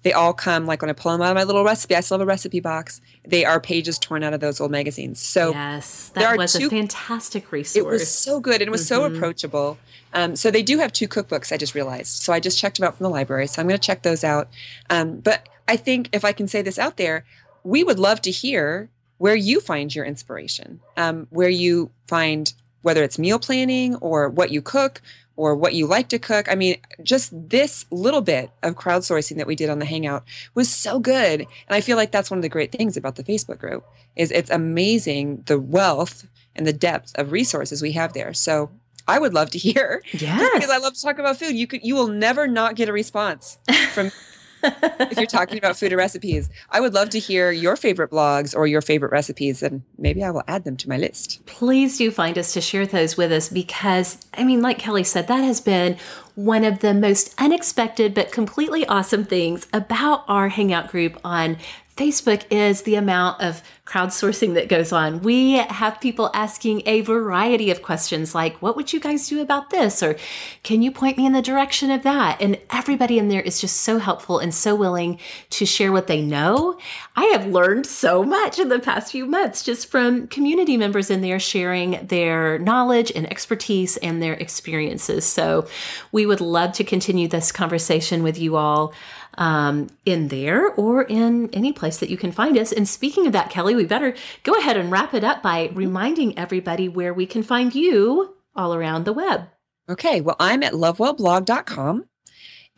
They 0.04 0.14
all 0.14 0.34
come 0.34 0.66
like 0.66 0.82
when 0.82 0.90
I 0.90 0.94
pull 0.94 1.12
them 1.12 1.22
out 1.22 1.32
of 1.32 1.36
my 1.36 1.44
little 1.44 1.64
recipe. 1.64 1.96
I 1.96 2.02
still 2.02 2.18
have 2.18 2.26
a 2.26 2.26
recipe 2.26 2.60
box. 2.60 3.02
They 3.26 3.44
are 3.44 3.60
pages 3.60 3.98
torn 3.98 4.24
out 4.24 4.34
of 4.34 4.40
those 4.40 4.62
old 4.62 4.72
magazines. 4.72 5.20
So 5.20 5.52
yes, 5.52 6.10
that 6.14 6.38
was 6.38 6.54
two, 6.54 6.68
a 6.68 6.70
fantastic 6.70 7.52
resource. 7.52 7.76
It 7.76 7.86
was 7.86 8.08
so 8.08 8.40
good 8.40 8.62
and 8.62 8.70
it 8.70 8.72
was 8.72 8.82
mm-hmm. 8.82 8.88
so 8.88 9.04
approachable. 9.06 9.78
Um, 10.14 10.36
so 10.36 10.52
they 10.52 10.64
do 10.64 10.78
have 10.78 10.94
two 10.94 11.08
cookbooks. 11.08 11.52
I 11.52 11.58
just 11.58 11.76
realized. 11.76 12.22
So 12.22 12.32
I 12.32 12.40
just 12.40 12.58
checked 12.58 12.78
them 12.78 12.88
out 12.88 12.96
from 12.96 13.04
the 13.04 13.10
library. 13.10 13.48
So 13.48 13.62
I'm 13.62 13.68
going 13.68 13.80
to 13.80 13.86
check 13.86 14.04
those 14.04 14.24
out. 14.24 14.48
Um, 14.90 15.20
but 15.20 15.50
I 15.68 15.76
think 15.76 16.10
if 16.14 16.24
I 16.26 16.32
can 16.32 16.48
say 16.48 16.62
this 16.62 16.80
out 16.80 16.98
there, 16.98 17.26
we 17.64 17.84
would 17.84 18.00
love 18.00 18.22
to 18.22 18.32
hear 18.32 18.90
where 19.18 19.36
you 19.36 19.60
find 19.60 19.94
your 19.94 20.06
inspiration, 20.06 20.80
um, 20.96 21.28
where 21.30 21.50
you 21.50 21.92
find 22.08 22.54
whether 22.82 23.04
it's 23.04 23.18
meal 23.20 23.40
planning 23.40 23.96
or 23.96 24.30
what 24.30 24.52
you 24.52 24.62
cook 24.62 25.02
or 25.36 25.56
what 25.56 25.74
you 25.74 25.86
like 25.86 26.08
to 26.10 26.20
cook. 26.20 26.50
I 26.50 26.56
mean, 26.56 26.78
just 27.04 27.32
this 27.50 27.86
little 27.92 28.22
bit 28.22 28.52
of 28.64 28.76
crowdsourcing 28.76 29.38
that 29.38 29.48
we 29.48 29.56
did 29.56 29.70
on 29.70 29.80
the 29.80 29.86
Hangout 29.86 30.24
was 30.54 30.70
so 30.70 31.00
good. 31.00 31.42
And 31.42 31.48
I 31.70 31.82
feel 31.82 31.98
like 31.98 32.12
that's 32.12 32.32
one 32.32 32.38
of 32.40 32.44
the 32.44 32.50
great 32.50 32.72
things 32.72 32.96
about 32.96 33.16
the 33.16 33.24
Facebook 33.24 33.60
group 33.60 33.86
is 34.16 34.32
it's 34.32 34.50
amazing 34.50 35.44
the 35.48 35.60
wealth 35.60 36.28
and 36.56 36.66
the 36.66 36.74
depth 36.74 37.12
of 37.16 37.32
resources 37.32 37.82
we 37.82 37.92
have 37.92 38.14
there. 38.14 38.34
So 38.34 38.72
I 39.08 39.20
would 39.20 39.34
love 39.34 39.52
to 39.52 39.58
hear. 39.58 40.02
Yes. 40.14 40.50
because 40.54 40.70
I 40.70 40.78
love 40.78 40.94
to 40.94 41.02
talk 41.02 41.20
about 41.20 41.38
food. 41.38 41.56
You 41.56 41.68
could 41.68 41.84
you 41.84 41.96
will 41.96 42.08
never 42.08 42.48
not 42.48 42.76
get 42.76 42.90
a 42.90 42.94
response 42.94 43.58
from 43.94 44.12
if 44.64 45.18
you're 45.18 45.26
talking 45.26 45.58
about 45.58 45.78
food 45.78 45.94
or 45.94 45.98
recipes. 45.98 46.50
I 46.70 46.80
would 46.80 46.94
love 46.94 47.10
to 47.10 47.20
hear 47.20 47.52
your 47.52 47.76
favorite 47.76 48.12
blogs 48.12 48.56
or 48.56 48.68
your 48.68 48.82
favorite 48.82 49.12
recipes, 49.12 49.62
and 49.64 49.84
maybe 49.98 50.24
I 50.24 50.32
will 50.32 50.44
add 50.48 50.64
them 50.64 50.78
to 50.78 50.90
my 50.90 50.98
list. 50.98 51.46
Please 51.46 51.98
do 51.98 52.12
find 52.12 52.38
us 52.38 52.54
to 52.54 52.62
share 52.62 52.86
those 52.86 53.18
with 53.18 53.32
us 53.32 53.50
because, 53.50 54.18
I 54.34 54.44
mean, 54.44 54.62
like 54.62 54.80
Kelly 54.80 55.04
said, 55.04 55.28
that 55.28 55.44
has 55.44 55.62
been 55.62 55.98
one 56.36 56.64
of 56.64 56.80
the 56.80 56.94
most 56.94 57.34
unexpected 57.40 58.14
but 58.14 58.32
completely 58.32 58.86
awesome 58.86 59.26
things 59.26 59.68
about 59.74 60.24
our 60.28 60.50
Hangout 60.50 60.90
group 60.90 61.20
on 61.24 61.58
Facebook 61.98 62.44
is 62.52 62.84
the 62.84 62.96
amount 62.96 63.42
of 63.42 63.64
crowdsourcing 63.88 64.54
that 64.54 64.68
goes 64.68 64.92
on. 64.92 65.22
We 65.22 65.54
have 65.54 66.02
people 66.02 66.30
asking 66.34 66.84
a 66.86 67.02
variety 67.02 67.72
of 67.72 67.82
questions 67.82 68.36
like, 68.36 68.62
What 68.62 68.76
would 68.76 68.94
you 68.94 69.00
guys 69.00 69.28
do 69.28 69.42
about 69.42 69.70
this? 69.70 70.04
Or 70.04 70.16
can 70.64 70.82
you 70.82 70.92
point 70.92 71.18
me 71.18 71.26
in 71.26 71.32
the 71.32 71.42
direction 71.42 71.90
of 71.90 72.04
that? 72.04 72.42
And 72.42 72.60
everybody 72.70 73.18
in 73.18 73.30
there 73.30 73.42
is 73.42 73.60
just 73.60 73.78
so 73.78 73.98
helpful 73.98 74.40
and 74.40 74.54
so 74.54 74.76
willing 74.76 75.20
to 75.52 75.66
share 75.66 75.92
what 75.92 76.08
they 76.08 76.22
know. 76.22 76.78
I 77.16 77.26
have 77.28 77.48
learned 77.48 77.86
so 77.86 78.24
much 78.24 78.60
in 78.60 78.70
the 78.70 78.80
past 78.80 79.12
few 79.12 79.26
months 79.26 79.64
just 79.64 79.90
from 79.90 80.28
community 80.28 80.78
members 80.78 81.10
in 81.10 81.22
there 81.22 81.40
sharing 81.40 82.06
their 82.06 82.60
knowledge 82.60 83.12
and 83.16 83.30
expertise 83.32 83.98
and 83.98 84.22
their 84.22 84.34
experiences. 84.34 85.26
So 85.26 85.68
we 86.12 86.26
would 86.26 86.42
love 86.42 86.74
to 86.74 86.84
continue 86.84 87.28
this 87.28 87.52
conversation 87.52 88.22
with 88.22 88.38
you 88.38 88.56
all 88.56 88.94
um, 89.38 89.88
in 90.06 90.30
there 90.30 90.70
or 90.72 91.04
in 91.04 91.50
any 91.54 91.72
place 91.72 91.98
that 91.98 92.10
you 92.10 92.18
can 92.18 92.32
find 92.32 92.58
us. 92.58 92.72
And 92.72 92.88
speaking 92.88 93.28
of 93.28 93.34
that, 93.34 93.50
Kelly, 93.50 93.76
we 93.76 93.86
better 93.86 94.16
go 94.44 94.54
ahead 94.54 94.78
and 94.78 94.92
wrap 94.92 95.14
it 95.14 95.24
up 95.24 95.42
by 95.44 95.70
reminding 95.74 96.38
everybody 96.38 96.90
where 96.90 97.14
we 97.14 97.26
can 97.26 97.44
find 97.44 97.74
you 97.76 98.36
all 98.56 98.74
around 98.74 99.06
the 99.06 99.14
web. 99.14 99.48
Okay. 99.90 100.22
Well, 100.22 100.36
I'm 100.40 100.64
at 100.64 100.74
lovewellblog.com 100.74 102.06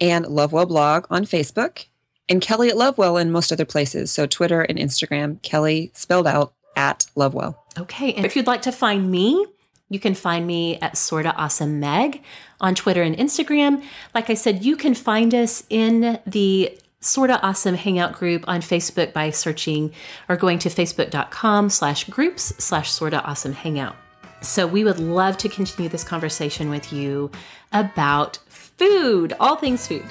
and 0.02 0.26
lovewellblog 0.26 1.06
on 1.10 1.26
Facebook 1.26 1.86
and 2.28 2.42
Kelly 2.42 2.70
at 2.70 2.78
Lovewell 2.78 3.18
in 3.18 3.32
most 3.32 3.52
other 3.52 3.66
places. 3.66 4.12
So 4.12 4.28
Twitter 4.28 4.62
and 4.62 4.78
Instagram, 4.78 5.42
Kelly 5.42 5.92
spelled 5.96 6.28
out 6.28 6.54
at 6.76 7.08
Lovewell. 7.16 7.58
Okay. 7.78 8.14
And 8.14 8.26
if 8.26 8.36
you'd 8.36 8.48
like 8.48 8.62
to 8.64 8.72
find 8.72 9.10
me, 9.10 9.46
you 9.90 10.00
can 10.00 10.16
find 10.16 10.48
me 10.48 10.80
at 10.80 10.98
Sorta 10.98 11.36
Awesome 11.36 11.80
Meg 11.80 12.24
on 12.62 12.76
Twitter 12.76 13.02
and 13.02 13.18
Instagram. 13.18 13.84
Like 14.14 14.30
I 14.30 14.36
said, 14.36 14.64
you 14.64 14.78
can 14.78 14.94
find 14.94 15.34
us 15.34 15.64
in 15.70 16.20
the 16.26 16.78
Sorta 17.02 17.42
Awesome 17.42 17.76
Hangout 17.76 18.14
group 18.14 18.44
on 18.48 18.62
Facebook 18.62 19.14
by 19.14 19.30
searching 19.30 19.94
or 20.28 20.36
going 20.36 20.60
to 20.60 20.70
facebook.com 20.70 21.70
slash 21.70 22.04
groups 22.06 22.54
slash 22.58 22.92
Sorta 22.92 23.24
Awesome 23.24 23.54
Hangout. 23.54 23.96
So 24.42 24.68
we 24.68 24.84
would 24.84 25.00
love 25.00 25.38
to 25.38 25.48
continue 25.50 25.90
this 25.90 26.04
conversation 26.04 26.70
with 26.70 26.94
you 26.94 27.32
about 27.74 28.38
food, 28.48 29.34
all 29.40 29.56
things 29.56 29.88
food. 29.88 30.06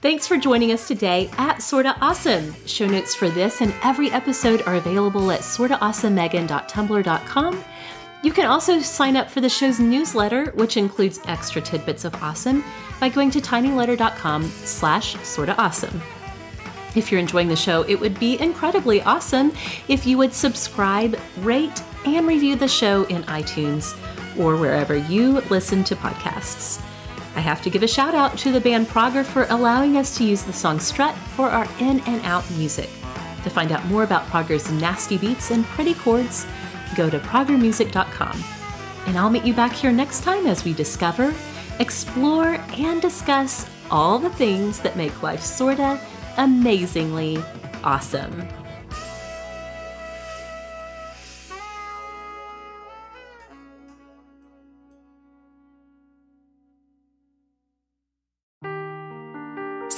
Thanks 0.00 0.28
for 0.28 0.36
joining 0.36 0.72
us 0.72 0.86
today 0.86 1.30
at 1.38 1.62
Sorta 1.62 1.96
Awesome. 2.00 2.54
Show 2.66 2.86
notes 2.86 3.14
for 3.14 3.28
this 3.28 3.60
and 3.60 3.74
every 3.82 4.10
episode 4.10 4.62
are 4.62 4.76
available 4.76 5.32
at 5.32 5.40
sortaawesomemegan.tumblr.com 5.40 7.64
you 8.24 8.32
can 8.32 8.46
also 8.46 8.80
sign 8.80 9.16
up 9.16 9.30
for 9.30 9.40
the 9.40 9.48
show's 9.48 9.78
newsletter, 9.78 10.46
which 10.52 10.76
includes 10.76 11.20
extra 11.26 11.60
tidbits 11.60 12.04
of 12.04 12.14
awesome, 12.22 12.64
by 12.98 13.08
going 13.10 13.30
to 13.30 13.40
tinyletter.com 13.40 14.44
slash 14.44 15.16
sorta 15.22 15.54
awesome. 15.60 16.00
If 16.94 17.10
you're 17.10 17.20
enjoying 17.20 17.48
the 17.48 17.56
show, 17.56 17.82
it 17.82 18.00
would 18.00 18.18
be 18.18 18.40
incredibly 18.40 19.02
awesome 19.02 19.52
if 19.88 20.06
you 20.06 20.16
would 20.16 20.32
subscribe, 20.32 21.18
rate, 21.38 21.82
and 22.06 22.26
review 22.26 22.56
the 22.56 22.68
show 22.68 23.04
in 23.04 23.24
iTunes 23.24 23.94
or 24.38 24.56
wherever 24.56 24.96
you 24.96 25.40
listen 25.50 25.84
to 25.84 25.96
podcasts. 25.96 26.80
I 27.36 27.40
have 27.40 27.62
to 27.62 27.70
give 27.70 27.82
a 27.82 27.88
shout 27.88 28.14
out 28.14 28.38
to 28.38 28.52
the 28.52 28.60
band 28.60 28.86
Prager 28.86 29.24
for 29.24 29.46
allowing 29.50 29.96
us 29.96 30.16
to 30.18 30.24
use 30.24 30.42
the 30.42 30.52
song 30.52 30.78
Strut 30.78 31.16
for 31.36 31.50
our 31.50 31.66
in 31.80 32.00
and 32.00 32.24
out 32.24 32.48
music. 32.52 32.88
To 33.42 33.50
find 33.50 33.72
out 33.72 33.84
more 33.86 34.04
about 34.04 34.26
Prager's 34.28 34.70
nasty 34.70 35.18
beats 35.18 35.50
and 35.50 35.64
pretty 35.64 35.94
chords, 35.94 36.46
go 36.96 37.10
to 37.10 37.18
pragermusic.com. 37.18 38.44
And 39.06 39.18
I'll 39.18 39.30
meet 39.30 39.44
you 39.44 39.54
back 39.54 39.72
here 39.72 39.92
next 39.92 40.22
time 40.22 40.46
as 40.46 40.64
we 40.64 40.72
discover, 40.72 41.34
explore, 41.78 42.54
and 42.76 43.02
discuss 43.02 43.68
all 43.90 44.18
the 44.18 44.30
things 44.30 44.80
that 44.80 44.96
make 44.96 45.22
life 45.22 45.42
sorta 45.42 46.00
amazingly 46.36 47.38
awesome. 47.82 48.63